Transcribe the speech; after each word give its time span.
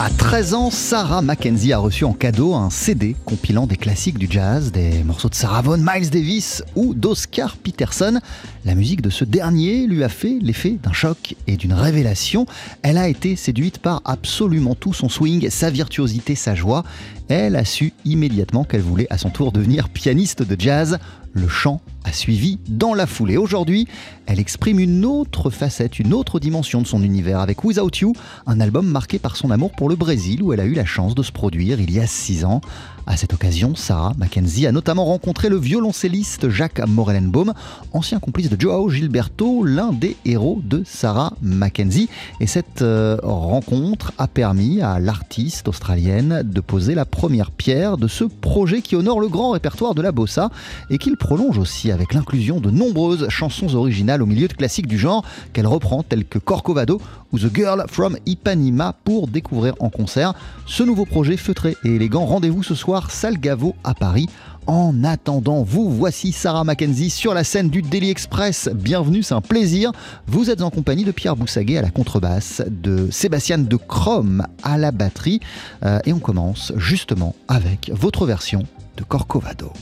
À 0.00 0.10
13 0.10 0.54
ans, 0.54 0.70
Sarah 0.70 1.22
Mackenzie 1.22 1.72
a 1.72 1.78
reçu 1.78 2.04
en 2.04 2.12
cadeau 2.12 2.54
un 2.54 2.70
CD 2.70 3.16
compilant 3.24 3.66
des 3.66 3.76
classiques 3.76 4.16
du 4.16 4.28
jazz, 4.30 4.70
des 4.70 5.02
morceaux 5.02 5.28
de 5.28 5.34
Sarah 5.34 5.60
Vaughan, 5.60 5.82
Miles 5.82 6.10
Davis 6.10 6.62
ou 6.76 6.94
d'Oscar 6.94 7.56
Peterson. 7.56 8.20
La 8.64 8.76
musique 8.76 9.02
de 9.02 9.10
ce 9.10 9.24
dernier 9.24 9.88
lui 9.88 10.04
a 10.04 10.08
fait 10.08 10.38
l'effet 10.40 10.78
d'un 10.80 10.92
choc 10.92 11.34
et 11.48 11.56
d'une 11.56 11.72
révélation. 11.72 12.46
Elle 12.82 12.96
a 12.96 13.08
été 13.08 13.34
séduite 13.34 13.78
par 13.78 14.00
absolument 14.04 14.76
tout 14.76 14.94
son 14.94 15.08
swing, 15.08 15.50
sa 15.50 15.68
virtuosité, 15.68 16.36
sa 16.36 16.54
joie. 16.54 16.84
Elle 17.28 17.56
a 17.56 17.64
su 17.64 17.92
immédiatement 18.04 18.62
qu'elle 18.62 18.82
voulait 18.82 19.08
à 19.10 19.18
son 19.18 19.30
tour 19.30 19.50
devenir 19.50 19.88
pianiste 19.88 20.44
de 20.44 20.60
jazz. 20.60 20.98
Le 21.32 21.48
chant 21.48 21.80
suivi 22.12 22.58
dans 22.68 22.94
la 22.94 23.06
foulée. 23.06 23.36
Aujourd'hui, 23.36 23.86
elle 24.26 24.40
exprime 24.40 24.78
une 24.78 25.04
autre 25.04 25.50
facette, 25.50 25.98
une 25.98 26.12
autre 26.12 26.40
dimension 26.40 26.82
de 26.82 26.86
son 26.86 27.02
univers 27.02 27.40
avec 27.40 27.64
Without 27.64 27.90
You, 28.00 28.12
un 28.46 28.60
album 28.60 28.86
marqué 28.86 29.18
par 29.18 29.36
son 29.36 29.50
amour 29.50 29.72
pour 29.72 29.88
le 29.88 29.96
Brésil 29.96 30.42
où 30.42 30.52
elle 30.52 30.60
a 30.60 30.64
eu 30.64 30.74
la 30.74 30.84
chance 30.84 31.14
de 31.14 31.22
se 31.22 31.32
produire 31.32 31.80
il 31.80 31.90
y 31.92 32.00
a 32.00 32.06
six 32.06 32.44
ans. 32.44 32.60
À 33.06 33.16
cette 33.16 33.32
occasion, 33.32 33.74
Sarah 33.74 34.12
Mackenzie 34.18 34.66
a 34.66 34.72
notamment 34.72 35.06
rencontré 35.06 35.48
le 35.48 35.56
violoncelliste 35.56 36.50
Jacques 36.50 36.86
Morellenbaum, 36.86 37.54
ancien 37.94 38.18
complice 38.18 38.50
de 38.50 38.60
Joao 38.60 38.90
Gilberto, 38.90 39.64
l'un 39.64 39.94
des 39.94 40.14
héros 40.26 40.60
de 40.62 40.82
Sarah 40.84 41.32
Mackenzie. 41.40 42.10
Et 42.40 42.46
cette 42.46 42.82
euh, 42.82 43.16
rencontre 43.22 44.12
a 44.18 44.28
permis 44.28 44.82
à 44.82 44.98
l'artiste 44.98 45.68
australienne 45.68 46.42
de 46.44 46.60
poser 46.60 46.94
la 46.94 47.06
première 47.06 47.50
pierre 47.50 47.96
de 47.96 48.08
ce 48.08 48.24
projet 48.24 48.82
qui 48.82 48.94
honore 48.94 49.20
le 49.20 49.28
grand 49.28 49.52
répertoire 49.52 49.94
de 49.94 50.02
la 50.02 50.12
bossa 50.12 50.50
et 50.90 50.98
qu'il 50.98 51.16
prolonge 51.16 51.56
aussi 51.56 51.90
avec 51.90 51.97
l'inclusion 52.14 52.60
de 52.60 52.70
nombreuses 52.70 53.28
chansons 53.28 53.74
originales 53.74 54.22
au 54.22 54.26
milieu 54.26 54.48
de 54.48 54.52
classiques 54.52 54.86
du 54.86 54.98
genre 54.98 55.24
qu'elle 55.52 55.66
reprend 55.66 56.02
telles 56.02 56.24
que 56.24 56.38
Corcovado 56.38 57.00
ou 57.32 57.38
The 57.38 57.54
Girl 57.54 57.84
from 57.88 58.16
Ipanema 58.26 58.94
pour 59.04 59.28
découvrir 59.28 59.74
en 59.80 59.90
concert 59.90 60.34
ce 60.66 60.82
nouveau 60.82 61.04
projet 61.04 61.36
feutré 61.36 61.76
et 61.84 61.96
élégant. 61.96 62.24
Rendez-vous 62.24 62.62
ce 62.62 62.74
soir 62.74 63.10
Salgavo 63.10 63.74
à 63.84 63.94
Paris. 63.94 64.28
En 64.66 65.02
attendant, 65.02 65.62
vous 65.62 65.90
voici 65.90 66.30
Sarah 66.30 66.62
Mackenzie 66.62 67.08
sur 67.08 67.32
la 67.32 67.42
scène 67.42 67.70
du 67.70 67.80
Daily 67.80 68.10
Express. 68.10 68.68
Bienvenue, 68.74 69.22
c'est 69.22 69.34
un 69.34 69.40
plaisir. 69.40 69.92
Vous 70.26 70.50
êtes 70.50 70.60
en 70.60 70.68
compagnie 70.68 71.04
de 71.04 71.10
Pierre 71.10 71.36
Boussaguet 71.36 71.78
à 71.78 71.82
la 71.82 71.90
contrebasse, 71.90 72.62
de 72.68 73.10
Sébastien 73.10 73.56
de 73.56 73.76
Chrome 73.76 74.46
à 74.62 74.76
la 74.76 74.92
batterie. 74.92 75.40
Euh, 75.84 76.00
et 76.04 76.12
on 76.12 76.18
commence 76.18 76.72
justement 76.76 77.34
avec 77.48 77.90
votre 77.94 78.26
version 78.26 78.62
de 78.98 79.04
Corcovado. 79.04 79.72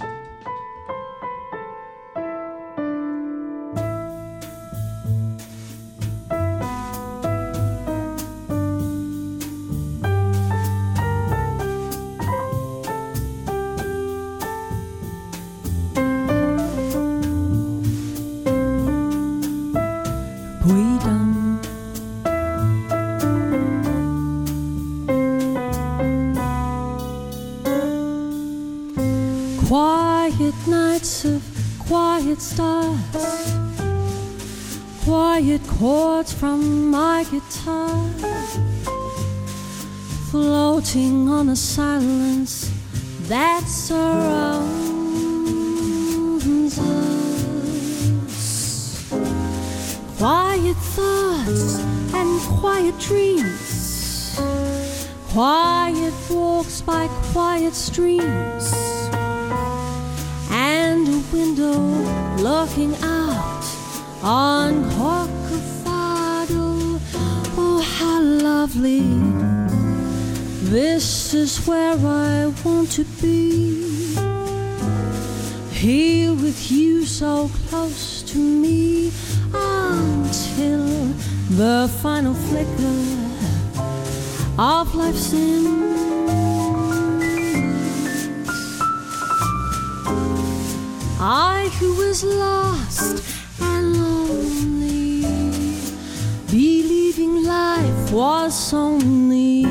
Of 84.59 84.95
life's 84.95 85.33
end. 85.33 85.67
I 91.19 91.71
who 91.79 91.95
was 91.95 92.25
lost 92.25 93.23
and 93.61 93.97
lonely, 93.97 95.23
believing 96.51 97.45
life 97.45 98.13
was 98.13 98.73
only 98.73 99.65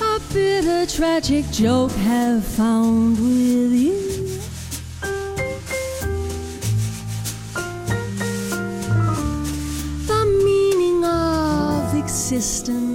a 0.00 0.20
bitter, 0.32 0.86
tragic 0.86 1.50
joke, 1.50 1.92
have 1.92 2.44
found 2.44 3.18
with 3.18 3.72
you. 3.72 4.01
Existence, 12.34 12.91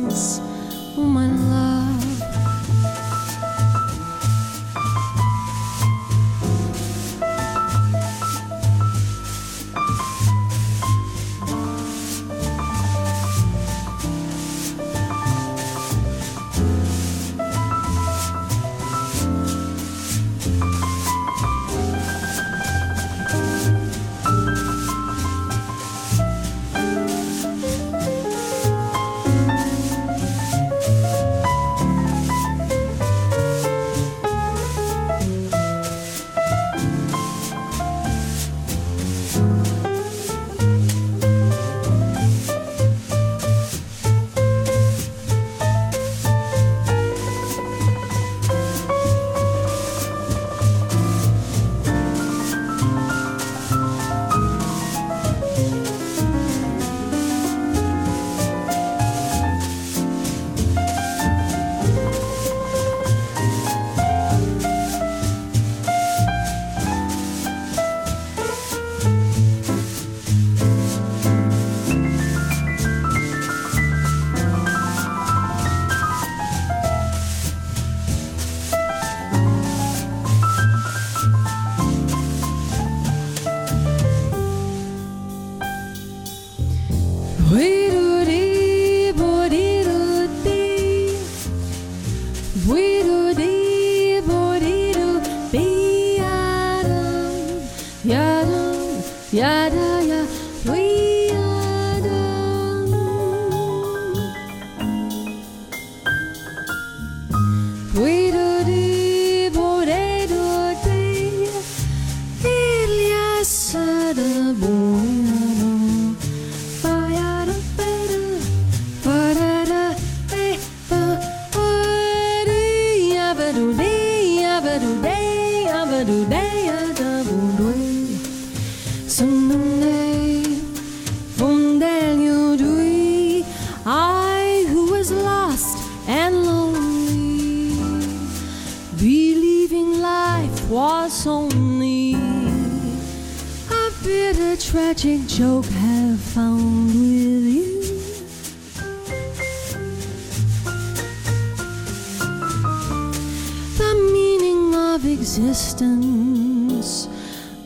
existence, 155.79 157.07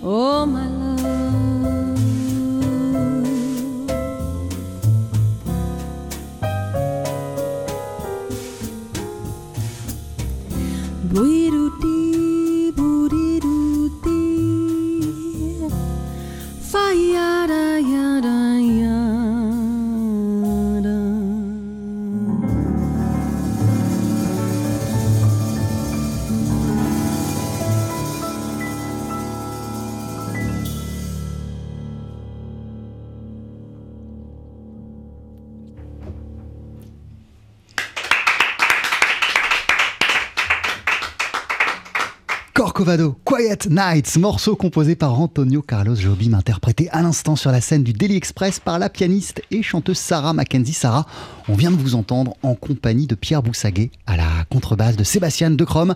oh 0.03 0.45
my 0.45 0.67
love. 0.67 1.80
Quiet 42.83 43.69
Nights, 43.69 44.17
morceau 44.17 44.55
composé 44.55 44.95
par 44.95 45.19
Antonio 45.19 45.61
Carlos 45.61 45.93
Jobim, 45.93 46.33
interprété 46.33 46.89
à 46.89 47.03
l'instant 47.03 47.35
sur 47.35 47.51
la 47.51 47.61
scène 47.61 47.83
du 47.83 47.93
Daily 47.93 48.15
Express 48.15 48.59
par 48.59 48.79
la 48.79 48.89
pianiste 48.89 49.43
et 49.51 49.61
chanteuse 49.61 49.99
Sarah 49.99 50.33
Mackenzie. 50.33 50.73
Sarah, 50.73 51.05
on 51.47 51.53
vient 51.53 51.69
de 51.69 51.75
vous 51.75 51.93
entendre 51.93 52.33
en 52.41 52.55
compagnie 52.55 53.05
de 53.05 53.13
Pierre 53.13 53.43
Boussaguet 53.43 53.91
à 54.07 54.17
la 54.17 54.45
contrebasse, 54.49 54.95
de 54.95 55.03
Sébastien 55.03 55.51
De 55.51 55.63
Crom 55.63 55.93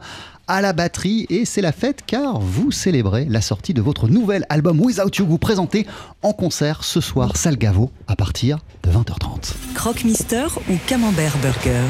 à 0.48 0.62
la 0.62 0.74
batterie 0.74 1.26
et 1.30 1.46
c'est 1.46 1.62
la 1.62 1.72
fête 1.72 2.04
car 2.06 2.40
vous 2.40 2.72
célébrez 2.72 3.26
la 3.26 3.42
sortie 3.42 3.74
de 3.74 3.82
votre 3.82 4.08
nouvel 4.08 4.46
album 4.50 4.80
Without 4.80 5.10
You, 5.18 5.26
vous 5.26 5.40
présentez 5.40 5.88
en 6.22 6.34
concert 6.34 6.84
ce 6.84 7.02
soir 7.02 7.36
Salgavo 7.36 7.90
à 8.08 8.16
partir 8.16 8.60
de 8.84 8.92
20h30. 8.92 9.54
Croque-Mister 9.74 10.46
ou 10.70 10.76
Camembert 10.86 11.36
Burger? 11.40 11.82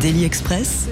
Daily 0.00 0.24
Express, 0.24 0.88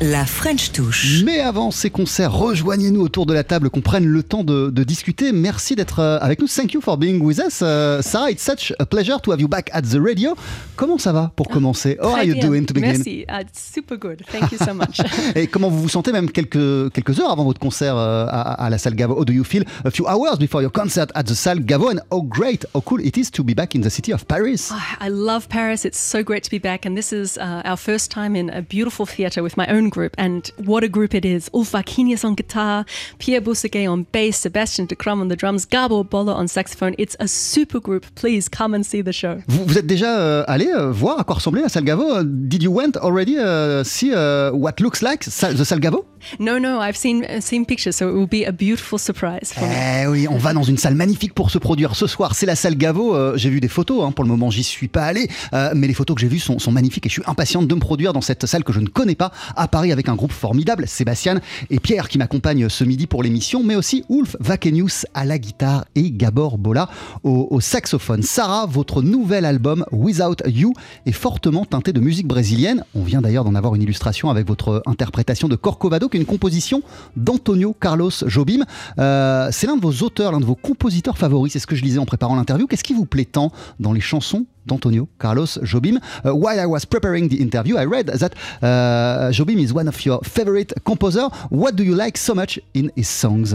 la 0.00 0.24
French 0.24 0.72
touche. 0.72 1.22
Mais 1.24 1.40
avant 1.40 1.70
ces 1.70 1.90
concerts, 1.90 2.32
rejoignez-nous 2.32 3.02
autour 3.02 3.26
de 3.26 3.34
la 3.34 3.44
table, 3.44 3.68
qu'on 3.68 3.82
prenne 3.82 4.06
le 4.06 4.22
temps 4.22 4.44
de, 4.44 4.70
de 4.70 4.82
discuter. 4.82 5.30
Merci 5.32 5.76
d'être 5.76 5.98
euh, 5.98 6.18
avec 6.20 6.40
nous. 6.40 6.48
Thank 6.48 6.72
you 6.72 6.80
for 6.80 6.96
being 6.96 7.20
with 7.20 7.38
us. 7.38 7.60
Uh, 7.60 8.00
Sarah, 8.00 8.30
it's 8.30 8.42
such 8.42 8.72
a 8.78 8.86
pleasure 8.86 9.20
to 9.20 9.32
have 9.32 9.40
you 9.40 9.48
back 9.48 9.68
at 9.74 9.82
the 9.82 9.98
radio. 10.00 10.34
Comment 10.76 10.96
ça 10.96 11.12
va 11.12 11.32
pour 11.36 11.48
commencer? 11.48 11.98
How 12.00 12.14
are 12.14 12.24
you 12.24 12.34
doing 12.40 12.64
to 12.64 12.72
begin? 12.72 12.92
Merci. 12.92 13.26
Uh, 13.28 13.40
it's 13.42 13.60
super 13.60 13.98
good. 13.98 14.22
Thank 14.32 14.52
you 14.52 14.58
so 14.58 14.72
much. 14.72 15.00
Et 15.34 15.46
comment 15.46 15.68
vous 15.68 15.82
vous 15.82 15.88
sentez 15.90 16.12
même 16.12 16.30
quelques, 16.30 16.92
quelques 16.92 17.20
heures 17.20 17.30
avant 17.30 17.44
votre 17.44 17.60
concert 17.60 17.96
euh, 17.96 18.24
à, 18.26 18.52
à 18.64 18.70
la 18.70 18.78
salle 18.78 18.94
Gavo? 18.94 19.20
How 19.20 19.24
do 19.26 19.34
you 19.34 19.44
feel? 19.44 19.64
A 19.84 19.90
few 19.90 20.06
hours 20.06 20.38
before 20.38 20.62
your 20.62 20.72
concert 20.72 21.08
at 21.14 21.24
the 21.24 21.34
salle 21.34 21.60
Gavo? 21.60 21.90
And 21.90 22.00
how 22.10 22.22
great, 22.22 22.64
how 22.74 22.80
cool 22.80 23.00
it 23.04 23.18
is 23.18 23.30
to 23.32 23.44
be 23.44 23.52
back 23.54 23.74
in 23.74 23.82
the 23.82 23.90
city 23.90 24.14
of 24.14 24.26
Paris. 24.26 24.70
Ah, 24.72 24.96
I 24.98 25.10
love 25.10 25.48
Paris. 25.50 25.84
It's 25.84 26.00
so 26.00 26.22
great 26.22 26.42
to 26.44 26.50
be 26.50 26.58
back. 26.58 26.86
And 26.86 26.96
this 26.96 27.12
is 27.12 27.36
uh, 27.36 27.60
our 27.66 27.76
first 27.76 28.10
time 28.10 28.34
in 28.34 28.48
a 28.48 28.62
beautiful 28.62 29.04
theatre 29.04 29.42
with 29.42 29.58
my 29.58 29.66
own 29.66 29.89
group. 29.90 30.14
And 30.18 30.42
what 30.64 30.82
a 30.84 30.88
group 30.88 31.14
it 31.14 31.24
is. 31.24 31.50
Ulf 31.52 31.72
Vakinius 31.72 32.24
on 32.24 32.34
guitar, 32.34 32.84
Pierre 33.18 33.40
Boussaguet 33.42 33.88
on 33.88 34.04
bass, 34.12 34.36
Sebastian 34.36 34.86
de 34.86 34.94
Crum 34.94 35.20
on 35.20 35.28
the 35.28 35.36
drums, 35.36 35.66
Gabo 35.70 36.02
Bolla 36.04 36.34
on 36.34 36.46
saxophone. 36.48 36.94
It's 36.98 37.16
a 37.20 37.26
super 37.28 37.80
group. 37.80 38.06
Please 38.14 38.48
come 38.48 38.74
and 38.74 38.82
see 38.84 39.02
the 39.02 39.12
show. 39.12 39.36
Vous, 39.48 39.64
vous 39.66 39.78
êtes 39.78 39.86
déjà 39.86 40.18
euh, 40.18 40.44
allé 40.46 40.68
euh, 40.68 40.90
voir 40.90 41.20
à 41.20 41.24
quoi 41.24 41.36
ressemblait 41.36 41.62
la 41.62 41.68
salle 41.68 41.84
Gavo 41.84 42.22
Did 42.24 42.62
you 42.62 42.72
went 42.72 42.96
already 43.02 43.36
uh, 43.38 43.82
see 43.84 44.12
uh, 44.12 44.50
what 44.52 44.74
looks 44.80 45.02
like 45.02 45.24
the 45.24 45.64
salle 45.64 45.80
Gavo 45.80 46.06
No, 46.38 46.58
no, 46.58 46.80
I've 46.80 46.96
seen 46.98 47.24
uh, 47.24 47.40
seen 47.40 47.64
pictures, 47.64 47.96
so 47.96 48.10
it 48.10 48.12
will 48.14 48.26
be 48.28 48.44
a 48.46 48.52
beautiful 48.52 48.98
surprise 48.98 49.54
for 49.54 49.66
me. 49.66 49.72
Eh 50.02 50.06
oui, 50.06 50.26
on 50.28 50.36
va 50.36 50.52
dans 50.52 50.62
une 50.62 50.76
salle 50.76 50.94
magnifique 50.94 51.32
pour 51.32 51.50
se 51.50 51.56
produire 51.56 51.96
ce 51.96 52.06
soir. 52.06 52.34
C'est 52.34 52.44
la 52.44 52.56
salle 52.56 52.76
Gavo. 52.76 53.14
Euh, 53.14 53.38
j'ai 53.38 53.48
vu 53.48 53.60
des 53.60 53.68
photos. 53.68 54.04
hein. 54.04 54.12
Pour 54.12 54.24
le 54.24 54.28
moment, 54.30 54.50
j'y 54.50 54.62
suis 54.62 54.88
pas 54.88 55.04
allé, 55.04 55.28
Euh, 55.54 55.70
mais 55.74 55.86
les 55.86 55.94
photos 55.94 56.14
que 56.14 56.20
j'ai 56.20 56.28
vues 56.28 56.38
sont, 56.38 56.58
sont 56.58 56.72
magnifiques 56.72 57.06
et 57.06 57.08
je 57.08 57.14
suis 57.14 57.22
impatiente 57.26 57.66
de 57.66 57.74
me 57.74 57.80
produire 57.80 58.12
dans 58.12 58.20
cette 58.20 58.44
salle 58.44 58.64
que 58.64 58.72
je 58.74 58.80
ne 58.80 58.86
connais 58.88 59.14
pas 59.14 59.32
à 59.56 59.66
Paris 59.66 59.79
avec 59.88 60.08
un 60.10 60.14
groupe 60.14 60.32
formidable, 60.32 60.86
Sébastien 60.86 61.40
et 61.70 61.80
Pierre 61.80 62.08
qui 62.08 62.18
m'accompagnent 62.18 62.68
ce 62.68 62.84
midi 62.84 63.06
pour 63.06 63.22
l'émission, 63.22 63.62
mais 63.64 63.76
aussi 63.76 64.04
Ulf 64.10 64.36
Vakenius 64.40 65.06
à 65.14 65.24
la 65.24 65.38
guitare 65.38 65.86
et 65.94 66.10
Gabor 66.10 66.58
Bola 66.58 66.90
au, 67.24 67.60
saxophone. 67.60 68.22
Sarah, 68.22 68.66
votre 68.66 69.02
nouvel 69.02 69.44
album 69.44 69.84
Without 69.92 70.36
You 70.46 70.74
est 71.06 71.12
fortement 71.12 71.64
teinté 71.64 71.92
de 71.92 72.00
musique 72.00 72.26
brésilienne. 72.26 72.84
On 72.94 73.02
vient 73.02 73.22
d'ailleurs 73.22 73.44
d'en 73.44 73.54
avoir 73.54 73.74
une 73.74 73.82
illustration 73.82 74.28
avec 74.28 74.46
votre 74.46 74.82
interprétation 74.86 75.48
de 75.48 75.56
Corcovado, 75.56 76.08
qui 76.08 76.18
est 76.18 76.20
une 76.20 76.26
composition 76.26 76.82
d'Antonio 77.16 77.74
Carlos 77.80 78.10
Jobim. 78.26 78.64
Euh, 78.98 79.48
c'est 79.52 79.66
l'un 79.66 79.76
de 79.76 79.82
vos 79.82 80.04
auteurs, 80.04 80.32
l'un 80.32 80.40
de 80.40 80.44
vos 80.44 80.54
compositeurs 80.54 81.16
favoris. 81.16 81.52
C'est 81.52 81.58
ce 81.58 81.66
que 81.66 81.76
je 81.76 81.82
lisais 81.82 81.98
en 81.98 82.06
préparant 82.06 82.36
l'interview. 82.36 82.66
Qu'est-ce 82.66 82.84
qui 82.84 82.94
vous 82.94 83.06
plaît 83.06 83.24
tant 83.24 83.52
dans 83.78 83.92
les 83.92 84.00
chansons 84.00 84.46
d'Antonio 84.66 85.08
Carlos 85.18 85.58
Jobim 85.62 85.98
Uh, 86.24 86.34
While 86.34 86.60
I 86.60 86.66
was 86.66 86.84
preparing 86.84 87.28
the 87.28 87.40
interview, 87.40 87.76
I 87.76 87.84
read 87.84 88.06
that 88.06 88.34
uh, 88.62 89.30
Jobim 89.32 89.60
is 89.60 89.72
one 89.72 89.88
of 89.88 90.04
your 90.04 90.20
favorite 90.22 90.72
composer. 90.84 91.28
What 91.48 91.76
do 91.76 91.82
you 91.84 91.94
like 91.94 92.16
so 92.18 92.34
much 92.34 92.58
in 92.74 92.90
his 92.96 93.08
songs? 93.08 93.54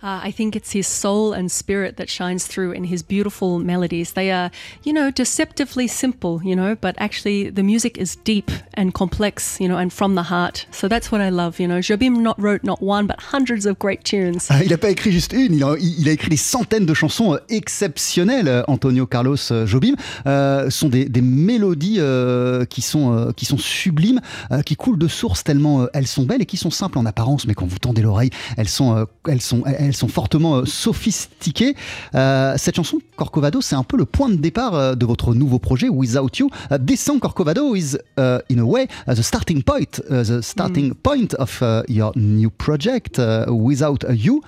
Uh, 0.00 0.20
I 0.22 0.30
think 0.30 0.54
it's 0.54 0.72
his 0.72 0.86
soul 0.86 1.32
and 1.32 1.50
spirit 1.50 1.96
that 1.96 2.08
shines 2.08 2.46
through 2.46 2.72
in 2.72 2.84
his 2.84 3.02
beautiful 3.02 3.58
melodies. 3.58 4.12
They 4.12 4.30
are, 4.30 4.50
you 4.84 4.92
know, 4.92 5.10
deceptively 5.10 5.88
simple, 5.88 6.40
you 6.44 6.54
know, 6.54 6.76
but 6.80 6.94
actually 6.98 7.50
the 7.50 7.64
music 7.64 7.98
is 7.98 8.16
deep 8.24 8.50
and 8.74 8.92
complex, 8.92 9.58
you 9.60 9.66
know, 9.66 9.76
and 9.76 9.92
from 9.92 10.14
the 10.14 10.22
heart. 10.30 10.66
So 10.70 10.86
that's 10.88 11.10
what 11.10 11.20
I 11.20 11.30
love, 11.30 11.58
you 11.58 11.66
know. 11.66 11.80
Jobim 11.80 12.22
not 12.22 12.40
wrote 12.40 12.62
not 12.62 12.80
one, 12.80 13.06
but 13.08 13.16
hundreds 13.32 13.66
of 13.66 13.78
great 13.80 14.04
tunes. 14.04 14.46
Ah, 14.50 14.62
Il 14.62 14.70
n'a 14.70 14.78
pas 14.78 14.90
écrit 14.90 15.10
juste 15.10 15.32
une, 15.32 15.52
il 15.52 15.64
a, 15.64 15.74
il 15.80 16.08
a 16.08 16.12
écrit 16.12 16.28
des 16.28 16.36
centaines 16.36 16.86
de 16.86 16.94
chansons 16.94 17.34
euh, 17.34 17.38
exceptionnelles, 17.48 18.46
euh, 18.48 18.62
Antonio 18.68 19.04
Carlos 19.06 19.36
euh, 19.50 19.66
Jobim. 19.66 19.94
Euh, 20.26 20.70
sont 20.70 20.88
des, 20.88 21.06
des 21.06 21.22
mélodies 21.22 21.96
euh, 21.98 22.64
qui, 22.64 22.82
sont, 22.82 23.12
euh, 23.12 23.32
qui 23.32 23.46
sont 23.46 23.58
sublimes, 23.58 24.20
qui 24.64 24.76
coulent 24.76 24.98
de 24.98 25.08
source 25.08 25.42
tellement 25.42 25.86
elles 25.92 26.06
sont 26.06 26.24
belles 26.24 26.42
et 26.42 26.46
qui 26.46 26.56
sont 26.56 26.70
simples 26.70 26.98
en 26.98 27.06
apparence, 27.06 27.46
mais 27.46 27.54
quand 27.54 27.66
vous 27.66 27.78
tendez 27.78 28.02
l'oreille, 28.02 28.30
elles 28.56 28.68
sont, 28.68 29.06
elles 29.28 29.40
sont, 29.40 29.64
elles 29.66 29.87
sont 29.94 30.08
fortement 30.08 30.56
euh, 30.56 30.64
sophistiquées. 30.64 31.74
Euh, 32.14 32.54
cette 32.56 32.76
chanson, 32.76 32.98
Corcovado, 33.16 33.60
c'est 33.60 33.76
un 33.76 33.82
peu 33.82 33.96
le 33.96 34.04
point 34.04 34.28
de 34.28 34.36
départ 34.36 34.74
euh, 34.74 34.94
de 34.94 35.06
votre 35.06 35.34
nouveau 35.34 35.58
projet, 35.58 35.88
Without 35.88 36.30
You. 36.38 36.50
This 36.86 37.00
song, 37.00 37.18
Corcovado, 37.18 37.74
is 37.74 37.96
uh, 38.18 38.38
in 38.50 38.58
a 38.58 38.64
way 38.64 38.88
uh, 39.06 39.14
the 39.14 39.22
starting 39.22 39.62
point, 39.62 40.00
uh, 40.10 40.22
the 40.22 40.42
starting 40.42 40.94
point 40.94 41.34
of 41.38 41.60
uh, 41.62 41.82
your 41.88 42.12
new 42.16 42.50
project, 42.50 43.18
Without 43.48 44.04
You. 44.10 44.42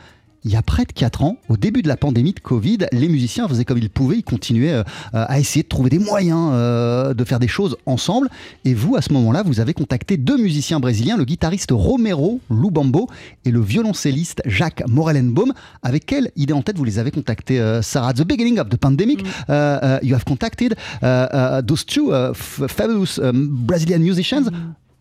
Il 0.44 0.50
y 0.50 0.56
a 0.56 0.62
près 0.62 0.86
de 0.86 0.92
4 0.92 1.22
ans, 1.22 1.36
au 1.50 1.58
début 1.58 1.82
de 1.82 1.88
la 1.88 1.98
pandémie 1.98 2.32
de 2.32 2.40
Covid, 2.40 2.78
les 2.92 3.08
musiciens 3.08 3.46
faisaient 3.46 3.66
comme 3.66 3.76
ils 3.76 3.90
pouvaient, 3.90 4.16
ils 4.16 4.24
continuaient 4.24 4.72
euh, 4.72 4.82
à 5.12 5.38
essayer 5.38 5.62
de 5.62 5.68
trouver 5.68 5.90
des 5.90 5.98
moyens 5.98 6.50
euh, 6.54 7.12
de 7.12 7.24
faire 7.24 7.38
des 7.38 7.48
choses 7.48 7.76
ensemble. 7.84 8.30
Et 8.64 8.72
vous, 8.72 8.96
à 8.96 9.02
ce 9.02 9.12
moment-là, 9.12 9.42
vous 9.42 9.60
avez 9.60 9.74
contacté 9.74 10.16
deux 10.16 10.38
musiciens 10.38 10.80
brésiliens, 10.80 11.18
le 11.18 11.24
guitariste 11.24 11.72
Romero 11.72 12.40
Lubambo 12.50 13.08
et 13.44 13.50
le 13.50 13.60
violoncelliste 13.60 14.40
Jacques 14.46 14.82
Morellenbaum. 14.88 15.52
Avec 15.82 16.06
quelle 16.06 16.30
idée 16.36 16.54
en 16.54 16.62
tête 16.62 16.78
vous 16.78 16.84
les 16.84 16.98
avez 16.98 17.10
contactés, 17.10 17.60
euh, 17.60 17.82
Sarah? 17.82 18.10
At 18.10 18.14
the 18.14 18.26
beginning 18.26 18.58
of 18.58 18.68
the 18.70 18.76
pandemic, 18.76 19.22
uh, 19.48 20.00
you 20.02 20.16
have 20.16 20.24
contacted 20.24 20.74
uh, 21.00 21.06
uh, 21.06 21.62
those 21.62 21.84
two 21.84 22.12
fabulous 22.34 23.20
um, 23.22 23.46
Brazilian 23.50 24.00
musicians. 24.00 24.50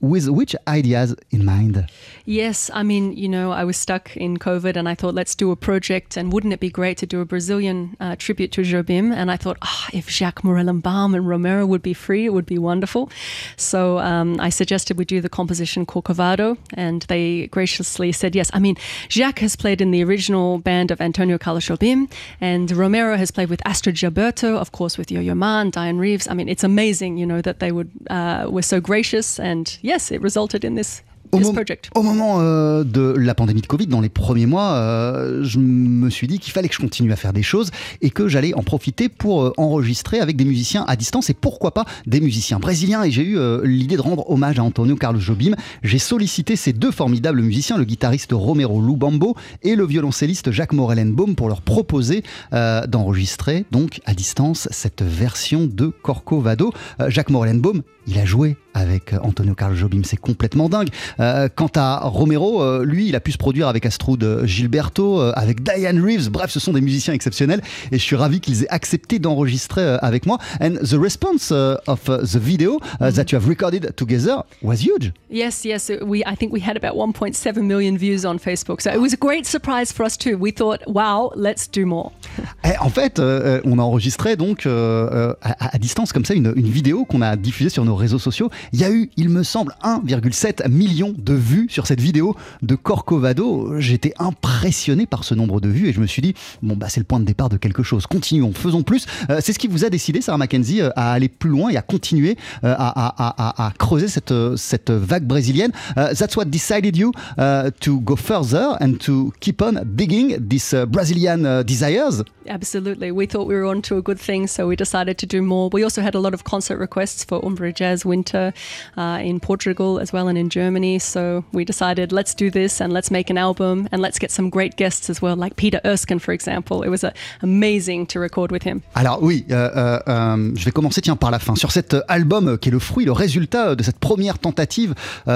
With 0.01 0.27
which 0.29 0.56
ideas 0.68 1.15
in 1.32 1.46
mind? 1.46 1.89
Yes, 2.25 2.70
I 2.74 2.84
mean, 2.84 3.18
you 3.18 3.27
know, 3.27 3.51
I 3.51 3.63
was 3.63 3.75
stuck 3.75 4.15
in 4.15 4.38
COVID 4.38 4.75
and 4.75 4.88
I 4.88 4.96
thought, 4.96 5.15
let's 5.15 5.36
do 5.36 5.51
a 5.51 5.56
project. 5.56 6.15
And 6.15 6.32
wouldn't 6.32 6.53
it 6.53 6.60
be 6.60 6.70
great 6.70 6.98
to 7.00 7.06
do 7.06 7.22
a 7.22 7.25
Brazilian 7.25 7.98
uh, 8.00 8.15
tribute 8.18 8.51
to 8.53 8.62
Jobim? 8.62 9.13
And 9.13 9.32
I 9.32 9.38
thought, 9.38 9.58
ah, 9.62 9.89
if 9.94 10.10
Jacques 10.10 10.44
Morellenbaum 10.44 11.15
and 11.15 11.27
Romero 11.27 11.65
would 11.65 11.82
be 11.82 11.94
free, 11.94 12.25
it 12.25 12.34
would 12.34 12.46
be 12.46 12.58
wonderful. 12.58 13.10
So 13.58 14.00
um, 14.00 14.39
I 14.39 14.50
suggested 14.50 14.98
we 14.98 15.06
do 15.06 15.22
the 15.22 15.29
composition 15.29 15.86
Corcovado, 15.86 16.58
and 16.74 17.01
they 17.03 17.48
graciously 17.48 18.12
said 18.12 18.36
yes. 18.36 18.51
I 18.53 18.60
mean, 18.60 18.75
Jacques 19.10 19.39
has 19.39 19.56
played 19.56 19.82
in 19.82 19.91
the 19.91 20.03
original 20.03 20.60
band 20.60 20.91
of 20.91 21.01
Antonio 21.01 21.38
Carlos 21.38 21.65
Jobim, 21.65 22.12
and 22.39 22.72
Romero 22.72 23.18
has 23.18 23.32
played 23.32 23.50
with 23.50 23.65
Astrid 23.65 23.96
Gilberto, 23.96 24.58
of 24.58 24.72
course, 24.72 24.98
with 24.98 25.12
Yo-Yo 25.12 25.36
Ma 25.36 25.62
and 25.62 25.72
Diane 25.72 25.98
Reeves. 25.98 26.27
I 26.27 26.34
mean, 26.34 26.48
it's 26.48 26.63
amazing, 26.63 27.18
you 27.18 27.25
know, 27.25 27.41
that 27.41 27.60
they 27.60 27.72
would 27.72 27.89
uh, 28.10 28.48
were 28.50 28.62
so 28.62 28.79
gracious, 28.79 29.39
and 29.39 29.77
yes, 29.89 30.12
it 30.12 30.22
resulted 30.22 30.63
in 30.63 30.75
this 30.75 31.01
Au, 31.31 31.38
this 31.38 31.48
mom- 31.48 31.55
project. 31.55 31.89
au 31.95 32.01
moment 32.01 32.38
euh, 32.39 32.83
de 32.83 33.13
la 33.17 33.36
pandémie 33.36 33.62
de 33.62 33.67
Covid, 33.67 33.88
dans 33.88 34.01
les 34.01 34.09
premiers 34.09 34.45
mois, 34.45 34.74
euh, 34.74 35.43
je 35.43 35.59
me 35.59 36.09
suis 36.09 36.27
dit 36.27 36.39
qu'il 36.39 36.53
fallait 36.53 36.69
que 36.69 36.75
je 36.75 36.79
continue 36.79 37.12
à 37.12 37.15
faire 37.15 37.33
des 37.33 37.43
choses 37.43 37.69
et 38.01 38.09
que 38.09 38.27
j'allais 38.27 38.53
en 38.55 38.63
profiter 38.63 39.09
pour 39.09 39.43
euh, 39.43 39.53
enregistrer 39.57 40.19
avec 40.19 40.38
des 40.38 40.45
musiciens 40.45 40.86
à 40.88 40.95
distance 40.95 41.29
et 41.29 41.33
pourquoi 41.33 41.74
pas 41.74 41.86
des 42.07 42.19
musiciens 42.19 42.59
brésiliens. 42.59 43.03
Et 43.03 43.12
j'ai 43.12 43.24
eu 43.24 43.38
l'idée 43.63 43.95
de 43.95 44.01
rendre 44.01 44.29
hommage 44.29 44.59
à 44.59 44.63
Antonio 44.63 44.95
Carlos 44.95 45.19
Jobim. 45.19 45.55
J'ai 45.83 46.00
sollicité 46.00 46.55
ces 46.55 46.74
deux 46.74 46.91
formidables 46.91 47.41
musiciens, 47.41 47.77
le 47.77 47.83
guitariste 47.83 48.31
Romero 48.33 48.81
Lubambo 48.81 49.36
et 49.63 49.75
le 49.75 49.86
violoncelliste 49.86 50.51
Jacques 50.51 50.74
Morellenbaum, 50.74 51.36
pour 51.36 51.48
leur 51.48 51.62
proposer 51.62 52.24
d'enregistrer 52.51 53.65
donc 53.71 54.01
à 54.05 54.13
distance 54.13 54.67
cette 54.71 55.01
version 55.01 55.65
de 55.65 55.88
Corcovado. 55.88 56.71
Jacques 57.07 57.29
Morellenbaum, 57.29 57.81
il 58.07 58.17
a 58.17 58.25
joué 58.25 58.57
avec 58.74 59.13
Antonio 59.24 59.55
Carlos 59.55 59.75
Jobim, 59.75 60.01
c'est 60.03 60.17
complètement 60.17 60.69
dingue. 60.69 60.89
Euh, 61.19 61.49
quant 61.53 61.69
à 61.75 61.99
Romero, 62.03 62.61
euh, 62.61 62.85
lui, 62.85 63.07
il 63.07 63.15
a 63.15 63.19
pu 63.19 63.31
se 63.31 63.38
produire 63.38 63.67
avec 63.67 63.85
Astrud 63.85 64.45
Gilberto, 64.45 65.21
euh, 65.21 65.31
avec 65.35 65.63
Diane 65.63 66.03
Reeves. 66.03 66.29
Bref, 66.29 66.51
ce 66.51 66.59
sont 66.59 66.73
des 66.73 66.81
musiciens 66.81 67.13
exceptionnels 67.13 67.61
et 67.91 67.97
je 67.97 68.03
suis 68.03 68.15
ravi 68.15 68.39
qu'ils 68.39 68.63
aient 68.63 68.69
accepté 68.69 69.19
d'enregistrer 69.19 69.97
avec 70.01 70.25
moi. 70.25 70.38
And 70.61 70.75
the 70.83 70.97
response 70.99 71.51
of 71.51 72.07
uh, 72.07 72.25
the 72.25 72.38
video 72.39 72.79
uh, 73.01 73.11
that 73.11 73.31
you 73.31 73.38
have 73.38 73.47
recorded 73.47 73.93
together 73.95 74.43
was 74.61 74.77
huge. 74.81 75.11
Yes, 75.29 75.63
yes. 75.65 75.89
uh, 75.89 76.05
We 76.05 76.23
I 76.25 76.35
think 76.35 76.53
we 76.53 76.61
had 76.61 76.77
about 76.77 76.95
1.7 76.95 77.61
million 77.61 77.97
views 77.97 78.25
on 78.25 78.38
Facebook, 78.38 78.81
so 78.81 78.89
it 78.91 78.99
was 78.99 79.13
a 79.13 79.17
great 79.17 79.45
surprise 79.45 79.91
for 79.91 80.05
us 80.05 80.17
too. 80.17 80.38
We 80.38 80.51
thought, 80.51 80.81
wow, 80.88 81.31
let's 81.35 81.67
do 81.67 81.85
more. 81.85 82.11
Eh, 82.65 82.77
en 82.81 82.89
fait, 82.89 83.19
euh, 83.19 83.61
on 83.63 83.79
a 83.79 83.81
enregistré 83.81 84.35
donc 84.35 84.65
euh, 84.65 85.33
à, 85.41 85.75
à 85.75 85.77
distance 85.77 86.11
comme 86.11 86.25
ça 86.25 86.33
une, 86.33 86.53
une 86.55 86.69
vidéo 86.69 87.05
qu'on 87.05 87.21
a 87.21 87.35
diffusée 87.38 87.69
sur 87.69 87.85
nos 87.85 87.95
réseaux 87.95 88.19
sociaux. 88.19 88.49
Il 88.73 88.81
y 88.81 88.83
a 88.83 88.91
eu, 88.91 89.09
il 89.15 89.29
me 89.29 89.43
semble, 89.43 89.73
1,7 89.81 90.69
million 90.69 91.08
de 91.17 91.33
vues 91.33 91.67
sur 91.69 91.87
cette 91.87 92.01
vidéo 92.01 92.35
de 92.61 92.75
Corcovado. 92.75 93.79
J'étais 93.79 94.13
impressionné 94.19 95.05
par 95.05 95.23
ce 95.23 95.35
nombre 95.35 95.61
de 95.61 95.69
vues 95.69 95.89
et 95.89 95.93
je 95.93 95.99
me 95.99 96.07
suis 96.07 96.21
dit 96.21 96.33
bon 96.61 96.75
bah 96.75 96.87
c'est 96.89 96.99
le 96.99 97.05
point 97.05 97.19
de 97.19 97.25
départ 97.25 97.49
de 97.49 97.57
quelque 97.57 97.83
chose. 97.83 98.07
Continuons, 98.07 98.53
faisons 98.53 98.83
plus. 98.83 99.05
Euh, 99.29 99.39
c'est 99.41 99.53
ce 99.53 99.59
qui 99.59 99.67
vous 99.67 99.85
a 99.85 99.89
décidé, 99.89 100.21
Sarah 100.21 100.37
Mackenzie, 100.37 100.81
euh, 100.81 100.89
à 100.95 101.11
aller 101.13 101.29
plus 101.29 101.49
loin 101.49 101.69
et 101.69 101.77
à 101.77 101.81
continuer 101.81 102.37
euh, 102.63 102.75
à, 102.77 103.73
creuser 103.77 104.07
cette 104.07 104.91
vague 104.91 105.25
brésilienne. 105.25 105.71
Euh, 105.97 106.13
that's 106.13 106.35
what 106.35 106.45
decided 106.45 106.95
you 106.95 107.11
uh, 107.37 107.71
to 107.79 107.99
go 108.01 108.15
further 108.15 108.77
and 108.81 108.99
to 108.99 109.31
keep 109.39 109.61
on 109.61 109.83
digging 109.95 110.37
these 110.39 110.73
uh, 110.73 110.85
Brazilian 110.85 111.45
uh, 111.45 111.63
desires? 111.63 112.23
Absolutely. 112.47 113.11
We 113.11 113.27
thought 113.27 113.47
we 113.47 113.55
were 113.55 113.65
on 113.65 113.81
to 113.83 113.97
a 113.97 114.01
good 114.01 114.19
thing, 114.19 114.47
so 114.47 114.67
we 114.67 114.75
decided 114.75 115.17
to 115.19 115.25
do 115.25 115.41
more. 115.41 115.69
We 115.71 115.83
also 115.83 116.01
had 116.01 116.15
a 116.15 116.19
lot 116.19 116.33
of 116.33 116.43
concert 116.43 116.77
requests 116.79 117.23
for 117.23 117.43
Umbra 117.45 117.71
Jazz 117.71 118.05
Winter 118.05 118.53
uh, 118.97 119.19
in 119.21 119.39
Portugal 119.39 119.99
as 119.99 120.11
well 120.11 120.27
and 120.27 120.37
in 120.37 120.49
Germany. 120.49 120.99
So 121.00 121.44
we 121.53 121.65
decided 121.65 122.12
let's 122.12 122.36
do 122.36 122.50
this 122.50 122.82
and 122.82 122.89
let's 122.91 123.12
make 123.12 123.29
an 123.29 123.38
album 123.38 123.88
and 123.91 124.01
let's 124.01 124.20
get 124.20 124.32
some 124.32 124.50
great 124.50 124.75
guests 124.77 125.10
as 125.10 125.22
well, 125.22 125.36
like 125.36 125.56
Peter 125.56 125.79
Erskine, 125.86 126.20
for 126.20 126.34
example. 126.34 126.84
It 126.84 126.89
was 126.89 127.03
uh, 127.03 127.12
amazing 127.41 128.08
to 128.08 128.20
record 128.20 128.51
with 128.51 128.63
him. 128.63 128.82
Alors 128.96 129.22
oui, 129.22 129.46
euh, 129.51 129.70
euh, 129.75 130.00
euh, 130.08 130.51
je 130.56 130.65
vais 130.65 130.72
commencer 130.72 131.01
tiens 131.01 131.15
par 131.15 131.32
la 131.32 131.39
fin. 131.39 131.56
Sur 131.56 131.72
cet 131.72 131.96
album 132.08 132.58
qui 132.58 132.70
est 132.70 132.72
le 132.72 132.79
fruit, 132.79 133.06
le 133.06 133.12
résultat 133.12 133.75
de 133.75 133.84
cette 133.84 134.00
première 134.00 134.39
tentative 134.39 134.94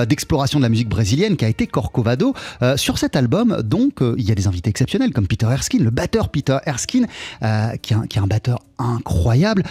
d'exploration 0.07 0.59
de 0.59 0.63
la 0.63 0.69
musique 0.69 0.89
brésilienne 0.89 1.37
qui 1.37 1.45
a 1.45 1.49
été 1.49 1.67
Corcovado. 1.67 2.33
sur 2.75 2.97
cet 2.97 3.15
album, 3.15 3.61
donc, 3.63 3.95
il 4.17 4.23
y 4.23 4.31
a 4.31 4.35
des 4.35 4.47
invités 4.47 4.69
exceptionnels 4.69 5.11
comme 5.11 5.27
Peter 5.27 5.47
Erskine, 5.49 5.83
le 5.83 5.89
batteur 5.89 6.29
Peter 6.29 6.57
Erskine, 6.65 7.07
qui 7.81 7.93
est 7.93 8.17
un 8.17 8.27
batteur 8.27 8.59
incroyable. 8.77 9.63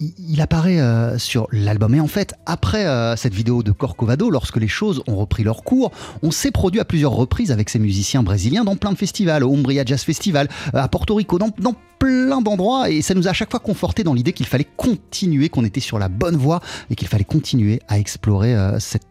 Il- 0.00 0.40
apparaît 0.40 0.80
euh, 0.80 1.18
sur 1.18 1.46
l'album. 1.52 1.94
Et 1.94 2.00
en 2.00 2.06
fait, 2.06 2.34
après 2.46 2.86
euh, 2.86 3.16
cette 3.16 3.34
vidéo 3.34 3.62
de 3.62 3.70
Corcovado, 3.70 4.30
lorsque 4.30 4.56
les 4.56 4.68
choses 4.68 5.02
ont 5.06 5.16
repris 5.16 5.44
leur 5.44 5.62
cours, 5.62 5.90
on 6.22 6.30
s'est 6.30 6.50
produit 6.50 6.80
à 6.80 6.86
plusieurs 6.86 7.12
reprises 7.12 7.52
avec 7.52 7.68
ces 7.68 7.78
musiciens 7.78 8.22
brésiliens 8.22 8.64
dans 8.64 8.76
plein 8.76 8.92
de 8.92 8.96
festivals, 8.96 9.44
au 9.44 9.54
Umbria 9.54 9.84
Jazz 9.84 10.02
Festival, 10.02 10.48
à 10.72 10.88
Porto 10.88 11.14
Rico, 11.16 11.38
dans, 11.38 11.50
plein 11.98 12.40
d'endroits. 12.40 12.88
Et 12.88 13.02
ça 13.02 13.12
nous 13.12 13.28
a 13.28 13.30
à 13.30 13.34
chaque 13.34 13.50
fois 13.50 13.60
conforté 13.60 14.02
dans 14.02 14.14
l'idée 14.14 14.32
qu'il 14.32 14.46
fallait 14.46 14.66
continuer, 14.78 15.50
qu'on 15.50 15.66
était 15.66 15.80
sur 15.80 15.98
la 15.98 16.08
bonne 16.08 16.36
voie 16.36 16.60
et 16.88 16.94
qu'il 16.94 17.08
fallait 17.08 17.24
continuer 17.24 17.80
à 17.88 17.98
explorer 17.98 18.54
euh, 18.54 18.78
cette 18.78 19.04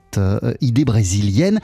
idée 0.60 0.86
brésilienne. 0.86 1.60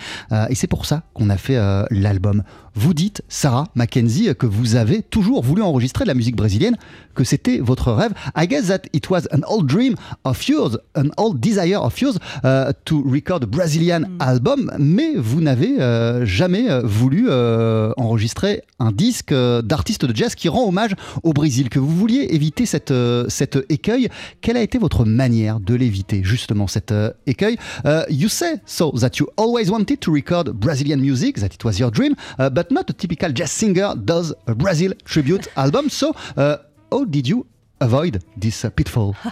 Et 0.49 0.53
c'est 0.53 0.67
pour 0.67 0.85
ça 0.85 1.01
qu'on 1.15 1.31
a 1.31 1.37
fait 1.37 1.57
l'album. 1.89 2.43
Vous 2.75 2.93
dites, 2.93 3.21
Sarah 3.29 3.67
Mackenzie, 3.75 4.29
que 4.37 4.45
vous 4.45 4.75
avez 4.75 5.01
toujours 5.01 5.41
voulu 5.43 5.61
enregistrer 5.61 6.03
de 6.03 6.09
la 6.09 6.13
musique 6.13 6.35
brésilienne, 6.35 6.75
que 7.13 7.23
c'était 7.23 7.59
votre 7.59 7.93
rêve. 7.93 8.11
I 8.35 8.47
guess 8.47 8.67
that 8.67 8.81
it 8.91 9.09
was 9.09 9.21
an 9.31 9.41
old 9.47 9.67
dream 9.67 9.95
of 10.25 10.43
yours, 10.43 10.77
an 10.95 11.09
old 11.15 11.39
desire 11.39 11.81
of 11.81 11.97
yours 11.99 12.17
uh, 12.43 12.73
to 12.83 13.01
record 13.09 13.43
a 13.43 13.47
Brazilian 13.47 14.03
album, 14.19 14.71
mais 14.77 15.15
vous 15.15 15.39
n'avez 15.39 15.79
euh, 15.79 16.25
jamais 16.25 16.69
euh, 16.69 16.81
voulu 16.83 17.27
euh, 17.29 17.93
enregistrer 17.95 18.63
un 18.79 18.91
disque 18.91 19.31
euh, 19.31 19.61
d'artiste 19.61 20.03
de 20.03 20.13
jazz 20.13 20.35
qui 20.35 20.49
rend 20.49 20.67
hommage 20.67 20.95
au 21.23 21.31
Brésil, 21.31 21.69
que 21.69 21.79
vous 21.79 21.95
vouliez 21.95 22.27
éviter 22.31 22.65
cette, 22.65 22.91
euh, 22.91 23.25
cet 23.29 23.57
écueil. 23.69 24.09
Quelle 24.41 24.57
a 24.57 24.61
été 24.61 24.77
votre 24.77 25.05
manière 25.05 25.61
de 25.61 25.75
l'éviter, 25.75 26.21
justement, 26.25 26.67
cet 26.67 26.91
euh, 26.91 27.11
écueil? 27.25 27.57
Uh, 27.85 28.01
You 28.09 28.27
say 28.27 28.55
so 28.65 28.91
that 28.99 29.11
you 29.19 29.27
always 29.37 29.69
wanted 29.69 29.99
to 30.01 30.11
record 30.13 30.51
Brazilian 30.51 30.97
music, 30.97 31.39
that 31.39 31.53
it 31.53 31.63
was 31.63 31.79
your 31.79 31.91
dream, 31.91 32.15
uh, 32.37 32.49
but 32.49 32.64
not 32.71 32.89
a 32.89 32.93
typical 32.93 33.31
jazz 33.31 33.51
singer 33.51 33.95
does 33.95 34.33
a 34.47 34.55
Brazil 34.55 34.93
tribute 35.05 35.47
album. 35.57 35.89
So, 35.89 36.15
uh, 36.37 36.57
how 36.91 37.05
did 37.05 37.27
you 37.27 37.47
avoid 37.81 38.23
this 38.37 38.65
pitfall? 38.75 39.15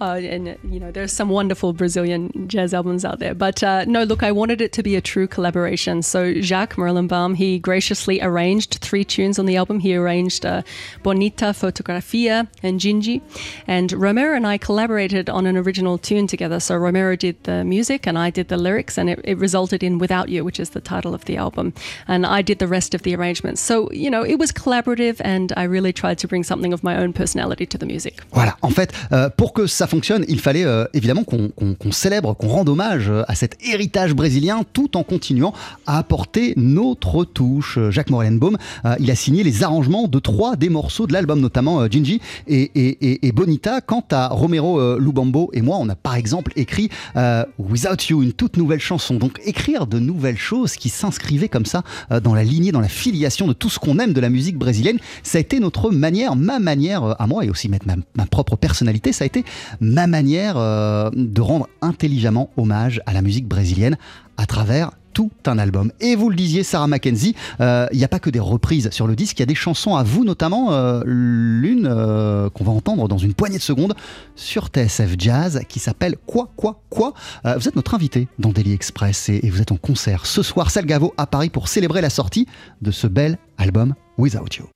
Uh, 0.00 0.14
and, 0.14 0.58
you 0.68 0.80
know, 0.80 0.90
there's 0.90 1.12
some 1.12 1.28
wonderful 1.28 1.72
Brazilian 1.72 2.48
jazz 2.48 2.74
albums 2.74 3.04
out 3.04 3.20
there. 3.20 3.34
But 3.34 3.62
uh, 3.62 3.84
no, 3.86 4.02
look, 4.02 4.22
I 4.22 4.32
wanted 4.32 4.60
it 4.60 4.72
to 4.72 4.82
be 4.82 4.96
a 4.96 5.00
true 5.00 5.26
collaboration. 5.26 6.02
So 6.02 6.40
Jacques 6.40 6.74
Merlenbaum, 6.74 7.36
he 7.36 7.58
graciously 7.58 8.20
arranged 8.20 8.78
three 8.80 9.04
tunes 9.04 9.38
on 9.38 9.46
the 9.46 9.56
album. 9.56 9.78
He 9.78 9.94
arranged 9.94 10.44
uh, 10.44 10.62
Bonita, 11.02 11.46
Fotografia, 11.46 12.48
and 12.62 12.80
Gingy. 12.80 13.22
And 13.66 13.92
Romero 13.92 14.36
and 14.36 14.46
I 14.46 14.58
collaborated 14.58 15.30
on 15.30 15.46
an 15.46 15.56
original 15.56 15.96
tune 15.96 16.26
together. 16.26 16.60
So 16.60 16.76
Romero 16.76 17.16
did 17.16 17.42
the 17.44 17.64
music 17.64 18.06
and 18.06 18.18
I 18.18 18.30
did 18.30 18.48
the 18.48 18.56
lyrics, 18.56 18.98
and 18.98 19.08
it, 19.08 19.20
it 19.24 19.38
resulted 19.38 19.82
in 19.82 19.98
Without 19.98 20.28
You, 20.28 20.44
which 20.44 20.60
is 20.60 20.70
the 20.70 20.80
title 20.80 21.14
of 21.14 21.24
the 21.24 21.36
album. 21.36 21.72
And 22.08 22.26
I 22.26 22.42
did 22.42 22.58
the 22.58 22.68
rest 22.68 22.94
of 22.94 23.02
the 23.02 23.14
arrangements. 23.14 23.60
So, 23.60 23.90
you 23.92 24.10
know, 24.10 24.22
it 24.22 24.38
was 24.38 24.52
collaborative, 24.52 25.20
and 25.24 25.52
I 25.56 25.62
really 25.64 25.92
tried 25.92 26.18
to 26.18 26.28
bring 26.28 26.42
something 26.42 26.72
of 26.72 26.82
my 26.82 26.96
own 26.96 27.12
personality 27.12 27.63
to 27.66 27.78
the 27.78 27.84
music. 27.84 28.14
Voilà, 28.32 28.56
en 28.62 28.70
fait, 28.70 28.92
euh, 29.12 29.28
pour 29.36 29.52
que 29.52 29.66
ça 29.66 29.86
fonctionne, 29.86 30.24
il 30.28 30.40
fallait 30.40 30.64
euh, 30.64 30.84
évidemment 30.94 31.24
qu'on 31.24 31.92
célèbre, 31.92 32.34
qu'on 32.34 32.48
rende 32.48 32.68
hommage 32.68 33.08
euh, 33.10 33.22
à 33.28 33.34
cet 33.34 33.56
héritage 33.64 34.14
brésilien 34.14 34.62
tout 34.72 34.96
en 34.96 35.02
continuant 35.02 35.52
à 35.86 35.98
apporter 35.98 36.54
notre 36.56 37.24
touche. 37.24 37.78
Jacques 37.90 38.10
Morellenbaum, 38.10 38.56
il 38.98 39.10
a 39.10 39.14
signé 39.14 39.42
les 39.42 39.62
arrangements 39.62 40.08
de 40.08 40.18
trois 40.18 40.56
des 40.56 40.68
morceaux 40.68 41.06
de 41.06 41.12
l'album, 41.12 41.40
notamment 41.40 41.88
Gingy 41.90 42.20
et, 42.48 42.70
et- 43.26 43.32
Bonita. 43.32 43.80
Quant 43.80 44.04
à 44.10 44.28
Romero 44.28 44.98
Lubambo 44.98 45.50
et 45.52 45.62
moi, 45.62 45.76
on 45.80 45.88
a 45.88 45.94
par 45.94 46.14
exemple 46.14 46.52
écrit 46.56 46.88
Without 47.58 47.96
You, 48.08 48.22
une 48.22 48.32
toute 48.32 48.56
nouvelle 48.56 48.80
chanson. 48.80 49.14
Donc 49.16 49.40
écrire 49.44 49.86
de 49.86 49.98
nouvelles 49.98 50.38
choses 50.38 50.74
qui 50.76 50.88
s'inscrivaient 50.88 51.48
comme 51.48 51.66
ça 51.66 51.82
dans 52.22 52.34
la 52.34 52.44
lignée, 52.44 52.72
dans 52.72 52.80
la 52.80 52.88
filiation 52.88 53.46
de 53.46 53.52
tout 53.52 53.70
ce 53.70 53.78
qu'on 53.78 53.98
aime 53.98 54.12
de 54.12 54.20
la 54.20 54.28
musique 54.30 54.56
brésilienne, 54.58 54.98
ça 55.22 55.38
a 55.38 55.40
été 55.40 55.60
notre 55.60 55.90
manière, 55.90 56.36
ma 56.36 56.58
manière 56.58 57.20
à 57.20 57.26
moi 57.26 57.44
et 57.44 57.50
aussi 57.54 57.68
mettre 57.68 57.86
ma, 57.86 58.26
propre 58.26 58.56
personnalité, 58.56 59.12
ça 59.12 59.24
a 59.24 59.26
été 59.26 59.44
ma 59.80 60.06
manière 60.06 60.56
euh, 60.56 61.08
de 61.14 61.40
rendre 61.40 61.68
intelligemment 61.80 62.50
hommage 62.56 63.00
à 63.06 63.12
la 63.12 63.22
musique 63.22 63.46
brésilienne 63.46 63.96
à 64.36 64.46
travers 64.46 64.90
tout 65.12 65.30
un 65.46 65.58
album. 65.58 65.92
Et 66.00 66.16
vous 66.16 66.28
le 66.28 66.34
disiez, 66.34 66.64
Sarah 66.64 66.88
Mackenzie, 66.88 67.36
euh, 67.60 67.86
il 67.92 67.98
n'y 67.98 68.04
a 68.04 68.08
pas 68.08 68.18
que 68.18 68.30
des 68.30 68.40
reprises 68.40 68.90
sur 68.90 69.06
le 69.06 69.14
disque, 69.14 69.38
il 69.38 69.42
y 69.42 69.44
a 69.44 69.46
des 69.46 69.54
chansons 69.54 69.94
à 69.94 70.02
vous, 70.02 70.24
notamment 70.24 70.72
euh, 70.72 71.02
l'une 71.06 71.84
qu'on 72.52 72.64
va 72.64 72.72
entendre 72.72 73.06
dans 73.06 73.18
une 73.18 73.32
poignée 73.32 73.58
de 73.58 73.62
secondes 73.62 73.94
sur 74.34 74.66
TSF 74.66 75.14
Jazz 75.16 75.60
qui 75.68 75.78
s'appelle 75.78 76.16
Quoi, 76.26 76.50
quoi, 76.56 76.82
quoi 76.90 77.14
Vous 77.44 77.68
êtes 77.68 77.76
notre 77.76 77.94
invité 77.94 78.26
dans 78.40 78.50
Daily 78.50 78.72
Express 78.72 79.28
et 79.28 79.48
vous 79.48 79.62
êtes 79.62 79.70
en 79.70 79.76
concert 79.76 80.26
ce 80.26 80.42
soir, 80.42 80.72
Salgavo 80.72 81.14
à 81.16 81.28
Paris 81.28 81.50
pour 81.50 81.68
célébrer 81.68 82.00
la 82.00 82.10
sortie 82.10 82.48
de 82.82 82.90
ce 82.90 83.06
bel 83.06 83.38
album 83.56 83.94
Without 84.18 84.56
You. 84.58 84.66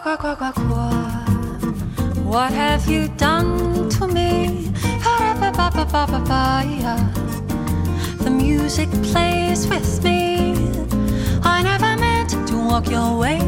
Qua, 0.00 0.16
qua, 0.16 0.34
qua, 0.34 0.34
qua, 0.34 0.52
qua. 0.68 0.90
What 2.24 2.52
have 2.52 2.88
you 2.88 3.08
done 3.16 3.88
to 3.90 4.06
me? 4.08 4.72
The 8.24 8.30
music 8.30 8.88
plays 9.02 9.68
with 9.68 10.02
me. 10.02 10.54
I 11.42 11.62
never 11.62 11.96
meant 12.00 12.30
to 12.30 12.56
walk 12.56 12.90
your 12.90 13.18
way. 13.18 13.38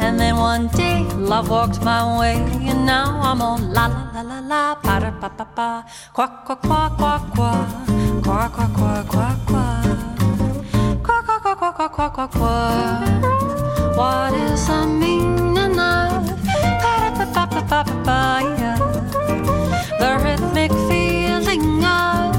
And 0.00 0.18
then 0.18 0.36
one 0.36 0.68
day 0.68 1.04
love 1.14 1.50
walked 1.50 1.84
my 1.84 2.18
way. 2.18 2.36
And 2.66 2.86
now 2.86 3.20
I'm 3.22 3.42
on 3.42 3.72
la 3.72 3.86
la 3.86 4.08
la 4.14 4.22
la 4.22 4.40
la. 4.40 4.74
Pa 4.74 4.98
ra 4.98 5.10
pa 5.20 5.28
pa 5.28 5.44
pa. 5.44 5.82
Qua 6.12 6.26
qua 6.46 6.56
qua 6.56 6.90
qua 6.98 7.20
qua. 7.36 7.52
Qua 8.24 8.48
qua 8.48 8.66
qua 8.76 9.04
qua 9.08 9.36
qua. 9.46 9.82
Qua 11.04 11.22
qua 11.22 11.38
qua 11.38 11.72
qua 11.72 11.88
qua 11.88 12.08
qua 12.08 12.26
qua. 12.26 13.02
What 13.94 14.32
is 14.34 14.68
pa 14.68 14.86
ra 14.98 15.41
pa 17.72 17.80
pa 17.80 17.88
pa 17.88 17.88
pa 17.88 17.88
pa 17.88 17.96
pa 18.04 18.20
yeah. 18.60 18.76
The 20.00 20.10
rhythmic 20.24 20.72
feeling 20.88 21.80
of 21.80 22.36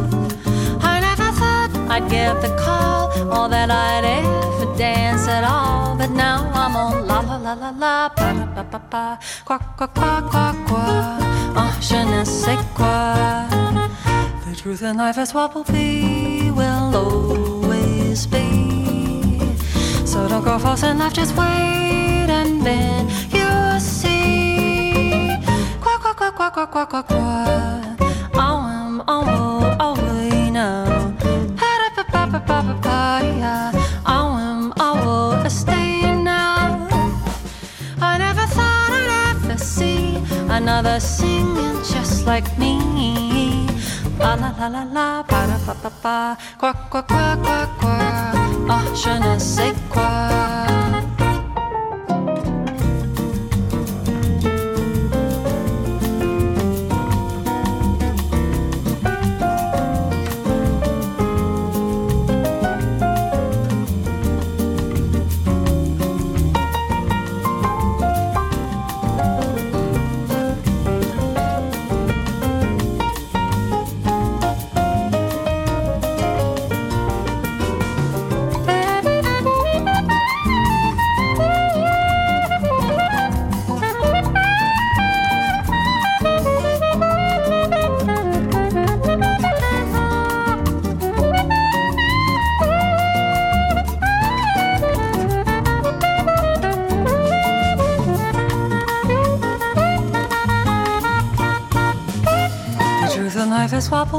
I 0.86 1.02
never 1.02 1.30
thought 1.40 1.72
I'd 1.94 2.06
get 2.16 2.38
the 2.46 2.54
call 2.64 3.10
or 3.34 3.50
that 3.50 3.70
I'd 3.72 4.06
ever 4.06 4.70
dance 4.78 5.26
at 5.28 5.44
all. 5.44 5.98
But 5.98 6.12
now 6.12 6.38
I'm 6.54 6.76
on 6.78 7.08
la 7.10 7.20
la 7.30 7.38
la 7.46 7.54
la 7.54 7.72
la 7.84 7.96
pa 8.18 8.28
ra 8.38 8.46
pa 8.56 8.64
pa 8.74 8.80
pa 8.92 9.06
qua 9.48 9.58
qua 9.78 9.88
qua 9.98 10.14
qua 10.32 10.46
qua. 10.70 10.86
Oh, 11.62 11.74
je 11.82 12.00
ne 12.12 12.22
sais 12.26 12.62
quoi. 12.78 13.50
The 14.46 14.54
truth 14.62 14.84
in 14.84 14.98
life 14.98 15.18
is 15.18 15.34
what 15.34 15.50
will 15.56 15.66
be, 15.66 16.52
will 16.60 16.90
always 17.04 18.28
be. 18.34 18.48
So 20.06 20.28
don't 20.30 20.46
go 20.46 20.60
false 20.60 20.84
in 20.84 21.00
life, 21.00 21.14
just 21.14 21.34
wait 21.36 22.30
and 22.30 22.62
then 22.68 23.10
yeah. 33.44 33.72
Oh, 34.06 34.36
I'm 34.36 34.74
oh 34.80 35.48
stay 35.50 36.02
now. 36.16 36.88
I 38.02 38.18
never 38.18 38.46
thought 38.48 38.92
I'd 38.92 39.38
ever 39.38 39.58
see 39.58 40.18
another 40.50 41.00
singing 41.00 41.78
just 41.84 42.26
like 42.26 42.58
me. 42.58 43.68
La 44.20 44.36
la 44.36 44.52
la 44.58 44.68
la 44.68 44.84
la, 44.84 45.24
pa 45.24 45.48
da 45.48 45.58
pa 45.66 45.74
pa 45.74 45.92
pa, 46.04 46.36
qua 46.60 46.74
qua 46.90 47.02
qua 47.02 47.36
qua 47.44 47.60
qua. 47.80 47.98
Oh, 48.70 48.84
je 48.96 49.14
ne 49.20 49.40
sais 49.40 49.73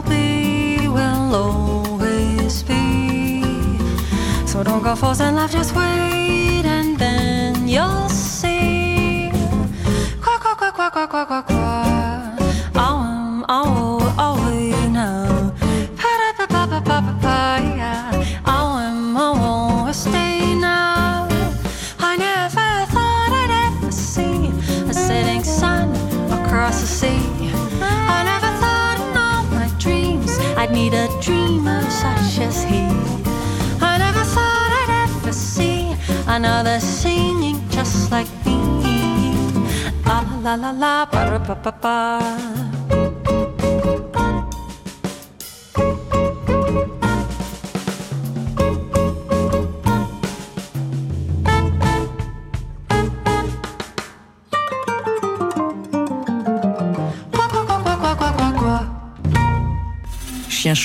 life 0.03 0.89
will 0.89 1.35
always 1.35 2.63
be. 2.63 3.43
So 4.47 4.63
don't 4.63 4.83
go 4.83 4.95
forcing 4.97 5.35
life, 5.37 5.53
just 5.53 5.75
wait 5.75 5.94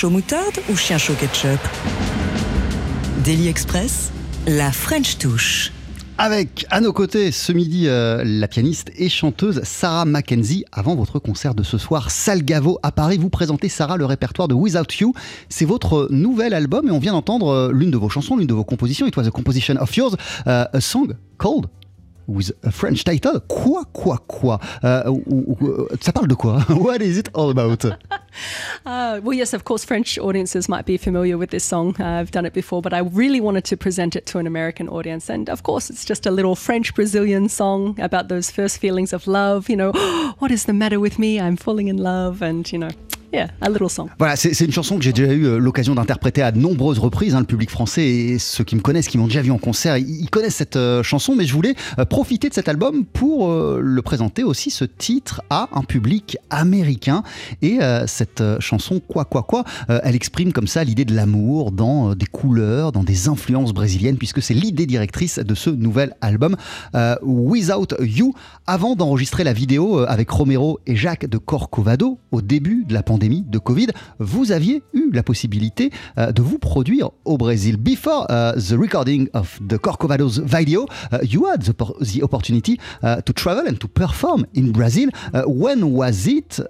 chaud 0.00 0.08
moutarde 0.08 0.58
ou 0.70 0.76
chien 0.76 0.96
chaud 0.96 1.12
ketchup 1.12 1.60
Daily 3.22 3.48
Express, 3.48 4.10
la 4.46 4.72
French 4.72 5.18
touche. 5.18 5.72
Avec 6.16 6.64
à 6.70 6.80
nos 6.80 6.94
côtés 6.94 7.30
ce 7.32 7.52
midi 7.52 7.86
euh, 7.86 8.22
la 8.24 8.48
pianiste 8.48 8.90
et 8.96 9.10
chanteuse 9.10 9.60
Sarah 9.62 10.06
Mackenzie. 10.06 10.64
Avant 10.72 10.96
votre 10.96 11.18
concert 11.18 11.54
de 11.54 11.62
ce 11.62 11.76
soir, 11.76 12.10
Salgavo 12.10 12.78
à 12.82 12.92
Paris, 12.92 13.18
vous 13.18 13.28
présentez 13.28 13.68
Sarah 13.68 13.98
le 13.98 14.06
répertoire 14.06 14.48
de 14.48 14.54
Without 14.54 14.90
You. 15.00 15.12
C'est 15.50 15.66
votre 15.66 16.08
nouvel 16.10 16.54
album 16.54 16.88
et 16.88 16.90
on 16.92 16.98
vient 16.98 17.12
d'entendre 17.12 17.48
euh, 17.48 17.70
l'une 17.70 17.90
de 17.90 17.98
vos 17.98 18.08
chansons, 18.08 18.36
l'une 18.36 18.46
de 18.46 18.54
vos 18.54 18.64
compositions. 18.64 19.06
It 19.06 19.14
was 19.18 19.26
a 19.26 19.30
composition 19.30 19.76
of 19.76 19.94
yours, 19.94 20.16
euh, 20.46 20.64
a 20.72 20.80
song 20.80 21.12
called 21.36 21.66
with 22.30 22.52
a 22.62 22.70
French 22.70 23.04
title. 23.04 23.40
Quoi, 23.40 23.84
quoi, 23.92 24.16
quoi 24.28 24.58
ou- 25.06 25.88
Ça 26.00 26.12
parle 26.12 26.28
de 26.28 26.34
quoi 26.34 26.60
What 26.68 27.02
is 27.02 27.18
it 27.18 27.28
all 27.34 27.50
about 27.50 27.84
Uh, 28.86 29.20
well, 29.24 29.32
yes, 29.36 29.52
of 29.52 29.64
course, 29.64 29.84
French 29.84 30.16
audiences 30.18 30.68
might 30.68 30.86
be 30.86 30.96
familiar 30.96 31.36
with 31.36 31.50
this 31.50 31.64
song. 31.64 31.96
Uh, 31.98 32.20
I've 32.20 32.30
done 32.30 32.46
it 32.46 32.52
before, 32.52 32.80
but 32.80 32.94
I 32.94 33.00
really 33.00 33.40
wanted 33.40 33.64
to 33.64 33.76
present 33.76 34.14
it 34.14 34.24
to 34.26 34.38
an 34.38 34.46
American 34.46 34.88
audience. 34.88 35.28
And 35.28 35.50
of 35.50 35.62
course, 35.64 35.90
it's 35.90 36.04
just 36.04 36.26
a 36.26 36.30
little 36.30 36.54
French 36.54 36.94
Brazilian 36.94 37.48
song 37.48 37.98
about 38.00 38.28
those 38.28 38.50
first 38.50 38.78
feelings 38.78 39.12
of 39.12 39.26
love. 39.26 39.68
You 39.68 39.76
know, 39.76 39.92
what 40.38 40.50
is 40.52 40.64
the 40.66 40.72
matter 40.72 41.00
with 41.00 41.18
me? 41.18 41.40
I'm 41.40 41.56
falling 41.56 41.88
in 41.88 41.96
love. 41.98 42.40
And, 42.40 42.70
you 42.72 42.78
know, 42.78 42.90
Voilà, 44.18 44.36
c'est 44.36 44.58
une 44.60 44.72
chanson 44.72 44.96
que 44.96 45.04
j'ai 45.04 45.12
déjà 45.12 45.32
eu 45.32 45.44
euh, 45.44 45.58
l'occasion 45.58 45.94
d'interpréter 45.94 46.42
à 46.42 46.52
de 46.52 46.58
nombreuses 46.58 46.98
reprises. 46.98 47.34
hein. 47.34 47.40
le 47.40 47.46
public 47.46 47.70
français 47.70 48.06
et 48.06 48.38
ceux 48.38 48.64
qui 48.64 48.76
me 48.76 48.80
connaissent, 48.80 49.08
qui 49.08 49.18
m'ont 49.18 49.26
déjà 49.26 49.42
vu 49.42 49.50
en 49.50 49.58
concert, 49.58 49.96
ils, 49.96 50.28
connaissent 50.30 50.56
cette 50.56 50.76
euh, 50.76 51.02
chanson, 51.02 51.36
mais 51.36 51.44
je 51.44 51.54
voulais 51.54 51.74
euh, 51.98 52.04
profiter 52.04 52.48
de 52.48 52.54
cet 52.54 52.68
album 52.68 53.04
pour 53.04 53.50
le 53.50 54.02
présenter 54.02 54.42
aussi, 54.42 54.70
ce 54.70 54.84
titre, 54.84 55.42
à 55.50 55.68
un 55.72 55.82
public 55.82 56.38
américain. 56.50 57.22
Et 57.62 57.78
cette 58.06 58.42
chanson, 58.60 59.00
quoi, 59.00 59.24
quoi, 59.24 59.42
quoi, 59.42 59.64
elle 59.88 60.14
exprime 60.14 60.52
comme 60.52 60.66
ça 60.66 60.84
l'idée 60.84 61.04
de 61.04 61.14
l'amour 61.14 61.72
dans 61.72 62.14
des 62.14 62.26
couleurs, 62.26 62.92
dans 62.92 63.04
des 63.04 63.28
influences 63.28 63.72
brésiliennes, 63.72 64.16
puisque 64.16 64.42
c'est 64.42 64.54
l'idée 64.54 64.86
directrice 64.86 65.38
de 65.38 65.54
ce 65.54 65.70
nouvel 65.70 66.14
album, 66.20 66.56
Without 67.22 67.94
You. 68.00 68.34
Avant 68.66 68.94
d'enregistrer 68.96 69.44
la 69.44 69.52
vidéo 69.52 69.98
avec 70.00 70.30
Romero 70.30 70.80
et 70.86 70.96
Jacques 70.96 71.26
de 71.26 71.38
Corcovado, 71.38 72.18
au 72.32 72.40
début 72.40 72.84
de 72.86 72.94
la 72.94 73.02
pandémie 73.02 73.19
de 73.28 73.58
Covid, 73.58 73.88
vous 74.18 74.52
aviez 74.52 74.82
eu 74.92 75.10
la 75.12 75.22
possibilité 75.22 75.90
euh, 76.18 76.32
de 76.32 76.42
vous 76.42 76.58
produire 76.58 77.10
au 77.24 77.36
Brésil. 77.36 77.76
Before 77.76 78.26
uh, 78.30 78.58
the 78.58 78.76
recording 78.78 79.28
of 79.34 79.58
the 79.66 79.78
Corcovado's 79.78 80.40
video, 80.40 80.86
uh, 81.12 81.18
you 81.22 81.46
had 81.46 81.62
the, 81.62 81.74
the 82.00 82.22
opportunity 82.22 82.78
uh, 83.02 83.20
to 83.22 83.32
travel 83.32 83.66
and 83.66 83.78
to 83.78 83.88
perform 83.88 84.46
in 84.54 84.72
Brazil. 84.72 85.10
Uh, 85.32 85.42
when 85.46 85.82
was 85.84 86.26
it? 86.26 86.60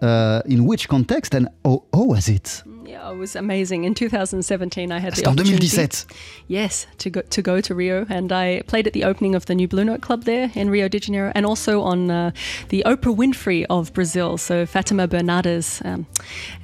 In 0.46 0.66
which 0.66 0.88
context? 0.88 1.34
And 1.34 1.48
how 1.64 1.82
was 1.92 2.28
it? 2.28 2.62
Yeah, 2.90 3.11
it 3.12 3.16
was 3.16 3.37
amazing. 3.37 3.85
In 3.85 3.94
2017, 3.94 4.90
I 4.90 4.98
had 4.98 5.14
the 5.14 5.26
opportunity- 5.26 5.68
2017. 5.68 6.16
Yes, 6.48 6.88
to 6.98 7.09
go 7.11 7.20
to 7.20 7.42
go 7.42 7.61
to 7.61 7.72
Rio, 7.72 8.05
and 8.09 8.33
I 8.33 8.62
played 8.66 8.88
at 8.88 8.92
the 8.92 9.05
opening 9.05 9.37
of 9.37 9.46
the 9.46 9.55
new 9.55 9.68
Blue 9.68 9.85
Note 9.85 10.00
Club 10.00 10.24
there 10.24 10.50
in 10.57 10.68
Rio 10.70 10.88
de 10.88 10.98
Janeiro, 10.98 11.31
and 11.37 11.46
also 11.46 11.83
on 11.83 12.11
uh, 12.11 12.33
the 12.70 12.83
Oprah 12.85 13.14
Winfrey 13.14 13.64
of 13.70 13.92
Brazil, 13.92 14.37
so 14.37 14.66
Fatima 14.66 15.07
Bernardes 15.07 15.81
um, 15.85 16.07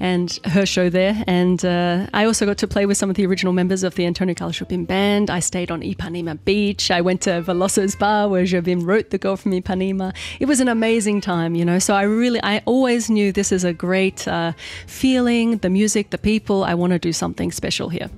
and 0.00 0.40
her 0.46 0.66
show 0.66 0.90
there. 0.90 1.22
And 1.28 1.64
uh, 1.64 2.08
I 2.12 2.24
also 2.24 2.44
got 2.44 2.58
to 2.58 2.66
play 2.66 2.86
with 2.86 2.96
some 2.96 3.08
of 3.08 3.14
the 3.14 3.24
original 3.26 3.52
members 3.52 3.84
of 3.84 3.94
the 3.94 4.04
Antonio 4.04 4.34
Carlos 4.34 4.58
Jobim 4.58 4.84
band. 4.84 5.30
I 5.30 5.38
stayed 5.38 5.70
on 5.70 5.80
Ipanema 5.82 6.38
Beach. 6.44 6.90
I 6.90 7.00
went 7.00 7.20
to 7.22 7.40
Veloso's 7.42 7.94
bar 7.94 8.28
where 8.28 8.42
Jobim 8.42 8.84
wrote 8.84 9.10
"The 9.10 9.18
Girl 9.18 9.36
from 9.36 9.52
Ipanema." 9.52 10.12
It 10.40 10.46
was 10.46 10.58
an 10.58 10.66
amazing 10.68 11.20
time, 11.20 11.54
you 11.54 11.64
know. 11.64 11.78
So 11.78 11.94
I 11.94 12.02
really, 12.02 12.40
I 12.42 12.62
always 12.64 13.08
knew 13.08 13.30
this 13.30 13.52
is 13.52 13.62
a 13.62 13.72
great 13.72 14.26
uh, 14.26 14.52
feeling. 14.88 15.58
The 15.58 15.70
music, 15.70 16.10
the 16.10 16.15
people. 16.18 16.64
I 16.64 16.74
want 16.74 16.92
to 16.92 16.98
do 16.98 17.12
something 17.12 17.52
special 17.52 17.88
here. 17.88 18.10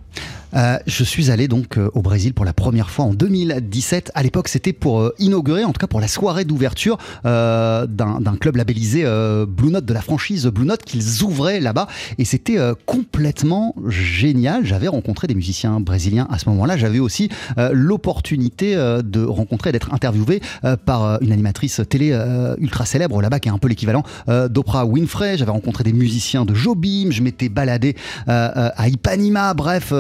Euh, 0.55 0.79
je 0.87 1.05
suis 1.05 1.31
allé 1.31 1.49
donc 1.49 1.77
euh, 1.77 1.91
au 1.95 2.03
Brésil 2.03 2.35
pour 2.35 2.45
la 2.45 2.53
première 2.53 2.91
fois 2.91 3.05
en 3.05 3.15
2017. 3.15 4.13
À 4.15 4.23
l'époque, 4.23 4.49
c'était 4.49 4.73
pour 4.73 5.01
euh, 5.01 5.15
inaugurer, 5.19 5.65
en 5.65 5.73
tout 5.73 5.81
cas 5.81 5.87
pour 5.87 6.01
la 6.01 6.09
soirée 6.09 6.45
d'ouverture 6.45 6.99
euh, 7.27 7.87
d'un 7.87 8.37
club 8.41 8.57
labellisé 8.57 9.03
euh, 9.05 9.47
Blue 9.47 9.71
Note, 9.71 9.85
de 9.85 9.95
la 9.95 10.01
franchise 10.01 10.47
Blue 10.47 10.67
Note 10.67 10.83
qu'ils 10.85 11.23
ouvraient 11.23 11.61
là-bas. 11.61 11.87
Et 12.19 12.25
c'était 12.25 12.59
complètement 12.87 13.75
génial. 13.89 14.65
J'avais 14.65 14.89
rencontré 14.89 15.27
des 15.27 15.35
musiciens 15.35 15.81
brésiliens 15.81 16.27
à 16.31 16.39
ce 16.39 16.49
moment-là. 16.49 16.77
J'avais 16.77 16.99
aussi 16.99 17.29
l'opportunité 17.73 18.75
de 18.77 19.25
rencontrer, 19.25 19.73
d'être 19.73 19.93
interviewé 19.93 20.41
par 20.85 21.21
une 21.23 21.33
animatrice 21.33 21.81
télé 21.89 22.19
ultra 22.59 22.87
célèbre 22.87 23.21
là-bas, 23.21 23.41
qui 23.41 23.49
est 23.49 23.53
un 23.53 23.59
peu 23.59 23.69
l'équivalent 23.69 24.03
d'Oprah 24.27 24.87
Winfrey. 24.87 25.39
J'avais 25.39 25.51
rencontré 25.51 25.85
des 25.85 25.93
musiciens 25.93 26.45
de 26.45 26.55
Jobim. 26.55 27.11
Je 27.11 27.23
m'étais 27.23 27.49
baladé 27.49 27.97
à 28.27 28.89
Ipanema. 28.89 29.55
Bref, 29.55 29.93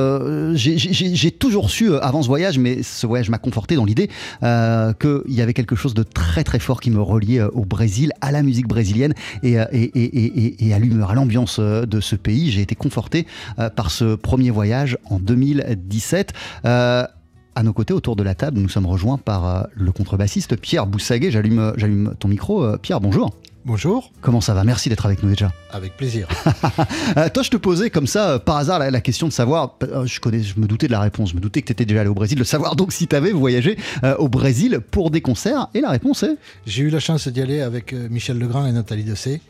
j'ai- 0.54 1.30
toujours 1.30 1.70
su 1.70 1.90
euh, 1.90 2.00
avant 2.02 2.22
ce 2.22 2.28
voyage, 2.28 2.58
mais 2.58 2.82
ce 2.82 3.06
voyage 3.06 3.30
m'a 3.30 3.38
conforté 3.38 3.76
dans 3.76 3.84
l'idée 3.84 4.08
euh, 4.42 4.92
qu'il 4.94 5.34
y 5.34 5.40
avait 5.42 5.54
quelque 5.54 5.76
chose 5.76 5.94
de 5.94 6.02
très 6.02 6.44
très 6.44 6.58
fort 6.58 6.80
qui 6.80 6.90
me 6.90 7.00
reliait 7.00 7.40
euh, 7.40 7.48
au 7.52 7.64
Brésil, 7.64 8.12
à 8.20 8.32
la 8.32 8.42
musique 8.42 8.66
brésilienne 8.68 9.14
et, 9.42 9.58
à 9.58 10.78
l'humeur, 10.78 11.10
à 11.10 11.14
l'ambiance 11.14 11.60
de 11.60 12.00
ce 12.00 12.16
pays. 12.16 12.50
J'ai 12.50 12.62
été 12.62 12.74
conforté 12.74 13.26
par 13.76 13.90
ce 13.90 14.14
premier 14.14 14.50
voyage 14.50 14.98
en 15.10 15.18
2017. 15.18 16.32
Euh, 16.64 17.04
à 17.54 17.62
nos 17.62 17.72
côtés, 17.72 17.92
autour 17.92 18.14
de 18.16 18.22
la 18.22 18.34
table, 18.34 18.60
nous 18.60 18.68
sommes 18.68 18.86
rejoints 18.86 19.18
par 19.18 19.66
le 19.74 19.90
contrebassiste 19.90 20.56
Pierre 20.56 20.86
Boussaguet. 20.86 21.30
J'allume, 21.30 22.14
ton 22.18 22.28
micro. 22.28 22.76
Pierre, 22.78 23.00
bonjour. 23.00 23.34
Bonjour, 23.68 24.10
Comment 24.22 24.40
ça 24.40 24.54
va? 24.54 24.64
Merci 24.64 24.88
d'être 24.88 25.04
avec 25.04 25.22
nous 25.22 25.28
déjà. 25.28 25.52
avec 25.70 25.94
plaisir. 25.96 26.26
Euh, 27.16 27.28
toi, 27.28 27.42
je 27.42 27.50
te 27.50 27.56
posais 27.58 27.90
comme 27.90 28.06
ça, 28.06 28.30
euh, 28.30 28.38
par 28.38 28.56
hasard, 28.56 28.78
la, 28.78 28.90
la 28.90 29.00
question 29.02 29.26
de 29.28 29.32
savoir, 29.32 29.76
euh, 29.82 30.06
je, 30.06 30.20
connais, 30.20 30.42
je 30.42 30.58
me 30.58 30.66
doutais 30.66 30.86
de 30.86 30.92
la 30.92 31.00
réponse, 31.00 31.30
je 31.30 31.34
me 31.34 31.40
doutais 31.40 31.60
que 31.62 31.66
tu 31.66 31.72
étais 31.72 31.84
déjà 31.84 32.00
allé 32.00 32.08
au 32.10 32.14
Brésil, 32.14 32.38
de 32.38 32.44
savoir 32.44 32.76
donc 32.76 32.92
si 32.92 33.06
tu 33.06 33.14
avais 33.16 33.30
voyagé 33.32 33.76
euh, 34.04 34.16
au 34.16 34.28
Brésil 34.28 34.80
pour 34.90 35.10
des 35.10 35.20
concerts. 35.20 35.68
Et 35.74 35.80
la 35.82 35.90
réponse 35.90 36.22
est? 36.22 36.36
J'ai 36.66 36.82
eu 36.84 36.90
la 36.90 37.00
chance 37.00 37.28
d'y 37.28 37.40
aller 37.42 37.60
avec 37.60 37.92
Michel 37.92 38.38
Legrand 38.38 38.66
et 38.66 38.72
Nathalie 38.72 39.04
Dessay. 39.04 39.40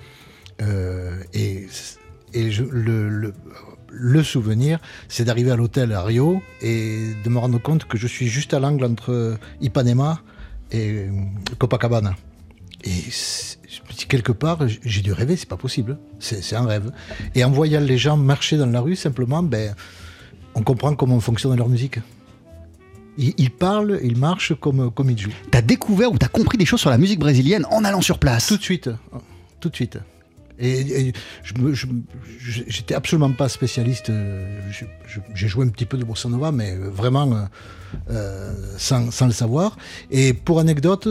Euh, 0.62 1.20
et 1.32 1.66
et 2.34 2.50
je- 2.50 2.64
le, 2.64 3.08
le- 3.08 3.34
le 3.90 4.22
souvenir, 4.24 4.80
c'est 5.08 5.24
d'arriver 5.24 5.50
à 5.52 5.56
l'hôtel 5.56 5.92
à 5.92 6.02
Rio 6.02 6.42
et 6.60 7.12
de 7.24 7.28
me 7.30 7.38
rendre 7.38 7.60
compte 7.62 7.84
que 7.84 7.96
je 7.98 8.06
suis 8.08 8.26
juste 8.28 8.52
à 8.52 8.58
l'angle 8.58 8.84
entre 8.84 9.36
Ipanema 9.60 10.20
et 10.72 11.06
Copacabana. 11.58 12.14
Et 12.84 12.90
je 12.90 13.80
me 13.82 13.96
dis, 13.96 14.06
quelque 14.06 14.32
part, 14.32 14.60
j'ai 14.66 15.02
dû 15.02 15.12
rêver, 15.12 15.36
c'est 15.36 15.48
pas 15.48 15.56
possible. 15.56 15.98
C'est 16.20 16.54
un 16.54 16.66
rêve. 16.66 16.92
Et 17.34 17.44
en 17.44 17.50
voyant 17.50 17.80
les 17.80 17.98
gens 17.98 18.16
marcher 18.16 18.56
dans 18.56 18.66
la 18.66 18.80
rue, 18.80 18.96
simplement, 18.96 19.42
ben, 19.42 19.74
on 20.54 20.62
comprend 20.62 20.94
comment 20.94 21.18
fonctionne 21.20 21.56
leur 21.56 21.68
musique. 21.68 21.98
Ils, 23.16 23.34
ils 23.36 23.50
parlent, 23.50 23.98
ils 24.04 24.16
marchent 24.16 24.54
comme, 24.54 24.92
comme 24.92 25.10
ils 25.10 25.18
jouent. 25.18 25.32
tu 25.50 25.58
as 25.58 25.62
découvert 25.62 26.12
ou 26.12 26.18
tu 26.18 26.24
as 26.24 26.28
compris 26.28 26.56
des 26.56 26.66
choses 26.66 26.80
sur 26.80 26.90
la 26.90 26.98
musique 26.98 27.18
brésilienne 27.18 27.66
en 27.70 27.84
allant 27.84 28.00
sur 28.00 28.18
place? 28.18 28.46
Tout 28.46 28.58
de 28.58 28.62
suite. 28.62 28.90
Tout 29.58 29.70
de 29.70 29.74
suite. 29.74 29.98
Et, 30.58 31.08
et 31.08 31.12
je 31.42 31.54
absolument 32.94 33.32
pas 33.32 33.48
spécialiste. 33.48 34.10
euh, 34.10 34.60
J'ai 35.34 35.48
joué 35.48 35.64
un 35.66 35.68
petit 35.68 35.86
peu 35.86 35.96
de 35.96 36.04
bossa 36.04 36.28
mais 36.52 36.72
euh, 36.72 36.90
vraiment 36.90 37.46
euh, 38.10 38.52
sans, 38.76 39.26
le 39.26 39.32
savoir. 39.32 39.76
Et 40.10 40.32
pour 40.32 40.58
anecdote, 40.58 41.08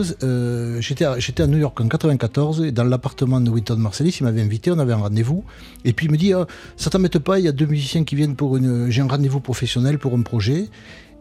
j'étais 0.80 1.04
à, 1.04 1.46
New 1.46 1.58
York 1.58 1.80
en 1.80 1.88
94, 1.88 2.62
et 2.62 2.72
dans 2.72 2.84
l'appartement 2.84 3.40
de 3.40 3.50
Winton 3.50 3.76
Marsalis, 3.76 4.18
il 4.20 4.24
m'avait 4.24 4.42
invité, 4.42 4.70
on 4.70 4.78
avait 4.78 4.92
un 4.92 4.96
rendez-vous. 4.96 5.44
Et 5.84 5.92
puis 5.92 6.06
il 6.06 6.12
me 6.12 6.18
dit, 6.18 6.32
Ah, 6.32 6.46
ça 6.76 6.90
t'embête 6.90 7.18
pas, 7.18 7.38
il 7.38 7.44
y 7.44 7.48
a 7.48 7.52
deux 7.52 7.66
musiciens 7.66 8.04
qui 8.04 8.16
viennent 8.16 8.36
pour 8.36 8.56
une... 8.56 8.90
J'ai 8.90 9.02
un 9.02 9.08
rendez-vous 9.08 9.40
professionnel 9.40 9.98
pour 9.98 10.14
un 10.14 10.22
projet. 10.22 10.66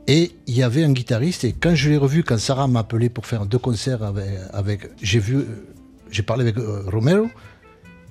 Et 0.09 0.31
il 0.47 0.55
y 0.55 0.63
avait 0.63 0.85
un 0.85 0.93
guitariste, 0.93 1.43
et 1.43 1.51
quand 1.51 1.75
je 1.75 1.89
l'ai 1.89 1.97
revu, 1.97 2.23
quand 2.23 2.37
Sarah 2.37 2.67
m'a 2.67 2.79
appelé 2.79 3.09
pour 3.09 3.25
faire 3.25 3.45
deux 3.45 3.57
concerts 3.57 3.99
avec, 4.53 4.89
j'ai 5.01 6.23
parlé 6.25 6.43
avec 6.43 6.55
Romero, 6.87 7.27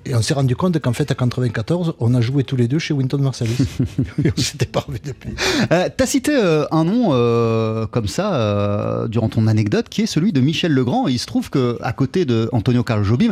et 0.09 0.15
on 0.15 0.21
s'est 0.21 0.33
rendu 0.33 0.55
compte 0.55 0.79
qu'en 0.79 0.93
fait, 0.93 1.11
à 1.11 1.15
94, 1.15 1.95
on 1.99 2.13
a 2.15 2.21
joué 2.21 2.43
tous 2.43 2.55
les 2.55 2.67
deux 2.67 2.79
chez 2.79 2.93
Winton 2.93 3.17
Marsalis. 3.19 3.57
on 4.37 4.41
s'était 4.41 4.65
pas 4.65 4.81
revus 4.81 4.99
depuis. 5.03 5.31
Euh, 5.71 5.89
T'as 5.95 6.05
cité 6.05 6.31
euh, 6.35 6.65
un 6.71 6.83
nom 6.85 7.09
euh, 7.11 7.85
comme 7.87 8.07
ça 8.07 9.05
durant 9.09 9.29
ton 9.29 9.47
anecdote 9.47 9.87
qui 9.89 10.01
est 10.01 10.05
celui 10.05 10.31
de 10.31 10.39
Michel 10.41 10.71
Legrand. 10.71 11.07
Et 11.07 11.11
il 11.13 11.19
se 11.19 11.25
trouve 11.25 11.49
que 11.49 11.77
à 11.81 11.93
côté 11.93 12.25
de 12.25 12.49
Antonio 12.51 12.83
Carlos 12.83 13.03
Jobim, 13.03 13.31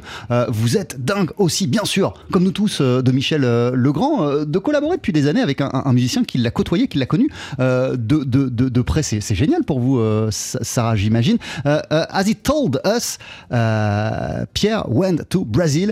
vous 0.50 0.78
êtes 0.78 1.04
dingue 1.04 1.32
aussi, 1.38 1.68
bien 1.68 1.86
sûr, 1.86 2.14
comme 2.32 2.44
nous 2.44 2.52
tous, 2.52 2.82
de 2.82 3.12
Michel 3.12 3.42
Legrand, 3.42 4.44
de 4.46 4.60
collaborer 4.60 4.98
depuis 4.98 5.14
des 5.14 5.28
années 5.28 5.42
avec 5.42 5.62
un, 5.62 5.70
un 5.74 5.94
musicien 5.94 6.24
qui 6.24 6.38
l'a 6.38 6.52
côtoyé, 6.52 6.88
qui 6.88 6.98
l'a 6.98 7.06
connu 7.06 7.30
de, 7.60 7.96
de, 7.98 8.24
de, 8.24 8.70
de 8.70 8.82
près. 8.82 9.04
C'est 9.04 9.22
génial 9.36 9.64
pour 9.64 9.80
vous, 9.80 10.00
Sa- 10.32 10.64
Sarah, 10.64 10.96
j'imagine. 10.96 11.38
As 11.64 12.24
he 12.28 12.36
told 12.36 12.82
us, 12.86 13.18
Pierre 14.54 14.86
went 14.90 15.18
to 15.30 15.46
Brazil 15.46 15.92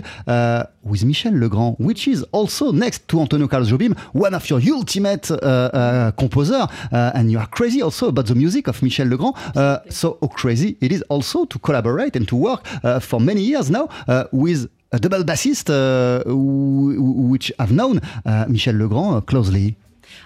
with 0.84 1.04
Michel 1.04 1.32
Legrand, 1.32 1.76
which 1.78 2.06
is 2.08 2.22
also 2.32 2.70
next 2.72 3.08
to 3.08 3.20
Antonio 3.20 3.48
Carlos 3.48 3.70
Jobim, 3.70 3.96
one 4.12 4.34
of 4.34 4.48
your 4.50 4.60
ultimate 4.72 5.30
uh, 5.30 5.34
uh, 5.36 6.10
composer, 6.12 6.66
uh, 6.92 7.12
and 7.14 7.30
you 7.32 7.38
are 7.38 7.46
crazy 7.46 7.82
also 7.82 8.08
about 8.08 8.26
the 8.26 8.34
music 8.34 8.68
of 8.68 8.82
Michel 8.82 9.06
Legrand. 9.06 9.34
Uh, 9.56 9.78
so 9.88 10.18
how 10.20 10.28
crazy 10.28 10.76
it 10.80 10.92
is 10.92 11.02
also 11.08 11.44
to 11.46 11.58
collaborate 11.58 12.16
and 12.16 12.28
to 12.28 12.36
work 12.36 12.60
uh, 12.84 13.00
for 13.00 13.20
many 13.20 13.40
years 13.42 13.70
now 13.70 13.88
uh, 14.08 14.24
with 14.32 14.68
a 14.92 14.98
double 14.98 15.24
bassist, 15.24 15.68
uh, 15.70 16.22
wh- 16.24 16.96
wh- 16.96 17.30
which 17.30 17.50
I've 17.58 17.72
known 17.72 18.00
uh, 18.24 18.46
Michel 18.48 18.74
Legrand 18.74 19.26
closely. 19.26 19.76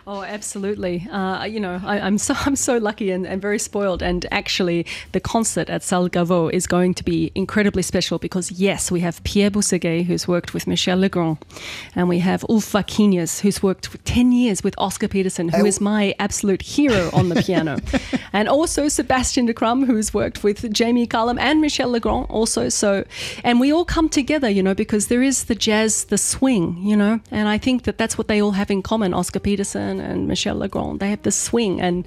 Oh, 0.06 0.22
absolutely. 0.22 1.06
Uh, 1.10 1.44
you 1.44 1.60
know, 1.60 1.80
I, 1.84 2.00
I'm 2.00 2.18
so 2.18 2.34
I'm 2.46 2.56
so 2.56 2.78
lucky 2.78 3.10
and, 3.10 3.26
and 3.26 3.40
very 3.42 3.58
spoiled. 3.58 4.02
And 4.02 4.26
actually, 4.30 4.86
the 5.12 5.20
concert 5.20 5.68
at 5.70 5.82
Salle 5.82 6.08
Gaveau 6.08 6.50
is 6.52 6.66
going 6.66 6.94
to 6.94 7.04
be 7.04 7.30
incredibly 7.34 7.82
special 7.82 8.18
because 8.18 8.50
yes, 8.52 8.90
we 8.90 9.00
have 9.00 9.22
Pierre 9.24 9.50
Boussaguet 9.50 10.04
who's 10.06 10.26
worked 10.26 10.54
with 10.54 10.66
Michel 10.66 10.98
Legrand, 10.98 11.38
and 11.94 12.08
we 12.08 12.18
have 12.20 12.44
Ulf 12.48 12.72
Vakinius 12.72 13.40
who's 13.40 13.62
worked 13.62 13.86
for 13.88 13.98
ten 13.98 14.32
years 14.32 14.62
with 14.64 14.74
Oscar 14.78 15.08
Peterson, 15.08 15.48
who 15.50 15.62
Oh. 15.62 15.66
is 15.66 15.80
my 15.80 16.14
absolute 16.18 16.62
hero 16.62 17.10
on 17.12 17.28
the 17.28 17.42
piano, 17.42 17.78
and 18.32 18.48
also 18.48 18.88
Sebastian 18.88 19.46
de 19.46 19.54
Krum 19.54 19.86
who's 19.86 20.14
worked 20.14 20.42
with 20.42 20.72
Jamie 20.72 21.06
Cullum 21.06 21.38
and 21.38 21.60
Michel 21.60 21.90
Legrand 21.90 22.26
also. 22.30 22.68
So, 22.68 23.04
and 23.44 23.60
we 23.60 23.72
all 23.72 23.84
come 23.84 24.08
together, 24.08 24.48
you 24.48 24.62
know, 24.62 24.74
because 24.74 25.08
there 25.08 25.22
is 25.22 25.44
the 25.44 25.54
jazz, 25.54 26.04
the 26.04 26.18
swing, 26.18 26.76
you 26.82 26.96
know, 26.96 27.20
and 27.30 27.48
I 27.48 27.58
think 27.58 27.82
that 27.84 27.98
that's 27.98 28.16
what 28.16 28.28
they 28.28 28.40
all 28.40 28.52
have 28.52 28.70
in 28.70 28.82
common. 28.82 29.12
Oscar 29.14 29.38
Peterson 29.40 29.77
and 29.78 30.26
Michel 30.26 30.56
Legrand, 30.58 30.98
they 30.98 31.10
have 31.10 31.22
the 31.22 31.30
swing, 31.30 31.80
and 31.80 32.02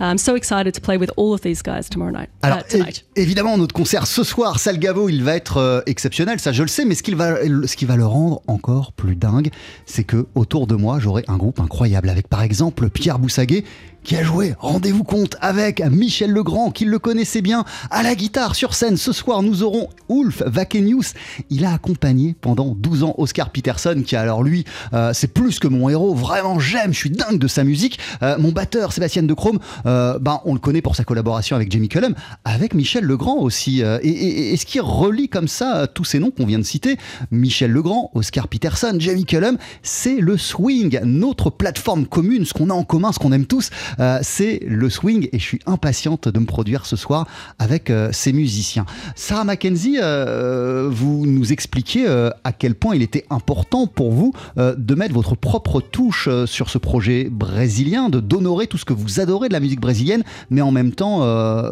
I'm 0.00 0.18
so 0.18 0.34
excited 0.36 0.74
to 0.74 0.80
play 0.80 0.96
with 0.96 1.10
all 1.16 1.32
of 1.34 1.40
these 1.42 1.62
guys 1.62 1.88
tomorrow 1.88 2.12
night. 2.12 2.28
uh, 2.42 2.46
Alors, 2.46 2.64
tonight. 2.66 3.04
évidemment, 3.16 3.56
notre 3.58 3.74
concert 3.74 4.06
ce 4.06 4.22
soir, 4.22 4.58
Salgavo, 4.58 5.08
il 5.08 5.22
va 5.24 5.34
être 5.36 5.56
euh, 5.58 5.80
exceptionnel, 5.86 6.38
ça 6.40 6.52
je 6.52 6.62
le 6.62 6.68
sais, 6.68 6.84
mais 6.84 6.94
ce, 6.94 7.02
qu'il 7.02 7.16
va, 7.16 7.36
ce 7.66 7.76
qui 7.76 7.84
va 7.84 7.96
le 7.96 8.06
rendre 8.06 8.42
encore 8.46 8.92
plus 8.92 9.16
dingue, 9.16 9.50
c'est 9.86 10.04
que 10.04 10.26
autour 10.34 10.66
de 10.66 10.74
moi, 10.74 10.98
j'aurai 11.00 11.24
un 11.28 11.36
groupe 11.36 11.60
incroyable, 11.60 12.08
avec 12.08 12.28
par 12.28 12.42
exemple 12.42 12.88
Pierre 12.90 13.18
Boussaguet, 13.18 13.64
qui 14.04 14.16
a 14.16 14.22
joué, 14.22 14.54
rendez-vous 14.58 15.02
compte, 15.02 15.36
avec 15.40 15.80
Michel 15.80 16.30
Legrand, 16.30 16.70
qui 16.70 16.84
le 16.84 16.98
connaissait 16.98 17.40
bien, 17.40 17.64
à 17.90 18.02
la 18.02 18.14
guitare 18.14 18.54
sur 18.54 18.74
scène. 18.74 18.96
Ce 18.98 19.12
soir, 19.12 19.42
nous 19.42 19.62
aurons 19.62 19.88
Ulf 20.10 20.42
Vakenius. 20.44 21.14
Il 21.50 21.64
a 21.64 21.72
accompagné 21.72 22.34
pendant 22.40 22.74
12 22.78 23.02
ans 23.02 23.14
Oscar 23.18 23.50
Peterson, 23.50 24.02
qui 24.06 24.14
alors 24.14 24.42
lui, 24.42 24.64
euh, 24.92 25.12
c'est 25.14 25.28
plus 25.32 25.58
que 25.58 25.68
mon 25.68 25.88
héros. 25.88 26.14
Vraiment, 26.14 26.58
j'aime, 26.58 26.92
je 26.92 26.98
suis 26.98 27.10
dingue 27.10 27.38
de 27.38 27.48
sa 27.48 27.64
musique. 27.64 27.98
Euh, 28.22 28.36
mon 28.38 28.52
batteur, 28.52 28.92
Sébastien 28.92 29.22
de 29.22 29.32
Chrome, 29.34 29.58
euh, 29.86 30.18
ben, 30.18 30.40
on 30.44 30.52
le 30.52 30.60
connaît 30.60 30.82
pour 30.82 30.96
sa 30.96 31.04
collaboration 31.04 31.56
avec 31.56 31.72
Jamie 31.72 31.88
Cullum, 31.88 32.14
avec 32.44 32.74
Michel 32.74 33.04
Legrand 33.04 33.38
aussi. 33.38 33.82
Euh, 33.82 33.98
et, 34.02 34.08
et- 34.10 34.52
et 34.52 34.56
ce 34.58 34.66
qui 34.66 34.80
relie 34.80 35.28
comme 35.30 35.48
ça 35.48 35.78
euh, 35.78 35.86
tous 35.92 36.04
ces 36.04 36.18
noms 36.18 36.30
qu'on 36.30 36.44
vient 36.46 36.58
de 36.58 36.64
citer, 36.64 36.98
Michel 37.30 37.70
Legrand, 37.72 38.10
Oscar 38.14 38.48
Peterson, 38.48 38.96
Jamie 38.98 39.24
Cullum, 39.24 39.56
c'est 39.82 40.16
le 40.16 40.36
swing, 40.36 41.00
notre 41.04 41.48
plateforme 41.48 42.06
commune, 42.06 42.44
ce 42.44 42.52
qu'on 42.52 42.68
a 42.68 42.74
en 42.74 42.84
commun, 42.84 43.12
ce 43.12 43.18
qu'on 43.18 43.32
aime 43.32 43.46
tous. 43.46 43.70
Euh, 44.00 44.18
c'est 44.22 44.60
le 44.66 44.90
swing 44.90 45.28
et 45.32 45.38
je 45.38 45.44
suis 45.44 45.60
impatiente 45.66 46.28
de 46.28 46.38
me 46.38 46.46
produire 46.46 46.86
ce 46.86 46.96
soir 46.96 47.26
avec 47.58 47.90
euh, 47.90 48.10
ces 48.12 48.32
musiciens. 48.32 48.86
Sarah 49.14 49.44
Mackenzie, 49.44 49.98
euh, 50.02 50.88
vous 50.90 51.26
nous 51.26 51.52
expliquiez 51.52 52.06
à 52.44 52.52
quel 52.52 52.74
point 52.74 52.94
il 52.94 53.02
était 53.02 53.24
important 53.30 53.86
pour 53.86 54.12
vous 54.12 54.32
de 54.56 54.94
mettre 54.94 55.14
votre 55.14 55.34
propre 55.34 55.80
touche 55.80 56.28
sur 56.46 56.70
ce 56.70 56.78
projet 56.78 57.28
brésilien, 57.30 58.08
de 58.08 58.20
d'honorer 58.20 58.66
tout 58.66 58.78
ce 58.78 58.84
que 58.84 58.92
vous 58.92 59.20
adorez 59.20 59.48
de 59.48 59.52
la 59.52 59.60
musique 59.60 59.80
brésilienne, 59.80 60.22
mais 60.50 60.60
en 60.60 60.70
même 60.70 60.92
temps 60.92 61.20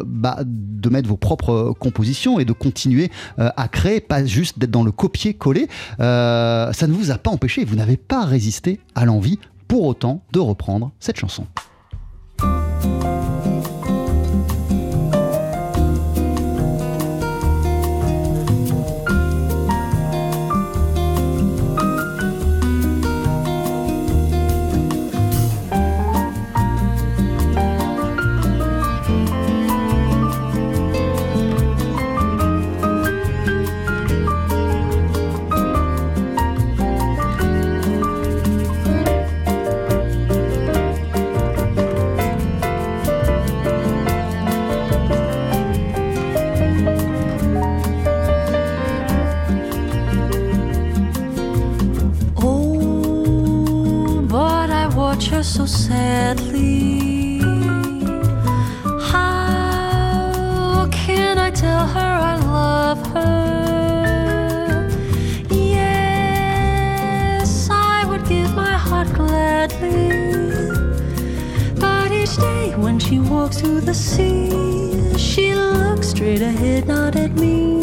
bah, 0.05 0.39
de 0.45 0.89
mettre 0.89 1.07
vos 1.07 1.17
propres 1.17 1.73
compositions 1.79 2.39
et 2.39 2.45
de 2.45 2.53
continuer 2.53 3.11
à 3.37 3.67
créer, 3.67 3.99
pas 3.99 4.25
juste 4.25 4.59
d'être 4.59 4.71
dans 4.71 4.83
le 4.83 4.91
copier-coller. 4.91 5.67
Ça 5.99 6.87
ne 6.87 6.93
vous 6.93 7.11
a 7.11 7.17
pas 7.17 7.31
empêché, 7.31 7.65
vous 7.65 7.75
n'avez 7.75 7.97
pas 7.97 8.25
résisté 8.25 8.79
à 8.95 9.05
l'envie 9.05 9.39
pour 9.67 9.83
autant 9.83 10.23
de 10.31 10.39
reprendre 10.39 10.91
cette 10.99 11.17
chanson. 11.17 11.45
Straight 76.35 76.47
ahead, 76.47 76.87
not 76.87 77.15
at 77.15 77.31
me. 77.33 77.79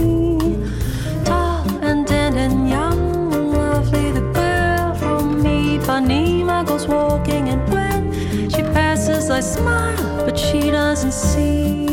Tall 1.25 1.65
and 1.83 2.07
tan 2.07 2.37
and 2.37 2.69
young 2.69 3.33
and 3.33 3.53
lovely, 3.53 4.11
the 4.11 4.21
girl 4.35 4.95
from 4.95 5.45
Ipanema 5.45 6.67
goes 6.67 6.89
walking, 6.89 7.49
and 7.49 7.63
when 7.73 8.51
she 8.51 8.63
passes, 8.63 9.31
I 9.31 9.41
smile, 9.41 10.25
but 10.25 10.37
she 10.37 10.71
doesn't 10.71 11.13
see. 11.13 11.87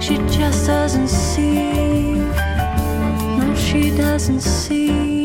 She 0.00 0.16
just 0.38 0.66
doesn't 0.66 1.08
see. 1.08 2.14
No, 3.38 3.54
she 3.54 3.90
doesn't 3.96 4.40
see. 4.40 5.15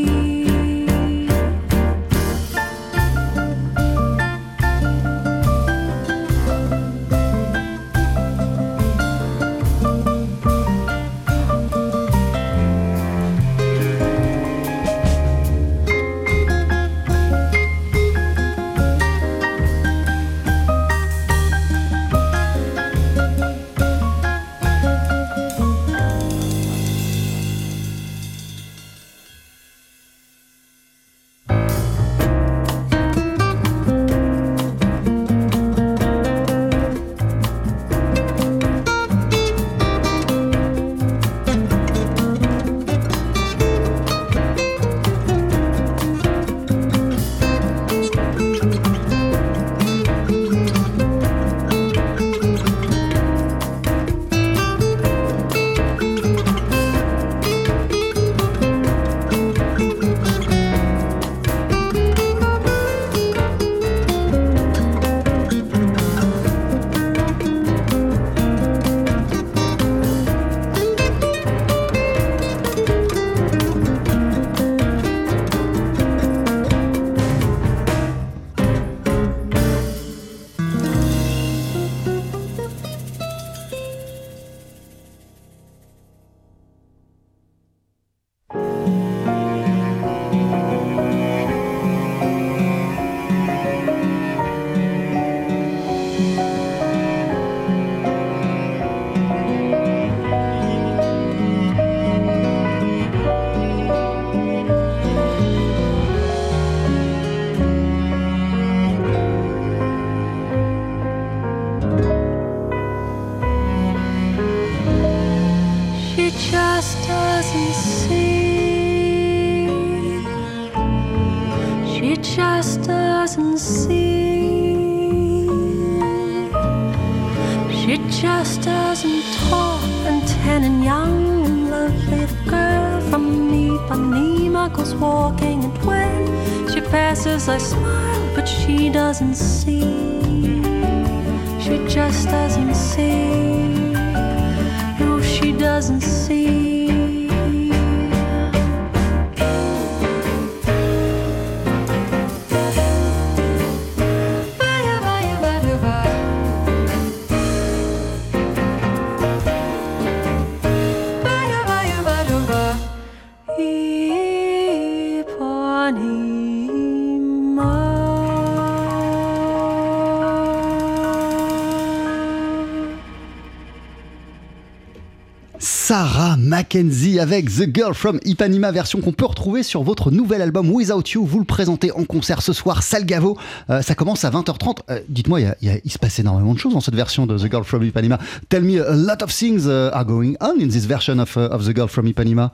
Sarah 175.92 176.38
Mackenzie 176.38 177.20
avec 177.20 177.50
The 177.50 177.68
Girl 177.70 177.92
from 177.92 178.18
Ipanema, 178.24 178.72
version 178.72 179.02
qu'on 179.02 179.12
peut 179.12 179.26
retrouver 179.26 179.62
sur 179.62 179.82
votre 179.82 180.10
nouvel 180.10 180.40
album 180.40 180.70
Without 180.70 181.02
You. 181.12 181.26
Vous 181.26 181.38
le 181.38 181.44
présentez 181.44 181.92
en 181.92 182.04
concert 182.04 182.40
ce 182.40 182.54
soir, 182.54 182.82
Salgavo. 182.82 183.36
Euh, 183.68 183.82
ça 183.82 183.94
commence 183.94 184.24
à 184.24 184.30
20h30. 184.30 184.78
Euh, 184.88 185.00
Dites-moi, 185.10 185.40
il 185.60 185.92
se 185.92 185.98
passe 185.98 186.18
énormément 186.18 186.54
de 186.54 186.58
choses 186.58 186.72
dans 186.72 186.80
cette 186.80 186.94
version 186.94 187.26
de 187.26 187.36
The 187.36 187.50
Girl 187.50 187.64
from 187.64 187.82
Ipanema. 187.82 188.18
Tell 188.48 188.62
me, 188.62 188.80
a 188.80 188.94
lot 188.94 189.22
of 189.22 189.30
things 189.30 189.66
uh, 189.66 189.90
are 189.92 190.06
going 190.06 190.34
on 190.40 190.58
in 190.58 190.68
this 190.68 190.86
version 190.86 191.18
of, 191.18 191.36
uh, 191.36 191.50
of 191.50 191.66
The 191.66 191.74
Girl 191.74 191.88
from 191.88 192.06
Ipanema. 192.06 192.52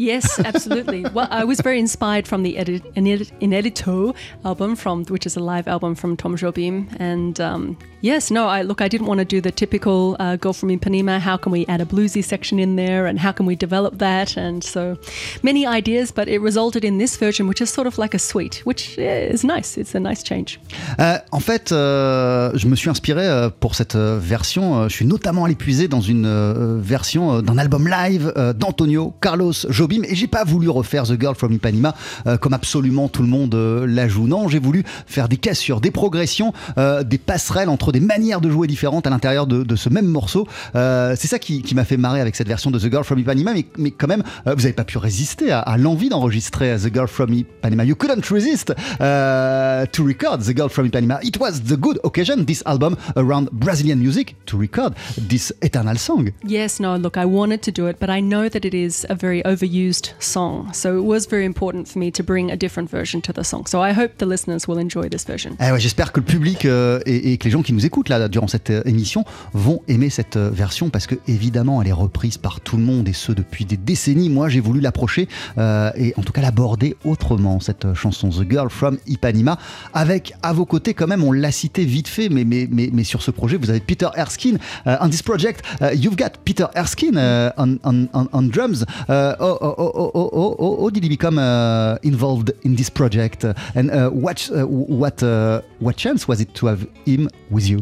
Yes, 0.00 0.40
absolutely. 0.46 1.04
well, 1.12 1.28
I 1.30 1.44
was 1.44 1.60
very 1.60 1.78
inspired 1.78 2.26
from 2.26 2.42
the 2.42 2.56
edit, 2.56 2.82
Ined- 2.96 3.30
Inedito 3.42 4.16
album, 4.46 4.74
from 4.74 5.04
which 5.04 5.26
is 5.26 5.36
a 5.36 5.40
live 5.40 5.68
album 5.68 5.94
from 5.94 6.16
Tom 6.16 6.36
Jobim. 6.36 6.88
And 6.98 7.38
um, 7.38 7.76
yes, 8.00 8.30
no, 8.30 8.46
I 8.46 8.62
look, 8.62 8.80
I 8.80 8.88
didn't 8.88 9.08
want 9.08 9.18
to 9.18 9.26
do 9.26 9.42
the 9.42 9.50
typical 9.50 10.16
uh, 10.18 10.36
"Girl 10.36 10.54
from 10.54 10.70
Ipanema." 10.70 11.20
How 11.20 11.36
can 11.36 11.52
we 11.52 11.66
add 11.66 11.82
a 11.82 11.84
bluesy 11.84 12.24
section 12.24 12.58
in 12.58 12.76
there, 12.76 12.79
and 12.88 13.18
how 13.18 13.32
can 13.32 13.46
we 13.46 13.56
develop 13.56 13.98
that? 13.98 14.36
And 14.36 14.60
so 14.62 14.96
many 15.42 15.66
ideas, 15.66 16.12
but 16.12 16.28
it 16.28 16.40
resulted 16.40 16.84
in 16.84 16.98
this 16.98 17.16
version, 17.18 17.46
which 17.46 17.60
is 17.60 17.66
sort 17.66 17.86
of 17.86 17.98
like 17.98 18.14
a 18.14 18.18
suite, 18.18 18.62
which 18.64 18.96
is 18.98 19.44
nice. 19.44 19.76
It's 19.76 19.94
a 19.94 20.00
nice 20.00 20.22
change. 20.22 20.60
Euh, 20.98 21.18
en 21.32 21.40
fait, 21.40 21.72
euh, 21.72 22.50
je 22.54 22.66
me 22.66 22.76
suis 22.76 22.90
inspiré 22.90 23.26
euh, 23.26 23.50
pour 23.50 23.74
cette 23.74 23.96
euh, 23.96 24.18
version. 24.20 24.80
euh, 24.80 24.88
je 24.88 24.94
suis 24.94 25.06
notamment 25.06 25.44
allé 25.44 25.54
puiser 25.54 25.88
dans 25.88 26.00
une 26.00 26.80
version 26.80 27.42
d'un 27.42 27.58
album 27.58 27.88
live 27.88 28.32
d'Antonio 28.58 29.14
Carlos 29.20 29.52
Jobim 29.68 30.02
et 30.04 30.14
j'ai 30.14 30.26
pas 30.26 30.44
voulu 30.44 30.68
refaire 30.68 31.04
The 31.04 31.20
Girl 31.20 31.34
from 31.34 31.52
Ipanema 31.52 31.94
comme 32.40 32.52
absolument 32.52 33.08
tout 33.08 33.22
le 33.22 33.28
monde 33.28 33.54
la 33.54 34.08
joue. 34.08 34.26
Non, 34.26 34.48
j'ai 34.48 34.58
voulu 34.58 34.84
faire 35.06 35.28
des 35.28 35.36
cassures, 35.36 35.80
des 35.80 35.90
progressions, 35.90 36.52
des 36.76 37.18
passerelles 37.18 37.68
entre 37.68 37.92
des 37.92 38.00
manières 38.00 38.40
de 38.40 38.50
jouer 38.50 38.66
différentes 38.66 39.06
à 39.06 39.10
l'intérieur 39.10 39.46
de, 39.46 39.62
de 39.62 39.76
ce 39.76 39.88
même 39.88 40.06
morceau. 40.06 40.46
C'est 40.74 41.26
ça 41.26 41.38
qui, 41.38 41.62
qui 41.62 41.74
m'a 41.74 41.84
fait 41.84 41.96
marrer 41.96 42.20
avec 42.20 42.36
cette 42.36 42.48
version 42.48 42.69
de 42.70 42.78
The 42.78 42.90
Girl 42.90 43.04
from 43.04 43.18
Ipanema, 43.18 43.54
mais, 43.54 43.66
mais 43.78 43.90
quand 43.90 44.08
même, 44.08 44.22
euh, 44.46 44.54
vous 44.54 44.62
n'avez 44.62 44.72
pas 44.72 44.84
pu 44.84 44.98
résister 44.98 45.50
à, 45.50 45.60
à 45.60 45.76
l'envie 45.76 46.08
d'enregistrer 46.08 46.76
The 46.76 46.92
Girl 46.92 47.08
from 47.08 47.32
Ipanema. 47.32 47.84
You 47.84 47.94
couldn't 47.94 48.30
resist 48.30 48.70
uh, 48.70 49.86
to 49.92 50.04
record 50.04 50.42
The 50.42 50.56
Girl 50.56 50.68
from 50.68 50.86
Ipanema. 50.86 51.20
It 51.22 51.38
was 51.38 51.62
the 51.66 51.76
good 51.76 51.98
occasion, 52.04 52.44
this 52.44 52.62
album, 52.66 52.96
around 53.16 53.50
Brazilian 53.52 53.96
music, 53.96 54.36
to 54.46 54.58
record 54.58 54.94
this 55.16 55.52
eternal 55.62 55.96
song. 55.96 56.30
Yes, 56.44 56.80
no, 56.80 56.96
look, 56.96 57.16
I 57.16 57.24
wanted 57.24 57.62
to 57.62 57.72
do 57.72 57.86
it, 57.88 57.98
but 57.98 58.08
I 58.08 58.20
know 58.20 58.48
that 58.48 58.64
it 58.64 58.74
is 58.74 59.06
a 59.08 59.14
very 59.14 59.42
overused 59.42 60.12
song. 60.18 60.72
So 60.72 60.96
it 60.96 61.04
was 61.04 61.26
very 61.26 61.44
important 61.44 61.88
for 61.88 61.98
me 61.98 62.10
to 62.12 62.22
bring 62.22 62.50
a 62.50 62.56
different 62.56 62.90
version 62.90 63.20
to 63.22 63.32
the 63.32 63.44
song. 63.44 63.66
So 63.66 63.82
I 63.82 63.92
hope 63.92 64.18
the 64.18 64.26
listeners 64.26 64.66
will 64.66 64.78
enjoy 64.78 65.08
this 65.08 65.24
version. 65.24 65.56
Eh 65.60 65.70
ouais, 65.72 65.80
J'espère 65.80 66.12
que 66.12 66.20
le 66.20 66.26
public 66.26 66.64
euh, 66.64 67.00
et, 67.06 67.32
et 67.32 67.38
que 67.38 67.44
les 67.44 67.50
gens 67.50 67.62
qui 67.62 67.72
nous 67.72 67.86
écoutent 67.86 68.08
là 68.08 68.28
durant 68.28 68.48
cette 68.48 68.70
euh, 68.70 68.82
émission 68.84 69.24
vont 69.52 69.82
aimer 69.88 70.10
cette 70.10 70.36
euh, 70.36 70.50
version 70.50 70.90
parce 70.90 71.06
que 71.06 71.14
évidemment 71.26 71.80
elle 71.80 71.88
est 71.88 71.92
reprise 71.92 72.38
par 72.38 72.49
tout 72.58 72.76
le 72.76 72.82
monde 72.82 73.06
et 73.08 73.12
ce 73.12 73.30
depuis 73.30 73.64
des 73.64 73.76
décennies. 73.76 74.28
Moi 74.28 74.48
j'ai 74.48 74.60
voulu 74.60 74.80
l'approcher 74.80 75.28
euh, 75.58 75.92
et 75.94 76.12
en 76.16 76.22
tout 76.22 76.32
cas 76.32 76.42
l'aborder 76.42 76.96
autrement 77.04 77.60
cette 77.60 77.84
euh, 77.84 77.94
chanson 77.94 78.30
The 78.30 78.50
Girl 78.50 78.68
from 78.68 78.98
Ipanema. 79.06 79.58
Avec 79.94 80.32
à 80.42 80.52
vos 80.52 80.66
côtés 80.66 80.94
quand 80.94 81.06
même 81.06 81.22
on 81.22 81.30
l'a 81.30 81.52
cité 81.52 81.84
vite 81.84 82.08
fait 82.08 82.28
mais, 82.28 82.44
mais, 82.44 82.66
mais, 82.68 82.90
mais 82.92 83.04
sur 83.04 83.22
ce 83.22 83.30
projet 83.30 83.56
vous 83.56 83.70
avez 83.70 83.80
Peter 83.80 84.08
Erskine 84.16 84.58
euh, 84.88 84.96
on 85.00 85.08
this 85.08 85.22
project 85.22 85.64
uh, 85.80 85.94
you've 85.94 86.16
got 86.16 86.30
Peter 86.44 86.66
Erskine 86.74 87.16
uh, 87.16 87.50
on, 87.56 88.42
drums. 88.48 88.84
Uh, 89.08 89.34
oh, 89.40 89.58
oh, 89.60 89.74
oh, 89.78 90.10
oh, 90.14 90.56
oh, 90.58 90.84
how 90.84 90.90
did 90.90 91.04
he 91.04 91.08
become 91.08 91.38
uh, 91.38 91.96
involved 92.02 92.52
in 92.64 92.74
this 92.74 92.90
project? 92.90 93.44
Uh, 93.44 93.54
and 93.74 93.90
uh, 93.90 94.10
what 94.10 94.50
uh, 94.50 94.66
what 94.66 95.22
uh, 95.22 95.60
what 95.78 95.96
chance 95.96 96.26
was 96.26 96.40
it 96.40 96.54
to 96.54 96.66
have 96.66 96.86
him 97.06 97.28
with 97.50 97.68
you? 97.68 97.80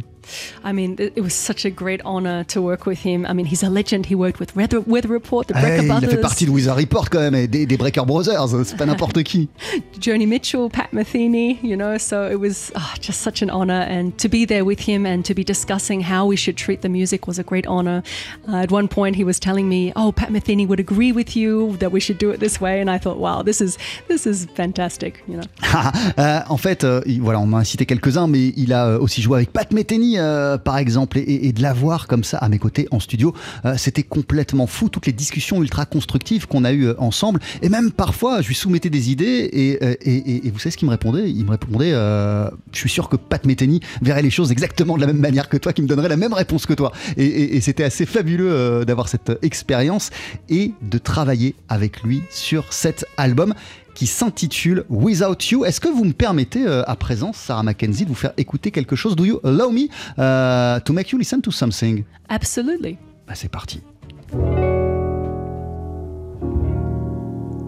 I 0.64 0.72
mean, 0.72 0.96
it 0.98 1.22
was 1.22 1.34
such 1.34 1.64
a 1.64 1.70
great 1.70 2.00
honor 2.04 2.44
to 2.44 2.60
work 2.60 2.86
with 2.86 3.00
him. 3.04 3.26
I 3.26 3.32
mean, 3.32 3.46
he's 3.46 3.62
a 3.62 3.70
legend. 3.70 4.06
He 4.06 4.14
worked 4.14 4.40
with 4.40 4.54
Weather, 4.56 4.80
Weather 4.80 5.08
Report, 5.08 5.46
the 5.48 5.54
Brecker 5.54 5.80
Hey, 5.80 5.86
il 5.86 5.90
a 5.90 6.00
fait 6.00 6.06
Brothers, 6.06 6.20
partie 6.20 6.46
de 6.46 6.50
Wizard 6.50 6.76
Report 6.76 7.10
quand 7.10 7.20
même 7.20 7.34
et 7.34 7.46
des, 7.46 7.66
des 7.66 7.76
Breaker 7.76 8.04
Brothers 8.06 8.48
c'est 8.64 8.76
pas 8.76 8.86
n'importe 8.86 9.22
qui 9.22 9.48
Joni 10.00 10.26
Mitchell, 10.26 10.68
Pat 10.70 10.92
Metheny, 10.92 11.58
you 11.62 11.76
know, 11.76 11.98
so 11.98 12.28
it 12.30 12.38
was 12.38 12.70
ah, 12.74 12.94
just 13.00 13.20
such 13.20 13.42
an 13.42 13.50
honor. 13.50 13.86
And 13.88 14.12
to 14.18 14.28
be 14.28 14.44
there 14.46 14.64
with 14.64 14.80
him 14.80 15.06
and 15.06 15.24
to 15.24 15.34
be 15.34 15.44
discussing 15.44 16.02
how 16.02 16.26
we 16.26 16.36
should 16.36 16.56
treat 16.56 16.82
the 16.82 16.88
music 16.88 17.26
was 17.26 17.38
a 17.38 17.42
great 17.42 17.66
honor. 17.66 18.02
Uh, 18.48 18.56
at 18.56 18.70
one 18.70 18.88
point, 18.88 19.16
he 19.16 19.24
was 19.24 19.38
telling 19.38 19.68
me, 19.68 19.92
oh, 19.96 20.12
Pat 20.12 20.30
Metheny 20.30 20.66
would 20.66 20.80
agree 20.80 21.12
with 21.12 21.36
you 21.36 21.76
that 21.78 21.90
we 21.92 22.00
should 22.00 22.18
do 22.18 22.30
it 22.30 22.40
this 22.40 22.60
way. 22.60 22.80
And 22.80 22.90
I 22.90 22.98
thought, 22.98 23.18
wow, 23.18 23.42
this 23.42 23.60
is, 23.60 23.78
this 24.08 24.26
is 24.26 24.46
fantastic, 24.54 25.22
you 25.26 25.36
know. 25.36 25.46
Euh, 26.18 26.40
en 26.48 26.56
fait, 26.56 26.84
euh, 26.84 27.00
voilà, 27.20 27.38
on 27.38 27.46
m'a 27.46 27.64
cité 27.64 27.86
quelques-uns, 27.86 28.26
mais 28.26 28.52
il 28.56 28.72
a 28.72 28.86
euh, 28.86 28.98
aussi 28.98 29.22
joué 29.22 29.38
avec 29.38 29.52
Pat 29.52 29.70
Metheny, 29.72 30.17
euh, 30.18 30.58
par 30.58 30.78
exemple, 30.78 31.18
et, 31.18 31.52
de 31.52 31.62
l'avoir 31.62 32.06
comme 32.06 32.24
ça 32.24 32.38
à 32.38 32.48
mes 32.48 32.58
côtés 32.58 32.88
en 32.90 33.00
studio, 33.00 33.34
euh, 33.64 33.74
c'était 33.76 34.02
complètement 34.02 34.66
fou. 34.66 34.88
Toutes 34.88 35.06
les 35.06 35.12
discussions 35.12 35.62
ultra 35.62 35.86
constructives 35.86 36.46
qu'on 36.46 36.64
a 36.64 36.72
eues 36.72 36.88
euh, 36.88 36.94
ensemble, 36.98 37.40
et 37.62 37.68
même 37.68 37.90
parfois, 37.90 38.42
je 38.42 38.48
lui 38.48 38.54
soumettais 38.54 38.90
des 38.90 39.10
idées, 39.10 39.48
et, 39.52 40.50
vous 40.50 40.58
savez 40.58 40.70
ce 40.70 40.76
qu'il 40.76 40.86
me 40.86 40.92
répondait? 40.92 41.30
Il 41.30 41.44
me 41.44 41.50
répondait 41.50 41.90
Je 41.90 42.78
suis 42.78 42.90
sûr 42.90 43.08
que 43.08 43.16
Pat 43.16 43.44
Metheny 43.44 43.80
verrait 44.02 44.22
les 44.22 44.30
choses 44.30 44.52
exactement 44.52 44.96
de 44.96 45.00
la 45.00 45.06
même 45.06 45.18
manière 45.18 45.48
que 45.48 45.56
toi, 45.56 45.72
qui 45.72 45.82
me 45.82 45.86
donnerait 45.86 46.08
la 46.08 46.16
même 46.16 46.32
réponse 46.32 46.66
que 46.66 46.74
toi. 46.74 46.92
Et, 47.16 47.60
c'était 47.60 47.84
assez 47.84 48.06
fabuleux 48.06 48.84
d'avoir 48.86 49.08
cette 49.08 49.32
expérience 49.42 50.10
et 50.48 50.72
de 50.82 50.98
travailler 50.98 51.54
avec 51.68 52.02
lui 52.02 52.22
sur 52.30 52.72
cet 52.72 53.04
album 53.16 53.54
qui 53.98 54.06
s'intitule 54.06 54.84
Without 54.90 55.34
You. 55.50 55.64
Est-ce 55.64 55.80
que 55.80 55.88
vous 55.88 56.04
me 56.04 56.12
permettez 56.12 56.64
euh, 56.64 56.88
à 56.88 56.94
présent, 56.94 57.32
Sarah 57.32 57.64
Mackenzie, 57.64 58.04
de 58.04 58.08
vous 58.08 58.14
faire 58.14 58.32
écouter 58.36 58.70
quelque 58.70 58.94
chose? 58.94 59.16
Do 59.16 59.24
you 59.24 59.40
allow 59.42 59.72
me 59.72 59.88
euh, 60.20 60.78
to 60.78 60.92
make 60.92 61.10
you 61.10 61.18
listen 61.18 61.40
to 61.40 61.50
something? 61.50 62.04
Absolutely. 62.28 62.96
bah, 63.26 63.34
C'est 63.34 63.50
parti. 63.50 63.82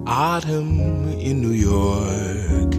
Autumn 0.06 1.08
in 1.20 1.34
New 1.34 1.52
York. 1.52 2.76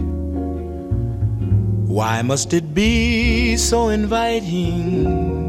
Why 1.90 2.24
must 2.24 2.54
it 2.54 2.74
be 2.74 3.58
so 3.58 3.90
inviting? 3.90 5.42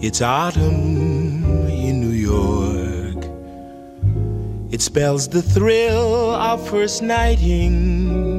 It's 0.00 0.22
autumn 0.22 1.21
York. 2.32 3.24
It 4.72 4.80
spells 4.80 5.28
the 5.28 5.42
thrill 5.42 6.30
of 6.34 6.68
first 6.68 7.02
nighting. 7.02 8.32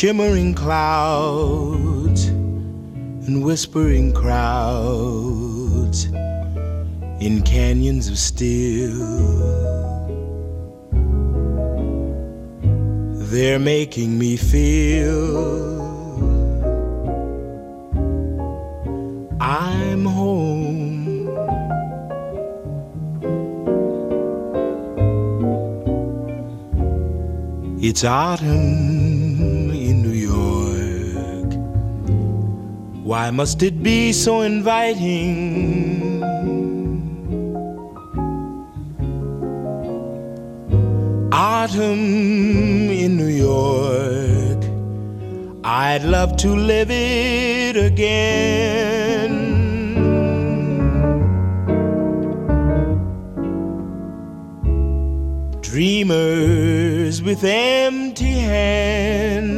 shimmering 0.00 0.54
clouds 0.54 2.28
and 3.26 3.44
whispering 3.44 4.14
crowds 4.14 6.04
in 7.20 7.42
canyons 7.44 8.08
of 8.08 8.16
steel. 8.16 8.96
They're 13.30 13.58
making 13.58 14.18
me 14.18 14.38
feel 14.38 15.79
Home. 20.06 21.28
It's 27.82 28.04
autumn 28.04 29.70
in 29.70 30.02
New 30.02 30.10
York. 30.10 31.50
Why 33.02 33.30
must 33.30 33.62
it 33.62 33.82
be 33.82 34.12
so 34.12 34.42
inviting? 34.42 36.22
Autumn 41.32 42.90
in 42.90 43.16
New 43.16 43.26
York. 43.26 44.62
I'd 45.64 46.04
love 46.04 46.36
to 46.36 46.50
live 46.54 46.90
it 46.90 47.76
again. 47.76 49.49
With 56.10 57.44
empty 57.44 58.32
hands 58.32 59.54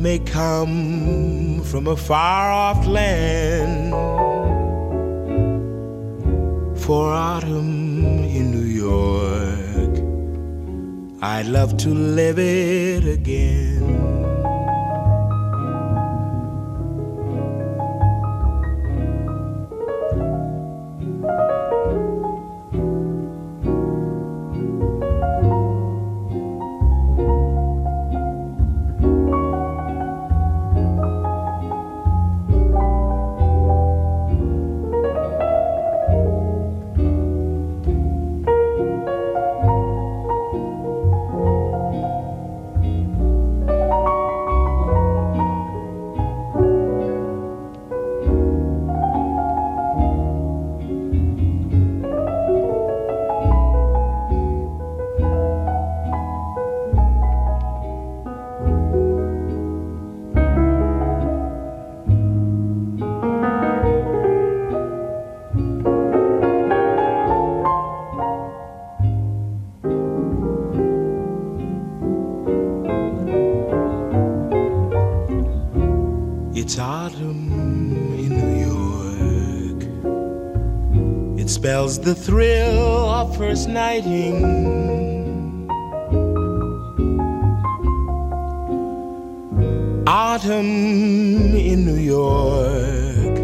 may 0.00 0.18
come 0.20 1.62
from 1.64 1.86
a 1.86 1.94
far 1.94 2.50
off 2.50 2.86
land 2.86 3.92
for 6.80 7.12
autumn 7.12 8.06
in 8.24 8.52
New 8.52 8.64
York. 8.64 9.98
I'd 11.20 11.44
love 11.44 11.76
to 11.78 11.90
live 11.90 12.38
it 12.38 13.04
again. 13.04 14.17
The 82.08 82.14
thrill 82.14 83.10
of 83.10 83.36
first 83.36 83.68
nighting. 83.68 84.42
Autumn 90.06 90.64
in 91.54 91.84
New 91.84 92.00
York. 92.18 93.36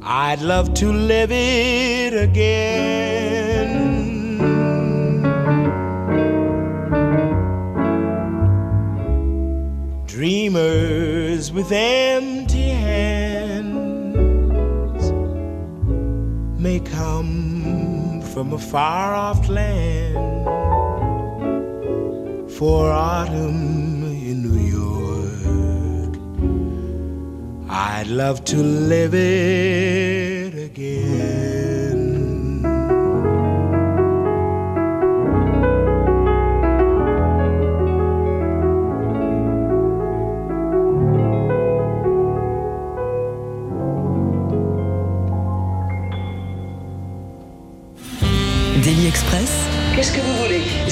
I'd 0.00 0.42
love 0.42 0.74
to 0.74 0.92
live 0.92 1.32
it 1.32 2.14
again. 2.14 3.72
Dreamers 10.06 11.50
with 11.50 11.72
empty 11.72 12.68
hands 12.68 14.06
may 16.60 16.78
come 16.78 17.35
from 18.36 18.52
a 18.52 18.58
far 18.58 19.14
off 19.14 19.48
land 19.48 20.14
for 22.52 22.92
autumn 22.92 24.04
in 24.04 24.42
New 24.42 24.60
York. 24.78 26.14
I'd 27.70 28.08
love 28.08 28.44
to 28.44 28.58
live 28.58 29.14
it 29.14 30.54
again. 30.54 31.05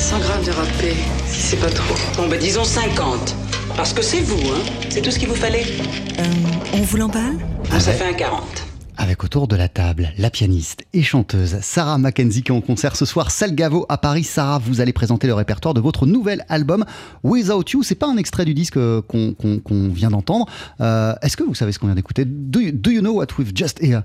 100 0.05 0.19
grammes 0.21 0.45
de 0.45 0.51
râpé, 0.51 0.95
si 1.27 1.41
c'est 1.41 1.57
pas 1.57 1.71
trop. 1.71 1.95
Bon, 2.17 2.29
bah 2.29 2.37
disons 2.37 2.65
50. 2.65 3.35
Parce 3.77 3.93
que 3.95 4.03
c'est 4.03 4.21
vous, 4.21 4.39
hein 4.51 4.61
C'est 4.91 5.01
tout 5.01 5.11
ce 5.11 5.19
qu'il 5.19 5.29
vous 5.29 5.35
fallait 5.35 5.65
euh, 6.19 6.25
on 6.75 6.83
vous 6.83 6.97
l'emballe 6.99 7.39
Bon, 7.71 7.81
Ça 7.81 7.93
fait 7.93 8.05
un 8.09 8.13
40. 8.13 8.43
Avec 8.97 9.25
autour 9.25 9.49
de 9.49 9.57
la 9.57 9.69
table 9.69 10.11
la 10.19 10.29
pianiste 10.31 10.85
et 10.93 11.03
chanteuse 11.03 11.57
Sarah 11.63 11.97
Mackenzie 11.99 12.43
qui 12.43 12.53
est 12.53 12.55
en 12.55 12.61
concert 12.61 12.97
ce 12.97 13.05
soir 13.07 13.31
Salgavo 13.31 13.87
à 13.89 13.97
Paris. 13.99 14.25
Sarah, 14.25 14.59
vous 14.65 14.81
allez 14.83 14.93
présenter 14.93 15.27
le 15.27 15.35
répertoire 15.35 15.73
de 15.75 15.81
votre 15.81 16.07
nouvel 16.07 16.45
album 16.49 16.85
Without 17.25 17.65
You. 17.73 17.83
C'est 17.83 17.95
pas 17.97 18.07
un 18.09 18.17
extrait 18.19 18.45
du 18.45 18.53
disque 18.55 18.77
euh, 18.77 19.01
qu'on 19.03 19.89
vient 19.93 20.11
d'entendre. 20.11 20.47
Euh, 20.81 21.15
Est-ce 21.23 21.37
que 21.37 21.43
vous 21.45 21.55
savez 21.55 21.73
ce 21.73 21.79
qu'on 21.79 21.87
vient 21.87 21.97
d'écouter? 21.97 22.25
Do, 22.27 22.61
you- 22.61 22.73
do 22.73 22.91
you 22.91 23.01
know 23.01 23.15
what 23.15 23.29
we've 23.39 23.53
just 23.57 23.81
heard? 23.83 24.05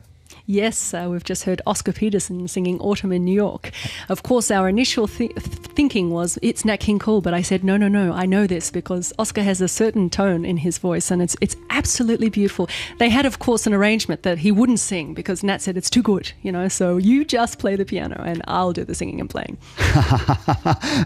Yes, 0.51 0.95
uh, 0.95 1.07
we've 1.07 1.23
just 1.23 1.43
heard 1.43 1.61
Oscar 1.67 1.91
Peterson 1.93 2.47
singing 2.47 2.79
Autumn 2.79 3.11
in 3.11 3.23
New 3.23 3.35
York. 3.35 3.69
Of 4.09 4.23
course, 4.23 4.49
our 4.49 4.67
initial 4.67 5.05
thi- 5.05 5.31
thinking 5.75 6.09
was 6.09 6.39
it's 6.41 6.65
Nat 6.65 6.77
King 6.77 6.97
Cole, 6.97 7.21
but 7.21 7.35
I 7.35 7.43
said, 7.43 7.63
no, 7.63 7.77
no, 7.77 7.87
no, 7.87 8.13
I 8.13 8.25
know 8.25 8.47
this 8.47 8.71
because 8.71 9.13
Oscar 9.19 9.43
has 9.43 9.61
a 9.61 9.67
certain 9.67 10.09
tone 10.09 10.45
in 10.45 10.57
his 10.57 10.79
voice 10.79 11.11
and 11.11 11.21
it's, 11.21 11.35
it's 11.39 11.55
absolutely 11.69 12.29
beautiful. 12.29 12.67
They 12.97 13.09
had, 13.09 13.27
of 13.27 13.37
course, 13.37 13.67
an 13.67 13.75
arrangement 13.75 14.23
that 14.23 14.39
he 14.39 14.51
wouldn't 14.51 14.79
sing 14.79 15.13
because 15.13 15.43
Nat 15.43 15.59
said 15.61 15.77
it's 15.77 15.89
too 15.89 16.01
good, 16.01 16.31
you 16.41 16.51
know, 16.51 16.67
so 16.67 16.97
you 16.97 17.25
just 17.25 17.59
play 17.59 17.75
the 17.75 17.85
piano 17.85 18.19
and 18.25 18.41
I'll 18.47 18.73
do 18.73 18.83
the 18.83 18.95
singing 18.95 19.21
and 19.21 19.29
playing. 19.29 19.55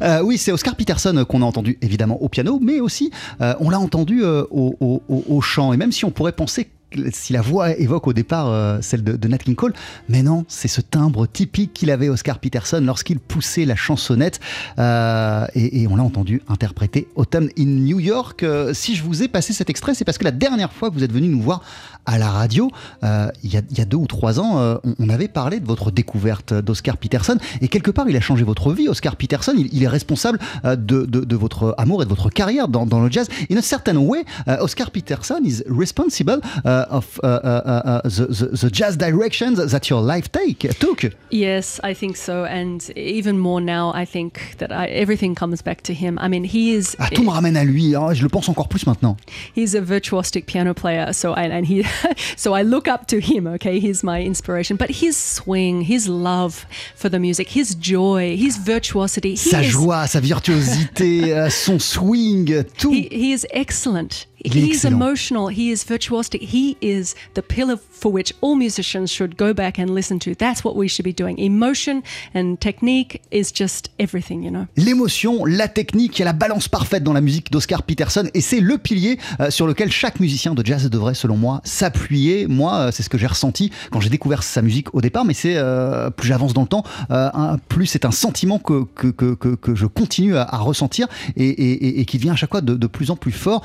Euh, 0.02 0.22
oui, 0.24 0.38
c'est 0.38 0.52
Oscar 0.52 0.76
Peterson 0.76 1.26
qu'on 1.28 1.41
a 1.41 1.46
entendu 1.46 1.78
évidemment 1.82 2.22
au 2.22 2.30
piano, 2.30 2.60
mais 2.62 2.80
aussi 2.80 3.12
euh, 3.41 3.54
on 3.60 3.70
l'a 3.70 3.80
entendu 3.80 4.24
euh, 4.24 4.44
au, 4.52 4.76
au- 4.80 5.24
au- 5.30 5.41
chant. 5.41 5.74
Et 5.74 5.78
même 5.78 5.91
si 5.91 6.04
on 6.06 6.12
pourrait 6.12 6.32
penser 6.32 6.68
si 7.12 7.34
la 7.34 7.41
voix 7.41 7.72
évoque 7.78 8.08
au 8.08 8.14
départ 8.14 8.48
euh, 8.48 8.80
celle 8.82 9.04
de, 9.04 9.28
Nat 9.28 9.38
King 9.38 9.56
Cole, 9.56 9.74
mais 10.10 10.24
non, 10.24 10.46
c'est 10.48 10.68
ce 10.68 10.82
timbre 10.82 11.28
typique 11.28 11.74
qu'il 11.74 11.91
avait 11.91 12.10
Oscar 12.10 12.39
Peterson 12.39 12.82
lorsqu'il 12.84 13.20
poussait 13.20 13.66
la 13.66 13.76
chansonnette. 13.76 14.39
Euh, 14.80 15.46
et, 15.56 15.88
on 15.88 15.96
l'a 15.96 16.04
entendu 16.04 16.41
interpréter 16.48 17.08
Autumn 17.16 17.50
in 17.58 17.66
New 17.66 18.00
York. 18.00 18.44
Euh, 18.44 18.74
si 18.74 18.96
je 18.96 19.04
vous 19.04 19.24
ai 19.24 19.28
passé 19.28 19.54
cet 19.54 19.70
extrait, 19.70 19.94
c'est 19.94 20.06
parce 20.06 20.18
que 20.18 20.24
la 20.24 20.32
dernière 20.32 20.72
fois 20.72 20.89
que 20.89 20.96
vous 20.96 21.04
êtes 21.04 21.12
venu 21.12 21.28
nous 21.28 21.41
voir 21.41 21.62
à 22.06 22.18
la 22.18 22.30
radio, 22.30 22.70
il, 23.02 23.52
y 23.52 23.58
a, 23.58 23.86
deux 23.86 23.98
ou 23.98 24.08
trois 24.08 24.39
ans, 24.39 24.80
on, 25.00 25.10
avait 25.10 25.30
parlé 25.30 25.62
de 25.62 25.66
votre 25.66 25.89
découverte 25.89 26.54
d'Oscar 26.54 26.98
Peterson. 26.98 27.38
Et 27.62 27.70
quelque 27.70 27.91
part, 27.91 28.10
il 28.10 28.18
a 28.18 28.22
changé 28.22 28.44
votre 28.44 28.74
vie. 28.74 28.89
Oscar 28.89 29.16
Peterson, 29.16 29.54
il, 29.56 29.84
est 29.84 29.88
responsable 29.88 30.39
de, 30.66 31.36
votre 31.36 31.76
amour 31.78 32.02
et 32.02 32.06
de 32.06 32.10
votre 32.10 32.30
carrière 32.30 32.68
dans, 32.68 33.02
le 33.02 33.10
jazz. 33.10 33.28
In 33.50 33.56
a 33.56 33.62
certain 33.62 33.96
way, 33.96 34.26
Oscar 34.60 34.91
Peterson 34.91 35.39
is 35.46 35.64
responsible 35.70 36.41
of 36.89 37.19
uh, 37.23 37.27
uh, 37.27 37.81
uh, 37.86 38.01
the, 38.03 38.25
the, 38.27 38.45
the 38.57 38.69
jazz 38.69 38.97
directions 38.97 39.57
that 39.71 39.89
your 39.89 40.01
life 40.01 40.31
take 40.31 40.59
took. 40.79 41.03
Yes, 41.31 41.79
I 41.84 41.93
think 41.93 42.17
so. 42.17 42.45
And 42.45 42.89
even 42.97 43.39
more 43.39 43.61
now, 43.61 43.91
I 43.93 44.05
think 44.05 44.55
that 44.59 44.71
I, 44.71 44.88
everything 44.88 45.36
comes 45.36 45.61
back 45.61 45.81
to 45.84 45.93
him. 45.93 46.17
I 46.19 46.27
mean, 46.27 46.43
he 46.43 46.73
is. 46.73 46.95
Ah, 46.99 47.09
tout 47.11 47.23
me 47.23 47.29
ramène 47.31 47.57
à 47.57 47.63
lui. 47.65 47.95
hein, 47.95 48.13
je 48.13 48.23
le 48.23 48.29
pense 48.29 48.49
encore 48.49 48.67
plus 48.67 48.86
maintenant. 48.88 49.17
he's 49.55 49.75
a 49.75 49.81
virtuosic 49.81 50.45
piano 50.45 50.73
player 50.73 51.11
so 51.13 51.34
and, 51.34 51.51
and 51.51 51.65
he 51.65 51.84
so 52.38 52.53
i 52.53 52.61
look 52.63 52.88
up 52.88 53.07
to 53.07 53.19
him 53.19 53.45
okay 53.47 53.79
he's 53.79 54.03
my 54.03 54.21
inspiration 54.21 54.77
but 54.77 54.89
his 54.89 55.15
swing 55.17 55.81
his 55.81 56.07
love 56.07 56.65
for 56.95 57.09
the 57.09 57.19
music 57.19 57.49
his 57.49 57.75
joy 57.75 58.36
his 58.38 58.57
virtuosity 58.57 59.36
Sa 59.36 59.61
joie, 59.61 60.07
sa 60.07 60.19
virtuosité, 60.19 61.34
euh, 61.34 61.49
son 61.49 61.79
swing, 61.79 62.63
tout. 62.77 62.91
he, 62.91 63.07
he 63.11 63.31
is 63.34 63.45
excellent 63.51 64.25
Emotional. 64.46 65.48
He 65.48 65.72
is 65.72 65.84
virtuosic. 65.86 66.41
He 66.41 66.76
is 66.82 67.16
the 67.36 67.41
pillar 67.41 67.78
for 67.91 68.12
which 68.12 68.34
all 68.41 68.56
musicians 68.56 69.08
should 69.10 69.36
go 69.38 69.54
back 69.54 69.80
and 69.80 69.88
listen 69.89 70.20
to. 70.20 70.34
That's 70.36 70.64
what 70.64 70.76
we 70.76 70.88
should 70.89 71.06
be 71.06 71.14
doing. 71.14 71.38
Emotion 71.39 72.02
and 72.36 72.58
technique 72.60 73.22
is 73.32 73.52
just 73.54 73.89
everything 74.00 74.44
you 74.44 74.52
know. 74.52 74.66
L'émotion, 74.76 75.46
la 75.46 75.68
technique, 75.68 76.20
il 76.20 76.20
y 76.20 76.22
a 76.24 76.26
la 76.26 76.34
balance 76.34 76.68
parfaite 76.68 77.04
dans 77.04 77.14
la 77.14 77.22
musique 77.22 77.52
d'Oscar 77.52 77.84
Peterson. 77.84 78.28
Et 78.34 78.41
c'est 78.41 78.60
le 78.60 78.78
pilier 78.78 79.18
euh, 79.39 79.50
sur 79.50 79.66
lequel 79.68 79.91
chaque 79.91 80.20
musicien 80.20 80.54
de 80.54 80.66
jazz 80.66 80.89
devrait, 80.89 81.14
selon 81.14 81.38
moi, 81.38 81.62
s'appuyer. 81.64 82.48
Moi, 82.48 82.74
euh, 82.76 82.91
c'est 82.91 83.04
ce 83.04 83.10
que 83.10 83.18
j'ai 83.18 83.28
ressenti 83.28 83.72
quand 83.91 84.02
j'ai 84.02 84.10
découvert 84.10 84.44
sa 84.44 84.62
musique 84.62 84.94
au 84.94 85.02
départ, 85.02 85.24
mais 85.26 85.34
c'est 85.34 85.56
euh, 85.56 86.10
plus 86.10 86.28
j'avance 86.28 86.54
dans 86.54 86.62
le 86.64 86.68
temps, 86.68 86.84
un- 87.10 87.58
plus 87.70 87.86
c'est 87.86 88.06
un 88.06 88.12
sentiment 88.12 88.60
que, 88.60 88.84
que, 88.96 89.08
que, 89.08 89.34
que- 89.36 89.56
que 89.56 89.76
je 89.76 89.86
continue 89.86 90.36
à, 90.36 90.44
à 90.44 90.58
ressentir 90.58 91.08
et, 91.38 91.48
et- 91.48 91.86
et- 91.88 92.00
et 92.02 92.06
qui 92.06 92.18
devient 92.18 92.32
à 92.32 92.36
chaque 92.36 92.52
fois 92.52 92.62
de, 92.62 92.76
de 92.76 92.88
plus 92.88 93.10
en 93.12 93.16
plus 93.16 93.32
fort. 93.32 93.64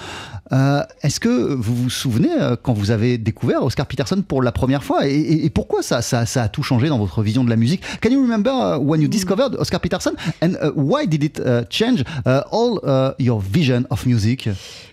Euh, 0.53 0.68
Est-ce 1.03 1.21
que 1.21 1.29
vous 1.55 1.75
vous 1.75 1.91
souvenez 1.91 2.33
euh, 2.33 2.57
quand 2.61 2.73
vous 2.73 2.91
avez 2.91 3.19
découvert 3.19 3.63
Oscar 3.63 3.87
Peterson 3.87 4.23
pour 4.27 4.43
la 4.43 4.53
première 4.53 4.83
fois 4.83 5.07
et, 5.07 5.13
et- 5.15 5.45
et 5.47 5.51
pourquoi 5.51 5.83
ça, 5.83 6.03
ça, 6.03 6.27
ça 6.27 6.43
a 6.45 6.49
tout 6.49 6.63
changé 6.63 6.89
dans 6.89 6.99
votre 6.99 7.23
vision 7.23 7.45
de 7.45 7.51
la 7.51 7.57
musique? 7.57 7.83
Can 8.03 8.11
you 8.11 8.21
remember 8.23 8.51
uh, 8.51 8.79
when 8.79 9.01
you 9.01 9.09
discovered 9.09 9.55
Oscar 9.59 9.79
Peterson 9.81 10.13
and 10.43 10.55
uh, 10.63 10.71
why 10.75 11.07
did 11.07 11.23
it 11.23 11.39
uh, 11.41 11.65
change 11.71 12.03
uh, 12.27 12.43
all 12.51 12.81
uh, 12.85 13.13
your 13.19 13.41
vision 13.41 13.85
of 13.91 14.05
music? 14.07 14.49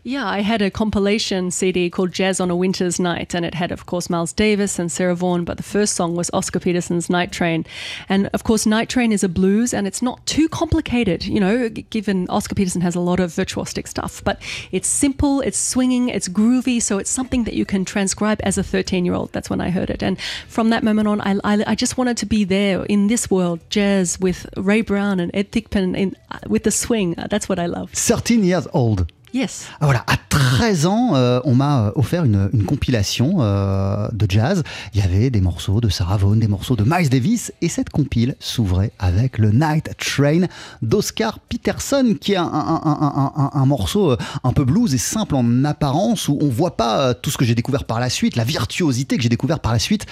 Yeah, 0.08 0.24
I 0.28 0.42
had 0.44 0.62
a 0.62 0.70
compilation 0.70 1.50
CD 1.50 1.90
called 1.90 2.12
Jazz 2.14 2.40
on 2.40 2.52
a 2.52 2.56
Winter's 2.56 3.00
Night, 3.00 3.34
and 3.34 3.44
it 3.44 3.56
had, 3.56 3.72
of 3.72 3.88
course, 3.88 4.08
Miles 4.08 4.34
Davis 4.34 4.78
and 4.78 4.92
Sarah 4.92 5.16
Vaughan, 5.16 5.44
but 5.46 5.58
the 5.58 5.64
first 5.64 5.96
song 5.96 6.16
was 6.16 6.30
Oscar 6.32 6.60
Peterson's 6.60 7.10
Night 7.10 7.32
Train. 7.32 7.66
And 8.08 8.30
of 8.32 8.44
course, 8.44 8.68
Night 8.68 8.88
Train 8.88 9.12
is 9.12 9.24
a 9.24 9.28
blues, 9.30 9.74
and 9.74 9.88
it's 9.88 10.04
not 10.04 10.24
too 10.28 10.48
complicated, 10.50 11.26
you 11.26 11.40
know, 11.40 11.70
given 11.90 12.28
Oscar 12.30 12.54
Peterson 12.54 12.82
has 12.82 12.94
a 12.94 13.00
lot 13.00 13.20
of 13.20 13.32
virtuosic 13.32 13.88
stuff, 13.88 14.22
but 14.24 14.38
it's 14.72 14.88
simple, 14.88 15.42
it's 15.42 15.58
swinging, 15.66 16.10
it's 16.10 16.28
groovy, 16.28 16.82
so 16.82 16.98
it's 16.98 17.10
something 17.10 17.44
that 17.46 17.54
you 17.54 17.66
can 17.66 17.86
transcribe 17.86 18.40
as 18.44 18.58
a 18.58 18.64
13 18.64 19.06
year 19.06 19.14
old. 19.14 19.32
That's 19.34 19.50
when 19.50 19.62
I 19.62 19.70
heard 19.70 19.90
it. 19.90 20.04
And 20.04 20.20
from 20.48 20.70
that 20.70 20.84
moment 20.84 21.08
on, 21.08 21.22
I, 21.22 21.40
I, 21.44 21.64
I 21.68 21.76
just 21.76 21.98
wanted 21.98 22.18
to 22.18 22.26
be 22.26 22.44
there 22.44 22.84
in 22.86 23.08
this 23.08 23.30
world, 23.30 23.60
jazz 23.70 24.20
with 24.20 24.46
Ray 24.58 24.82
Brown 24.82 25.20
and 25.20 25.32
Ed 25.34 25.52
Thigpen 25.52 25.96
in, 25.96 26.16
uh, 26.32 26.40
with 26.48 26.64
the 26.64 26.72
swing. 26.72 27.16
That's 27.30 27.50
what 27.50 27.60
I 27.60 27.66
love. 27.66 27.92
13 27.92 28.44
years 28.44 28.68
old. 28.74 29.12
Yes. 29.36 29.66
Ah, 29.82 29.86
Voilà, 29.86 30.06
à 30.08 30.16
13 30.30 30.86
ans, 30.86 31.16
euh, 31.16 31.42
on 31.44 31.56
m'a 31.56 31.88
euh, 31.88 31.92
offert 31.96 32.24
une, 32.24 32.50
compilation 32.66 33.40
euh, 33.40 34.08
de 34.14 34.26
jazz. 34.30 34.64
Il 34.94 35.02
y 35.02 35.04
avait 35.04 35.30
des 35.30 35.42
morceaux 35.42 35.82
de 35.82 35.90
Sarah 35.90 36.16
Vaughan, 36.16 36.38
des 36.38 36.48
morceaux 36.48 36.78
de 36.78 36.86
Miles 36.88 37.10
Davis, 37.10 37.52
et 37.62 37.68
cette 37.68 37.90
compile 37.90 38.36
s'ouvrait 38.40 38.94
avec 38.98 39.38
le 39.38 39.52
Night 39.52 39.90
Train 39.98 40.46
d'Oscar 40.82 41.40
Peterson, 41.40 42.16
qui 42.20 42.32
est 42.32 42.38
un, 42.38 43.66
morceau 43.66 44.16
un 44.46 44.54
peu 44.54 44.64
blues 44.64 44.94
et 44.94 44.98
simple 44.98 45.36
en 45.36 45.66
apparence, 45.66 46.30
où 46.30 46.38
on 46.40 46.48
voit 46.48 46.78
pas 46.78 47.14
tout 47.14 47.30
ce 47.30 47.38
que 47.38 47.44
j'ai 47.44 47.56
découvert 47.56 47.84
par 47.84 48.00
la 48.00 48.10
suite, 48.10 48.38
la 48.38 48.46
virtuosité 48.46 49.18
que 49.18 49.24
j'ai 49.24 49.28
découvert 49.28 49.60
par 49.60 49.74
la 49.74 49.80
suite, 49.80 50.06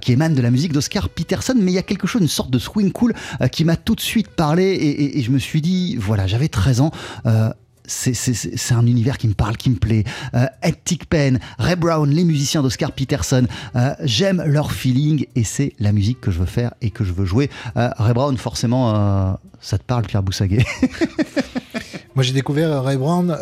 qui 0.00 0.12
émane 0.12 0.34
de 0.34 0.42
la 0.42 0.50
musique 0.50 0.72
d'Oscar 0.72 1.08
Peterson, 1.08 1.54
mais 1.56 1.70
il 1.70 1.74
y 1.74 1.78
a 1.78 1.82
quelque 1.82 2.08
chose, 2.08 2.22
une 2.22 2.26
sorte 2.26 2.50
de 2.50 2.58
swing 2.58 2.90
cool 2.90 3.14
qui 3.52 3.64
m'a 3.64 3.76
tout 3.76 3.94
de 3.94 4.00
suite 4.00 4.28
parlé, 4.28 4.64
et, 5.14 5.22
je 5.22 5.30
me 5.30 5.38
suis 5.38 5.62
dit, 5.62 5.94
voilà, 5.96 6.26
j'avais 6.26 6.48
13 6.48 6.80
ans. 6.80 6.90
C'est- 7.88 8.72
un 8.74 8.86
univers 8.86 9.18
qui 9.18 9.26
me 9.28 9.34
parle, 9.34 9.56
qui 9.56 9.70
me 9.70 9.76
plaît. 9.76 10.04
Euh, 10.34 10.46
Ed 10.62 10.76
Thigpen, 10.84 11.38
Ray 11.58 11.74
Brown, 11.74 12.08
les 12.08 12.22
musiciens 12.24 12.62
d'Oscar 12.62 12.92
Peterson, 12.92 13.46
euh, 13.74 13.94
j'aime 14.04 14.42
leur 14.46 14.70
feeling 14.72 15.26
et 15.34 15.42
c'est 15.42 15.72
la 15.80 15.90
musique 15.92 16.20
que 16.20 16.30
je 16.30 16.38
veux 16.38 16.46
faire 16.46 16.74
et 16.82 16.90
que 16.90 17.02
je 17.02 17.12
veux 17.12 17.24
jouer. 17.24 17.50
Euh, 17.76 17.88
Ray 17.96 18.12
Brown, 18.14 18.36
forcément, 18.36 18.94
euh, 18.94 19.32
ça 19.60 19.78
te 19.78 19.82
parle, 19.84 20.04
Pierre 20.06 20.22
Boussaguet 20.22 20.64
Moi, 22.14 22.22
j'ai 22.22 22.32
découvert 22.32 22.82
Ray 22.84 22.96
Brown 22.96 23.36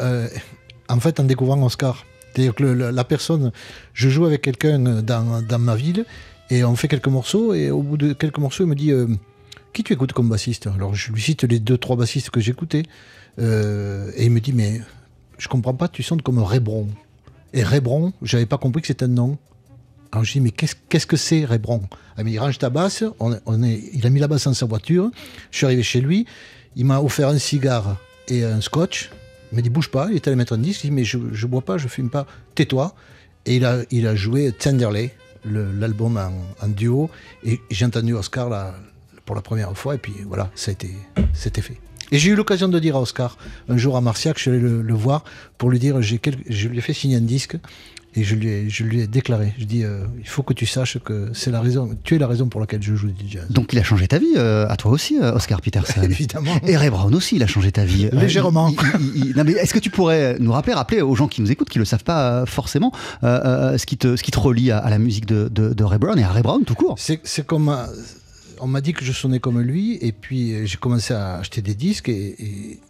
en 0.88 1.01
fait 1.01 1.18
en 1.20 1.24
découvrant 1.24 1.61
Oscar. 1.62 2.05
C'est-à-dire 2.32 2.55
que 2.55 2.64
la 2.64 3.05
personne, 3.05 3.51
je 3.94 4.09
joue 4.09 4.26
avec 4.26 4.42
quelqu'un 4.42 4.78
dans, 4.78 5.42
dans 5.42 5.59
ma 5.59 5.74
ville 5.74 6.05
et 6.51 6.62
on 6.64 6.76
fait 6.76 6.88
quelques 6.88 7.09
morceaux 7.09 7.55
et 7.55 7.70
au 7.70 7.82
bout 7.82 7.97
de 7.97 8.12
quelques 8.12 8.38
morceaux, 8.38 8.64
il 8.64 8.68
me 8.68 8.74
dit 8.74 8.92
qui 9.77 9.85
tu 9.85 9.93
écoutes 9.93 10.14
comme 10.14 10.31
bassiste? 10.31 10.68
Alors 10.68 10.95
je 10.95 11.12
lui 11.12 11.20
cite 11.20 11.45
les 11.45 11.59
deux 11.61 11.77
trois 11.77 11.97
bassistes 11.97 12.31
que 12.31 12.41
j'écoutais 12.41 12.85
euh, 13.39 14.11
et 14.16 14.24
il 14.24 14.31
me 14.31 14.41
dit 14.41 14.55
mais 14.55 14.81
je 15.37 15.49
comprends 15.49 15.74
pas, 15.74 15.87
tu 15.87 16.03
sonnes 16.03 16.22
comme 16.22 16.39
Rébron. 16.39 16.89
Et 17.53 17.62
Rébron, 17.62 18.14
j'avais 18.22 18.47
pas 18.47 18.57
compris 18.57 18.81
que 18.81 18.87
c'était 18.89 19.05
un 19.05 19.09
nom. 19.09 19.37
Alors 20.12 20.24
je 20.24 20.33
dis 20.33 20.41
mais 20.41 20.51
qu'est-ce 20.51 20.74
qu'est-ce 20.89 21.07
que 21.07 21.18
c'est 21.18 21.45
Rébron? 21.45 21.83
Il 22.16 22.24
m'a 22.24 22.31
dit 22.31 22.39
range 22.39 22.59
ta 22.59 22.70
basse. 22.70 23.05
On, 23.20 23.62
est, 23.62 23.83
il 23.93 24.07
a 24.07 24.11
mis 24.11 24.18
la 24.18 24.29
basse 24.29 24.45
dans 24.45 24.55
sa 24.55 24.64
voiture. 24.64 25.11
Je 25.51 25.59
suis 25.59 25.66
arrivé 25.66 25.83
chez 25.83 26.01
lui. 26.01 26.24
Il 26.74 26.87
m'a 26.87 27.03
offert 27.03 27.29
un 27.29 27.39
cigare 27.39 27.99
et 28.29 28.45
un 28.45 28.62
scotch. 28.62 29.11
Il 29.53 29.57
m'a 29.57 29.61
dit 29.62 29.68
bouge 29.68 29.91
pas. 29.91 30.09
Il 30.09 30.16
est 30.16 30.27
allé 30.27 30.37
mettre 30.37 30.55
un 30.55 30.59
disque. 30.59 30.85
Il 30.85 30.91
dit 30.91 30.97
mais 30.97 31.05
je, 31.05 31.18
je 31.33 31.47
bois 31.47 31.61
pas, 31.61 31.77
je 31.77 31.87
fume 31.89 32.09
pas. 32.09 32.27
Tais-toi. 32.55 32.95
Et 33.45 33.57
il 33.57 33.66
a, 33.66 33.83
il 33.91 34.07
a 34.07 34.16
joué 34.16 34.53
Tenderly, 34.53 35.11
le- 35.45 35.70
l'album 35.72 36.16
en, 36.16 36.33
en 36.64 36.68
duo. 36.68 37.11
Et 37.45 37.61
j'ai 37.70 37.85
entendu 37.85 38.14
Oscar 38.14 38.49
là, 38.49 38.74
pour 39.27 39.37
la 39.37 39.43
première 39.43 39.77
fois. 39.77 39.95
Et 39.97 39.99
puis 39.99 40.14
voilà, 40.27 40.51
ça 40.55 40.70
a 40.70 40.72
été, 40.72 40.91
c'était 41.35 41.61
fait. 41.62 41.77
Et 42.12 42.18
j'ai 42.18 42.31
eu 42.31 42.37
l'occasion 42.37 42.68
de 42.68 42.79
dire 42.79 42.97
à 42.97 43.01
Oscar, 43.03 43.37
un 43.68 43.77
jour 43.77 43.97
à 43.97 44.01
Marciac, 44.01 44.37
je 44.37 44.43
suis 44.43 44.51
allé 44.51 44.61
le, 44.61 44.81
le 44.81 44.95
voir 44.95 45.24
pour 45.59 45.70
lui 45.70 45.79
dire, 45.81 46.01
j'ai 46.01 46.18
quel- 46.18 46.37
je 46.49 46.68
lui 46.68 46.79
ai 46.79 46.81
fait 46.81 46.93
signer 46.95 47.16
un 47.16 47.20
disque 47.20 47.57
et 48.14 48.22
je 48.22 48.37
lui 48.37 48.49
ai, 48.49 48.70
je 48.70 48.85
lui 48.85 49.01
ai 49.01 49.09
déclaré, 49.09 49.53
je 49.59 49.64
dis, 49.64 49.83
euh, 49.83 50.05
il 50.20 50.29
faut 50.29 50.45
que 50.45 50.55
tu 50.55 50.66
saches 50.66 50.99
que 51.05 51.31
c'est 51.35 51.51
la 51.51 51.61
raison, 51.61 51.91
tu 52.05 52.14
es 52.14 52.18
la 52.18 52.29
raison 52.29 52.47
pour 52.47 52.61
laquelle 52.61 52.81
je 52.83 52.95
joue 52.95 53.09
du 53.09 53.29
jazz. 53.29 53.45
Donc 53.51 53.72
il 53.72 53.79
a 53.81 53.83
changé 53.83 54.07
ta 54.07 54.18
vie, 54.18 54.35
euh, 54.37 54.68
à 54.68 54.77
toi 54.77 54.93
aussi, 54.93 55.18
euh, 55.20 55.35
Oscar 55.35 55.61
Peterson. 55.61 56.01
Évidemment. 56.03 56.55
Et 56.64 56.77
Ray 56.77 56.91
Brown 56.91 57.12
aussi, 57.12 57.35
il 57.37 57.43
a 57.43 57.47
changé 57.49 57.72
ta 57.72 57.85
vie. 57.85 58.09
Légèrement. 58.12 58.68
il- 59.01 59.01
il- 59.16 59.27
il- 59.31 59.37
non, 59.37 59.43
mais 59.45 59.53
est-ce 59.55 59.74
que 59.74 59.81
tu 59.81 59.91
pourrais 59.91 60.37
nous 60.39 60.53
rappeler, 60.53 60.74
rappeler 60.74 61.03
aux 61.03 61.16
gens 61.16 61.27
qui 61.27 61.43
nous 61.43 61.51
écoutent, 61.51 61.68
qui 61.68 61.79
ne 61.79 61.83
le 61.83 61.87
savent 61.87 62.05
pas 62.05 62.47
forcément, 62.47 62.93
euh, 63.24 63.77
ce, 63.77 63.85
qui 63.85 63.97
te, 63.99 64.14
ce 64.14 64.22
qui 64.22 64.31
te 64.31 64.39
relie 64.39 64.70
à, 64.70 64.79
à 64.79 64.91
la 64.91 64.99
musique 64.99 65.27
de, 65.27 65.49
de, 65.51 65.74
de 65.74 65.85
Ray 65.85 65.99
Brown 65.99 66.16
et 66.18 66.22
à 66.22 66.31
Ray 66.31 66.43
Brown 66.45 66.62
tout 66.64 66.77
court? 66.77 66.95
C'est 66.99 67.20
c'est 67.24 67.45
comme. 67.45 67.77
On 68.61 68.66
m'a 68.66 68.80
dit 68.80 68.92
que 68.92 69.04
je 69.04 69.12
sonnais 69.12 69.40
comme 69.40 69.61
lui, 69.61 69.98
et 70.00 70.12
puis 70.12 70.52
euh, 70.52 70.66
j'ai 70.66 70.76
commencé 70.76 71.14
à 71.14 71.36
acheter 71.36 71.62
des 71.62 71.74
disques, 71.74 72.09
et, 72.09 72.80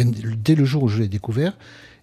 dès 0.00 0.54
le 0.54 0.64
jour 0.64 0.84
où 0.84 0.88
je 0.88 1.00
l'ai 1.00 1.08
découvert, 1.08 1.56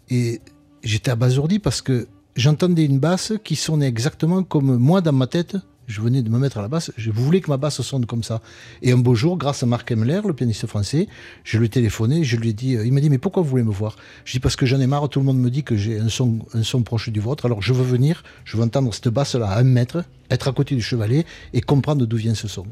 et 0.10 0.42
j'étais 0.84 1.12
abasourdi 1.12 1.60
parce 1.60 1.82
que 1.82 2.08
j'entendais 2.36 2.86
une 2.86 3.00
basse 3.00 3.34
qui 3.44 3.56
sonnait 3.56 3.88
exactement 3.88 4.44
comme 4.44 4.78
moi 4.78 5.02
dans 5.02 5.14
ma 5.14 5.28
tête. 5.28 5.58
Je 5.86 6.00
venais 6.00 6.22
de 6.22 6.30
me 6.30 6.40
mettre 6.40 6.60
à 6.60 6.62
la 6.62 6.70
basse, 6.70 6.94
je 6.96 7.12
voulais 7.12 7.42
que 7.42 7.50
ma 7.50 7.58
basse 7.58 7.82
sonne 7.82 8.06
comme 8.06 8.24
ça. 8.24 8.42
Et 8.82 8.94
un 8.94 8.98
beau 8.98 9.16
jour, 9.16 9.38
grâce 9.38 9.64
à 9.64 9.66
Marc 9.66 9.92
Emler, 9.92 10.22
le 10.26 10.34
pianiste 10.34 10.66
français, 10.66 11.10
je 11.44 11.58
lui 11.58 11.66
ai 11.66 11.70
téléphoné, 11.70 12.24
je 12.24 12.38
lui 12.38 12.50
ai 12.50 12.54
dit, 12.54 12.78
euh, 12.78 12.86
il 12.86 12.94
m'a 12.94 13.02
dit, 13.02 13.10
mais 13.10 13.18
pourquoi 13.18 13.44
vous 13.44 13.50
voulez 13.50 13.64
me 13.64 13.72
voir? 13.72 13.98
Je 14.24 14.32
dis, 14.32 14.40
parce 14.40 14.56
que 14.56 14.66
j'en 14.66 14.80
ai 14.80 14.88
marre, 14.88 15.10
tout 15.10 15.20
le 15.20 15.26
monde 15.26 15.40
me 15.40 15.50
dit 15.50 15.64
que 15.64 15.76
j'ai 15.76 16.00
un 16.00 16.08
son 16.08 16.84
proche 16.84 17.10
du 17.10 17.20
vôtre, 17.20 17.46
alors 17.48 17.62
je 17.62 17.74
veux 17.74 17.84
venir, 17.84 18.24
je 18.46 18.56
veux 18.56 18.64
entendre 18.64 18.94
cette 18.94 19.10
basse-là 19.10 19.50
à 19.50 19.60
un 19.60 19.64
mètre, 19.64 20.06
être 20.30 20.48
à 20.48 20.54
côté 20.54 20.74
du 20.74 20.82
chevalet 20.82 21.26
et 21.52 21.60
comprendre 21.60 22.06
d'où 22.06 22.16
vient 22.16 22.34
ce 22.34 22.48
son. 22.48 22.66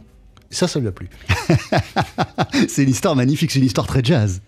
Ça, 0.51 0.67
ça 0.67 0.79
lui 0.79 0.87
a 0.87 0.91
plu. 0.91 1.09
C'est 2.67 2.83
une 2.83 2.89
histoire 2.89 3.15
magnifique, 3.15 3.51
c'est 3.51 3.59
une 3.59 3.65
histoire 3.65 3.87
très 3.87 4.03
jazz. 4.03 4.41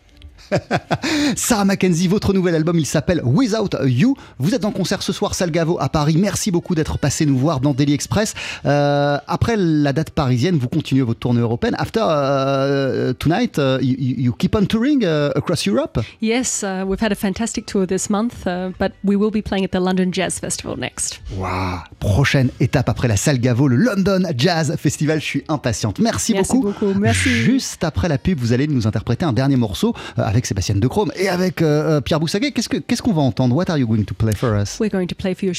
Sarah 1.36 1.66
Mackenzie, 1.66 2.08
votre 2.08 2.34
nouvel 2.34 2.56
album, 2.56 2.78
il 2.78 2.86
s'appelle 2.86 3.22
Without 3.24 3.70
You. 3.86 4.16
Vous 4.40 4.54
êtes 4.54 4.66
en 4.66 4.72
concert 4.72 5.02
ce 5.02 5.14
soir, 5.14 5.36
Salgavo, 5.36 5.78
à 5.80 5.90
Paris. 5.90 6.18
Merci 6.18 6.52
beaucoup 6.52 6.76
d'être 6.76 6.98
passé 6.98 7.26
nous 7.26 7.38
voir 7.38 7.60
dans 7.60 7.74
Daily 7.74 7.94
Express. 7.94 8.34
Euh, 8.66 9.18
après 9.28 9.56
la 9.58 9.94
date 9.94 10.12
parisienne, 10.12 10.58
vous 10.58 10.68
continuez 10.68 11.04
votre 11.04 11.20
tournée 11.20 11.42
européenne. 11.42 11.76
After 11.78 12.02
uh, 12.02 13.14
tonight, 13.16 13.58
uh, 13.58 13.80
you, 13.82 13.96
you 14.00 14.34
keep 14.34 14.56
on 14.56 14.66
touring 14.66 15.04
uh, 15.04 15.32
across 15.36 15.68
Europe? 15.68 16.00
Yes, 16.22 16.64
uh, 16.64 16.84
we've 16.86 17.02
had 17.02 17.12
a 17.12 17.16
fantastic 17.16 17.66
tour 17.66 17.86
this 17.88 18.10
month, 18.10 18.46
uh, 18.46 18.72
but 18.80 18.94
we 19.04 19.16
will 19.16 19.32
be 19.32 19.42
playing 19.42 19.66
at 19.66 19.72
the 19.72 19.80
London 19.80 20.12
Jazz 20.12 20.40
Festival 20.40 20.78
next. 20.78 21.22
Waouh 21.38 21.80
Prochaine 22.00 22.50
étape 22.60 22.90
après 22.90 23.08
la 23.08 23.18
Salgavo, 23.18 23.68
le 23.68 23.76
London 23.76 24.24
Jazz 24.38 24.76
Festival. 24.78 25.20
Je 25.20 25.26
suis 25.26 25.44
impatiente. 25.48 26.00
Merci, 26.00 26.34
Merci 26.34 26.58
beaucoup. 26.58 26.86
beaucoup, 26.88 27.00
merci. 27.00 27.30
Juste 27.30 27.84
après 27.84 28.08
la 28.10 28.18
pub, 28.18 28.40
vous 28.40 28.54
allez 28.54 28.68
nous 28.68 28.88
interpréter 28.88 29.26
un 29.26 29.34
dernier 29.34 29.56
morceau 29.56 29.94
euh, 30.18 30.24
avec 30.34 30.46
Sébastien 30.48 30.76
De 30.76 30.88
Chrome 30.88 31.12
et 31.16 31.30
avec 31.30 31.62
euh, 31.62 31.98
euh, 31.98 32.02
Pierre 32.02 32.20
Boussaguet. 32.20 32.52
Qu'est-ce 32.52 32.70
que- 32.70 32.78
qu'est-ce 32.78 33.02
qu'on 33.04 33.14
va 33.14 33.22
entendre? 33.22 33.56
What 33.56 33.70
are 33.70 33.78
you 33.78 33.88
going 33.88 34.04
to 34.04 34.16
play 34.16 34.34
for 34.36 34.60
us? 34.60 34.80
We're 34.80 34.90
going 34.92 35.08
to 35.08 35.16
play 35.16 35.36
for 35.36 35.44
you. 35.46 35.54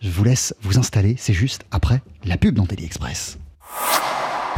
Je 0.00 0.10
vous 0.10 0.24
laisse 0.24 0.54
vous 0.62 0.78
installer. 0.78 1.14
C'est 1.18 1.32
juste 1.32 1.62
après 1.70 2.02
la 2.24 2.36
pub 2.36 2.54
dans 2.56 2.64
Daily 2.64 2.84
Express. 2.84 3.38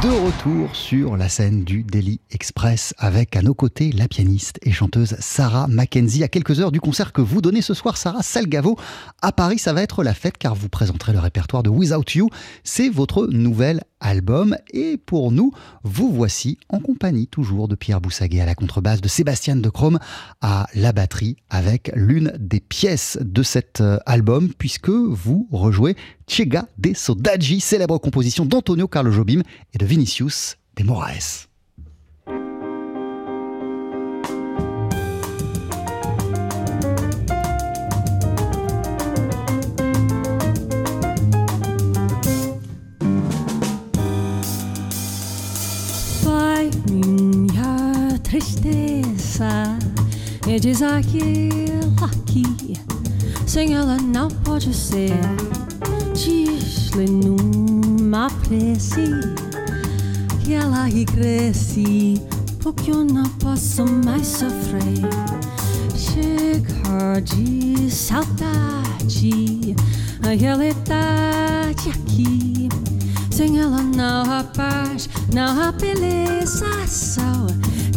De 0.02 0.08
retour 0.08 0.74
sur 0.74 1.18
la 1.18 1.28
scène 1.28 1.62
du 1.64 1.82
Daily 1.82 2.20
Express 2.30 2.94
avec 2.96 3.36
à 3.36 3.42
nos 3.42 3.52
côtés 3.52 3.92
la 3.92 4.08
pianiste 4.08 4.58
et 4.62 4.72
chanteuse 4.72 5.16
Sarah 5.18 5.66
Mackenzie. 5.68 6.24
À 6.24 6.28
quelques 6.28 6.60
heures 6.60 6.72
du 6.72 6.80
concert 6.80 7.12
que 7.12 7.20
vous 7.20 7.42
donnez 7.42 7.60
ce 7.60 7.74
soir, 7.74 7.98
Sarah 7.98 8.22
Salgavo, 8.22 8.78
à 9.20 9.32
Paris, 9.32 9.58
ça 9.58 9.74
va 9.74 9.82
être 9.82 10.02
la 10.02 10.14
fête 10.14 10.38
car 10.38 10.54
vous 10.54 10.70
présenterez 10.70 11.12
le 11.12 11.18
répertoire 11.18 11.62
de 11.62 11.68
Without 11.68 12.04
You. 12.14 12.30
C'est 12.64 12.88
votre 12.88 13.26
nouvel 13.26 13.82
album 14.00 14.56
et 14.72 14.96
pour 14.96 15.32
nous, 15.32 15.52
vous 15.84 16.12
voici 16.12 16.58
en 16.68 16.80
compagnie 16.80 17.26
toujours 17.26 17.68
de 17.68 17.74
Pierre 17.74 18.00
Boussaguet 18.00 18.40
à 18.40 18.46
la 18.46 18.54
contrebasse, 18.54 19.00
de 19.00 19.08
Sébastien 19.08 19.56
de 19.56 19.68
Chrome 19.68 19.98
à 20.40 20.66
la 20.74 20.92
batterie 20.92 21.36
avec 21.50 21.90
l'une 21.94 22.32
des 22.38 22.60
pièces 22.60 23.18
de 23.20 23.42
cet 23.42 23.80
euh, 23.80 23.98
album 24.06 24.52
puisque 24.56 24.88
vous 24.88 25.48
rejouez 25.50 25.96
Chega 26.26 26.66
de 26.78 26.94
Sodaji, 26.94 27.60
célèbre 27.60 27.98
composition 27.98 28.46
d'Antonio 28.46 28.88
Carlo 28.88 29.10
Jobim 29.10 29.42
et 29.74 29.78
de 29.78 29.86
Vinicius 29.86 30.56
de 30.76 30.84
Moraes. 30.84 31.49
Tristeza 48.40 49.78
e 50.46 50.58
diz 50.58 50.80
aquilo 50.80 51.94
aqui 52.02 52.74
sem 53.46 53.74
ela 53.74 53.96
não 53.96 54.28
pode 54.28 54.72
ser. 54.72 55.12
Diz-lhe 56.14 57.06
numa 57.06 58.28
prece 58.30 59.04
que 60.42 60.54
ela 60.54 60.84
regresse, 60.84 62.22
porque 62.60 62.92
eu 62.92 63.04
não 63.04 63.28
posso 63.40 63.84
mais 64.04 64.26
sofrer. 64.26 65.02
Chega 65.96 67.20
de 67.20 67.90
saudade, 67.90 69.74
a 70.22 70.28
realidade 70.28 71.90
aqui. 71.90 72.68
Sem 73.32 73.58
ela 73.58 73.82
não 73.82 74.30
há 74.30 74.44
paz, 74.44 75.08
não 75.34 75.60
há 75.60 75.72
beleza, 75.72 76.86
só 76.86 77.49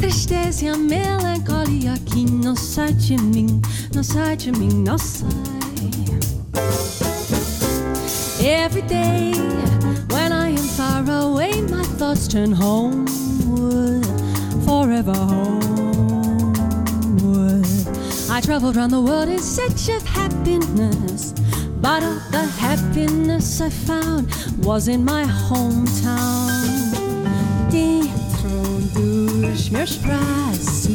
tristeza 0.03 0.65
e 0.65 0.67
a 0.67 0.75
melancolia 0.75 1.93
que 2.05 2.29
não 2.29 2.57
sai 2.57 2.91
de 2.91 3.15
mim, 3.15 3.61
não 3.95 4.03
sai 4.03 4.35
de 4.35 4.51
mim, 4.51 4.67
não 4.67 4.97
sai. 4.97 5.29
Every 8.41 8.81
day 8.81 9.31
when 10.11 10.33
I 10.33 10.49
am 10.49 10.67
far 10.75 11.09
away, 11.09 11.61
my 11.61 11.85
thoughts 11.97 12.27
turn 12.27 12.51
homeward, 12.51 14.05
forever 14.65 15.15
homeward. 15.15 15.63
I 18.29 18.41
traveled 18.41 18.75
around 18.75 18.91
the 18.91 18.99
world 18.99 19.29
in 19.29 19.39
search 19.39 19.87
of 19.87 20.05
happiness, 20.05 21.33
but 21.79 22.03
all 22.03 22.19
the 22.29 22.45
happiness 22.59 23.61
I 23.61 23.69
found 23.69 24.27
was 24.65 24.89
in 24.89 25.05
my 25.05 25.23
hometown. 25.23 26.43
Dentro 27.71 28.02
dos 29.53 29.69
meus 29.69 29.97
braços, 29.97 30.89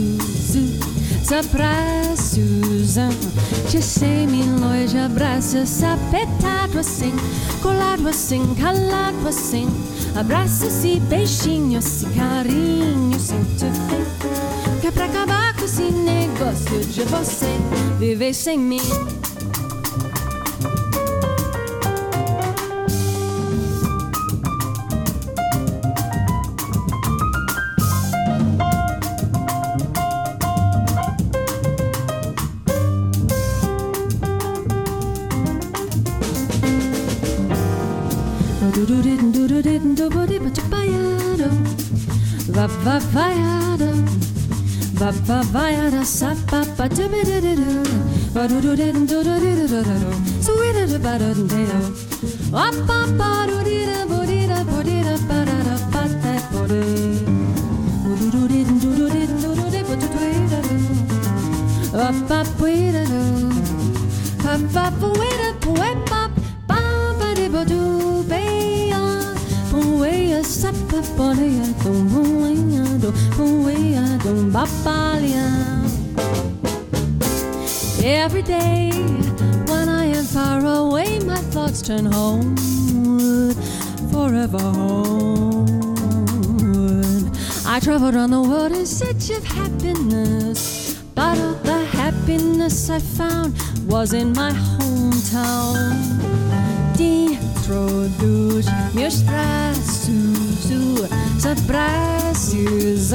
os 1.22 1.32
abraços, 1.32 2.96
te 3.70 3.80
sei 3.80 4.26
milhões 4.26 4.90
de 4.90 4.98
abraços, 4.98 5.80
apertado 5.84 6.80
assim, 6.80 7.12
colado 7.62 8.08
assim, 8.08 8.42
calado 8.56 9.28
assim, 9.28 9.68
abraços 10.16 10.84
e 10.84 10.98
beijinhos 10.98 12.02
e 12.02 12.06
carinhos. 12.06 13.28
Que 14.80 14.88
é 14.88 14.90
pra 14.90 15.04
acabar 15.04 15.54
com 15.54 15.64
esse 15.64 15.92
negócio 15.92 16.80
de 16.80 17.02
você 17.02 17.46
viver 18.00 18.34
sem 18.34 18.58
mim. 18.58 18.80
Va 42.54 42.66
va 42.84 42.98
vaiado, 43.12 43.88
ba 45.00 45.10
ba 45.26 45.42
ba 45.52 45.64
ya 45.70 45.90
da 45.90 46.04
sa 46.04 46.34
ba 46.50 46.60
ba 46.76 46.86
do 46.88 47.08
ba 48.34 48.46
do 48.48 48.60
do 48.60 48.78
Every 78.28 78.42
day 78.42 78.90
when 79.68 79.88
I 79.88 80.04
am 80.04 80.24
far 80.24 80.64
away, 80.64 81.18
my 81.20 81.40
thoughts 81.52 81.80
turn 81.82 82.04
homeward, 82.06 83.56
forever 84.12 84.58
homeward. 84.58 85.76
I 87.66 87.80
traveled 87.80 88.14
around 88.14 88.30
the 88.30 88.42
world 88.42 88.72
in 88.72 88.86
search 88.86 89.30
of 89.30 89.44
happiness, 89.44 90.94
but 91.14 91.38
all 91.38 91.54
the 91.64 91.84
happiness 91.92 92.90
I 92.90 92.98
found 92.98 93.54
was 93.86 94.12
in 94.12 94.32
my 94.34 94.52
hometown. 94.52 95.94
Introduz 96.98 98.66
meus 98.94 99.22
braços, 99.22 99.87
os 101.36 101.46
abraços. 101.46 103.12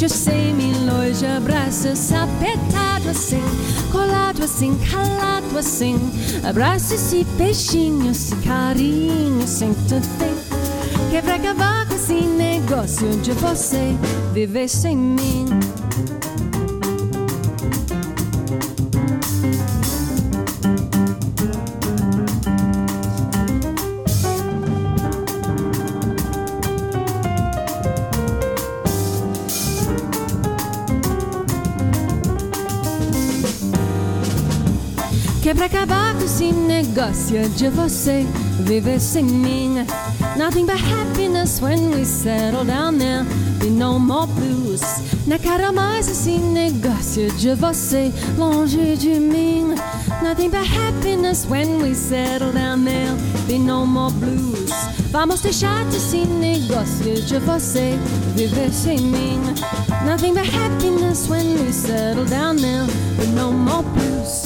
Eu 0.00 0.08
sei 0.08 0.52
milhões 0.52 1.20
de 1.20 1.26
abraços 1.26 2.12
apertado 2.12 3.08
assim, 3.08 3.42
colado 3.90 4.42
assim, 4.42 4.76
calado 4.90 5.58
assim. 5.58 5.96
Abraços 6.42 7.12
e 7.12 7.24
beijinhos 7.36 8.32
e 8.32 8.36
carinhos 8.36 9.48
sem 9.48 9.72
tanto 9.88 10.08
Que 11.10 11.22
pra 11.22 11.36
acabar 11.36 11.86
com 11.86 11.94
esse 11.94 12.14
negócio 12.14 13.08
de 13.18 13.32
você 13.32 13.94
viver 14.32 14.68
sem 14.68 14.96
mim. 14.96 15.46
Negócio 36.52 37.48
de 37.50 37.68
você 37.68 38.26
viver 38.60 39.00
sem 39.00 39.24
mim. 39.24 39.86
Nothing 40.36 40.66
but 40.66 40.80
happiness 40.80 41.60
when 41.60 41.90
we 41.90 42.04
settle 42.04 42.64
down 42.64 42.98
there. 42.98 43.24
Be 43.58 43.70
no 43.70 43.98
more 43.98 44.26
blues. 44.26 44.80
Na 45.26 45.38
cara 45.38 45.72
mais 45.72 46.08
esse 46.08 46.38
negócio 46.38 47.30
de 47.32 47.54
você 47.54 48.12
longe 48.36 48.96
de 48.96 49.20
mim. 49.20 49.74
Nothing 50.22 50.50
but 50.50 50.66
happiness 50.66 51.46
when 51.48 51.82
we 51.82 51.94
settle 51.94 52.52
down 52.52 52.84
there. 52.84 53.14
Be 53.46 53.58
no 53.58 53.86
more 53.86 54.12
blues. 54.12 54.70
Vamos 55.12 55.40
deixar 55.42 55.84
desse 55.86 56.24
negócio 56.26 57.22
de 57.22 57.38
você 57.40 57.98
viver 58.34 58.72
sem 58.72 58.98
mim. 58.98 59.40
Nothing 60.06 60.34
but 60.34 60.46
happiness 60.46 61.28
when 61.28 61.54
we 61.62 61.72
settle 61.72 62.24
down 62.24 62.56
there. 62.56 62.86
Be 63.18 63.26
no 63.26 63.52
more 63.52 63.82
blues. 63.82 64.41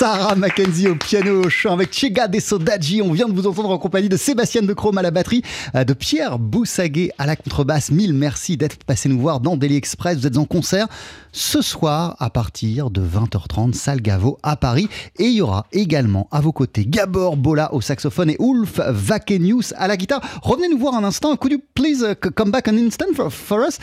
Sarah 0.00 0.34
Mackenzie 0.34 0.88
au 0.88 0.94
piano 0.94 1.44
au 1.44 1.50
chant 1.50 1.74
avec 1.74 1.92
Chega 1.92 2.26
Desodaji. 2.26 3.02
On 3.02 3.12
vient 3.12 3.28
de 3.28 3.34
vous 3.34 3.46
entendre 3.46 3.68
en 3.68 3.76
compagnie 3.76 4.08
de 4.08 4.16
Sébastien 4.16 4.62
de 4.62 4.72
Chrome 4.72 4.96
à 4.96 5.02
la 5.02 5.10
batterie, 5.10 5.42
euh, 5.74 5.84
de 5.84 5.92
Pierre 5.92 6.38
Boussaguet 6.38 7.10
à 7.18 7.26
la 7.26 7.36
contrebasse. 7.36 7.90
Mille 7.90 8.14
merci 8.14 8.56
d'être 8.56 8.82
passé 8.84 9.10
nous 9.10 9.20
voir 9.20 9.40
dans 9.40 9.58
Daily 9.58 9.76
Express. 9.76 10.16
Vous 10.16 10.26
êtes 10.26 10.38
en 10.38 10.46
concert 10.46 10.88
ce 11.32 11.60
soir 11.60 12.16
à 12.18 12.30
partir 12.30 12.90
de 12.90 13.02
20h30, 13.02 13.74
salle 13.74 14.00
Gaveau 14.00 14.38
à 14.42 14.56
Paris. 14.56 14.88
Et 15.18 15.24
il 15.24 15.34
y 15.34 15.42
aura 15.42 15.66
également 15.70 16.28
à 16.30 16.40
vos 16.40 16.52
côtés 16.52 16.86
Gabor 16.86 17.36
Bola 17.36 17.74
au 17.74 17.82
saxophone 17.82 18.30
et 18.30 18.38
Ulf 18.40 18.80
Vakenius 18.80 19.74
à 19.76 19.86
la 19.86 19.98
guitare. 19.98 20.22
Revenez 20.42 20.70
nous 20.70 20.78
voir 20.78 20.94
un 20.94 21.04
instant. 21.04 21.36
Could 21.36 21.52
you 21.52 21.60
please 21.74 22.02
uh, 22.02 22.14
come 22.14 22.50
back 22.50 22.68
an 22.68 22.78
instant 22.78 23.12
for, 23.28 23.60
us? 23.60 23.78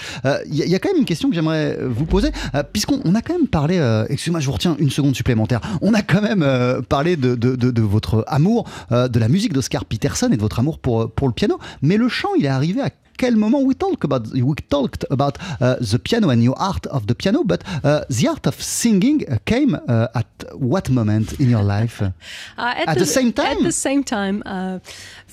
Il 0.47 0.55
y, 0.55 0.67
y, 0.67 0.73
a 0.73 0.79
quand 0.79 0.89
même 0.89 0.97
une 0.97 1.05
question 1.05 1.29
que 1.29 1.35
j'aimerais 1.35 1.77
vous 1.79 2.05
poser, 2.05 2.31
euh, 2.55 2.63
puisqu'on 2.63 3.01
on 3.05 3.13
a 3.13 3.21
quand 3.21 3.33
même 3.33 3.47
parlé, 3.47 3.77
euh, 3.77 4.07
excusez-moi, 4.09 4.39
je 4.39 4.47
vous 4.47 4.53
retiens 4.53 4.75
une 4.79 4.89
seconde 4.89 5.15
supplémentaire. 5.15 5.61
On 5.81 5.93
a 5.93 6.01
quand 6.07 6.21
même 6.21 6.43
euh, 6.43 6.81
parlé 6.81 7.15
de, 7.15 7.81
votre 7.81 8.23
amour 8.27 8.69
euh, 8.91 9.07
de 9.07 9.19
la 9.19 9.27
musique 9.27 9.53
d'Oscar 9.53 9.85
Peterson 9.85 10.29
et 10.31 10.35
de 10.37 10.41
votre 10.41 10.59
amour 10.59 10.79
pour, 10.79 11.11
pour 11.11 11.27
le 11.27 11.33
piano. 11.33 11.59
Mais 11.81 11.97
le 11.97 12.07
chant, 12.09 12.29
il 12.37 12.45
est 12.45 12.49
arrivé 12.49 12.81
à 12.81 12.89
quel 13.17 13.35
moment 13.35 13.61
we 13.63 13.75
talk 13.75 14.03
about 14.03 14.27
we 14.33 14.55
talked 14.69 15.05
about 15.09 15.37
uh, 15.61 15.75
the 15.79 15.99
piano 15.99 16.29
and 16.29 16.43
your 16.43 16.57
art 16.57 16.85
of 16.87 17.07
the 17.07 17.15
piano, 17.15 17.43
but 17.43 17.63
uh, 17.83 18.03
the 18.09 18.27
art 18.27 18.47
of 18.47 18.61
singing 18.61 19.25
came 19.45 19.75
uh, 19.75 20.07
at 20.15 20.27
what 20.53 20.89
moment 20.89 21.33
in 21.39 21.49
your 21.49 21.63
life? 21.63 22.01
at, 22.57 22.87
at 22.87 22.93
the, 22.93 22.99
the, 23.01 23.05
same 23.05 23.33
time. 23.33 23.57
At 23.57 23.63
the 23.63 23.71
same 23.71 24.03
time. 24.03 24.43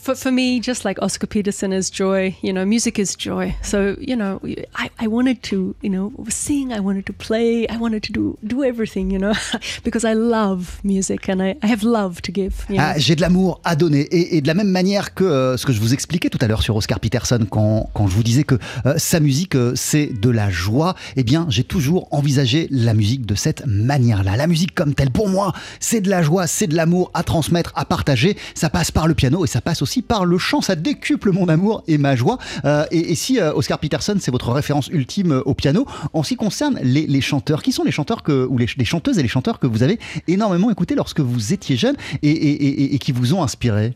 for, 0.04 0.14
for 0.14 0.30
me, 0.30 0.60
just 0.60 0.84
like 0.84 1.00
Oscar 1.00 1.26
Peterson 1.26 1.72
is 1.72 1.88
joy, 1.88 2.36
you 2.42 2.52
know, 2.52 2.64
music 2.66 2.98
is 2.98 3.16
joy. 3.16 3.56
So, 3.62 3.96
you 3.98 4.14
know, 4.14 4.38
I, 4.74 4.90
I 4.98 5.06
wanted 5.06 5.42
to, 5.44 5.74
you 5.80 5.88
know, 5.88 6.12
sing, 6.28 6.72
I 6.72 6.80
wanted 6.80 7.06
to 7.06 7.14
play, 7.14 7.66
I 7.68 7.78
wanted 7.78 8.02
to 8.04 8.12
do, 8.12 8.38
do 8.46 8.62
everything, 8.62 9.10
you 9.10 9.18
know, 9.18 9.32
because 9.82 10.04
I 10.04 10.12
love 10.12 10.78
music 10.84 11.28
and 11.28 11.42
I, 11.42 11.56
I 11.62 11.66
have 11.66 11.82
love 11.82 12.20
to 12.22 12.32
give. 12.32 12.66
You 12.68 12.76
know? 12.76 12.84
ah, 12.84 12.98
J'ai 12.98 13.16
de 13.16 13.22
l'amour 13.22 13.60
à 13.64 13.76
donner. 13.76 14.02
Et, 14.10 14.36
et, 14.36 14.40
de 14.42 14.46
la 14.46 14.54
même 14.54 14.68
manière 14.68 15.14
que 15.14 15.24
euh, 15.24 15.56
ce 15.56 15.64
que 15.64 15.72
je 15.72 15.80
vous 15.80 15.94
expliquais 15.94 16.28
tout 16.28 16.38
à 16.42 16.48
l'heure 16.48 16.62
sur 16.62 16.76
Oscar 16.76 17.00
Peterson, 17.00 17.46
quand, 17.48 17.73
quand 17.92 18.06
je 18.06 18.14
vous 18.14 18.22
disais 18.22 18.44
que 18.44 18.56
euh, 18.86 18.94
sa 18.96 19.20
musique, 19.20 19.54
euh, 19.54 19.72
c'est 19.74 20.06
de 20.06 20.30
la 20.30 20.50
joie, 20.50 20.94
eh 21.16 21.22
bien, 21.22 21.46
j'ai 21.48 21.64
toujours 21.64 22.08
envisagé 22.10 22.68
la 22.70 22.94
musique 22.94 23.26
de 23.26 23.34
cette 23.34 23.64
manière-là. 23.66 24.36
La 24.36 24.46
musique 24.46 24.74
comme 24.74 24.94
telle, 24.94 25.10
pour 25.10 25.28
moi, 25.28 25.52
c'est 25.80 26.00
de 26.00 26.10
la 26.10 26.22
joie, 26.22 26.46
c'est 26.46 26.66
de 26.66 26.74
l'amour 26.74 27.10
à 27.14 27.22
transmettre, 27.22 27.72
à 27.74 27.84
partager. 27.84 28.36
Ça 28.54 28.70
passe 28.70 28.90
par 28.90 29.06
le 29.06 29.14
piano 29.14 29.44
et 29.44 29.48
ça 29.48 29.60
passe 29.60 29.82
aussi 29.82 30.02
par 30.02 30.24
le 30.24 30.38
chant, 30.38 30.60
ça 30.60 30.76
décuple 30.76 31.32
mon 31.32 31.48
amour 31.48 31.82
et 31.86 31.98
ma 31.98 32.16
joie. 32.16 32.38
Euh, 32.64 32.84
et, 32.90 33.14
si 33.14 33.40
Oscar 33.40 33.78
Peterson, 33.78 34.16
c'est 34.20 34.30
votre 34.30 34.50
référence 34.52 34.88
ultime 34.88 35.42
au 35.44 35.54
piano, 35.54 35.86
en 36.12 36.22
ce 36.22 36.30
qui 36.30 36.36
concerne 36.36 36.78
les, 36.82 37.20
chanteurs, 37.20 37.62
qui 37.62 37.72
sont 37.72 37.84
les 37.84 37.92
chanteurs 37.92 38.22
ou 38.28 38.58
les, 38.58 38.84
chanteuses 38.84 39.18
et 39.18 39.22
les 39.22 39.28
chanteurs 39.28 39.58
que 39.58 39.66
vous 39.66 39.82
avez 39.82 39.98
énormément 40.28 40.70
écoutés 40.70 40.94
lorsque 40.94 41.20
vous 41.20 41.52
étiez 41.52 41.76
jeune 41.76 41.96
et 42.22 42.98
qui 42.98 43.12
vous 43.12 43.34
ont 43.34 43.42
inspiré? 43.42 43.94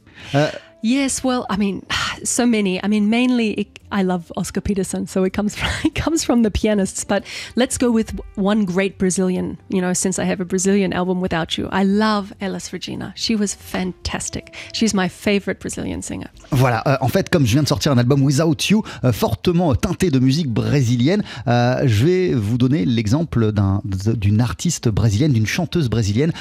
Yes, 0.82 1.24
well, 1.24 1.44
I 1.50 1.56
mean, 1.56 1.84
so 2.24 2.46
many. 2.46 2.82
I 2.82 2.88
mean, 2.88 3.10
mainly 3.10 3.52
it, 3.52 3.78
I 3.90 4.02
love 4.02 4.32
Oscar 4.36 4.60
Peterson, 4.60 5.06
so 5.06 5.24
it 5.24 5.32
comes 5.32 5.54
from 5.58 5.68
it 5.84 5.94
comes 5.94 6.24
from 6.24 6.42
the 6.42 6.50
pianists. 6.50 7.04
But 7.04 7.24
let's 7.56 7.78
go 7.78 7.90
with 7.90 8.18
one 8.36 8.64
great 8.64 8.98
Brazilian. 8.98 9.58
You 9.68 9.80
know, 9.80 9.92
since 9.92 10.18
I 10.18 10.24
have 10.24 10.40
a 10.40 10.44
Brazilian 10.44 10.92
album 10.92 11.20
without 11.20 11.58
you, 11.58 11.68
I 11.72 11.84
love 11.84 12.32
Elis 12.40 12.72
Regina. 12.72 13.12
She 13.16 13.34
was 13.34 13.54
fantastic. 13.54 14.54
She's 14.72 14.94
my 14.94 15.08
favorite 15.08 15.60
Brazilian 15.60 16.02
singer. 16.02 16.28
Voilà. 16.50 16.82
Euh, 16.86 16.96
en 17.00 17.08
fait, 17.08 17.28
comme 17.28 17.46
je 17.46 17.52
viens 17.52 17.62
de 17.62 17.68
sortir 17.68 17.92
un 17.92 17.98
album 17.98 18.22
Without 18.22 18.56
You, 18.68 18.82
euh, 19.04 19.12
fortement 19.12 19.74
teinté 19.74 20.10
de 20.10 20.18
musique 20.18 20.48
brésilienne, 20.48 21.22
euh, 21.46 21.82
je 21.86 22.06
vais 22.06 22.34
vous 22.34 22.58
donner 22.58 22.84
l'exemple 22.84 23.52
d'une 23.84 24.40
artiste 24.40 24.88
brésilienne, 24.88 25.32
d'une 25.32 25.46
chanteuse 25.46 25.88
brésilienne 25.88 26.32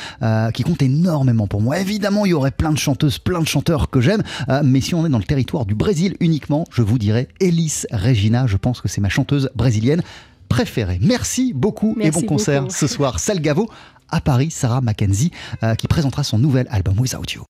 qui 0.53 0.63
compte 0.63 0.81
énormément 0.81 1.47
pour 1.47 1.61
moi. 1.61 1.79
Évidemment, 1.79 2.25
il 2.25 2.29
y 2.29 2.33
aurait 2.33 2.51
plein 2.51 2.71
de 2.71 2.77
chanteuses, 2.77 3.19
plein 3.19 3.39
de 3.39 3.47
chanteurs 3.47 3.89
que 3.89 4.01
j'aime. 4.01 4.23
Euh, 4.49 4.61
mais 4.63 4.82
si 4.82 4.95
on 4.95 5.05
est 5.05 5.09
dans 5.09 5.17
le 5.17 5.23
territoire 5.23 5.65
du 5.65 5.75
Brésil 5.75 6.15
uniquement, 6.19 6.65
je 6.71 6.82
vous 6.82 6.97
dirais 6.97 7.28
Elis 7.39 7.84
Regina. 7.91 8.47
Je 8.47 8.57
pense 8.57 8.82
que 8.82 8.88
c'est 8.88 9.01
ma 9.01 9.09
chanteuse 9.09 9.49
brésilienne 9.55 10.01
préférée. 10.49 10.99
Merci 11.01 11.53
beaucoup 11.53 11.95
Merci 11.97 12.19
et 12.19 12.21
bon 12.21 12.28
concert 12.28 12.65
ce 12.69 12.88
soir. 12.88 13.19
Salgavo 13.19 13.69
à 14.09 14.21
Paris, 14.21 14.51
Sarah 14.51 14.82
Mackenzie, 14.82 15.32
euh, 15.63 15.75
qui 15.75 15.88
présentera 15.88 16.23
son 16.23 16.39
nouvel 16.39 16.67
album 16.69 16.99
Without 16.99 17.25
You. 17.34 17.43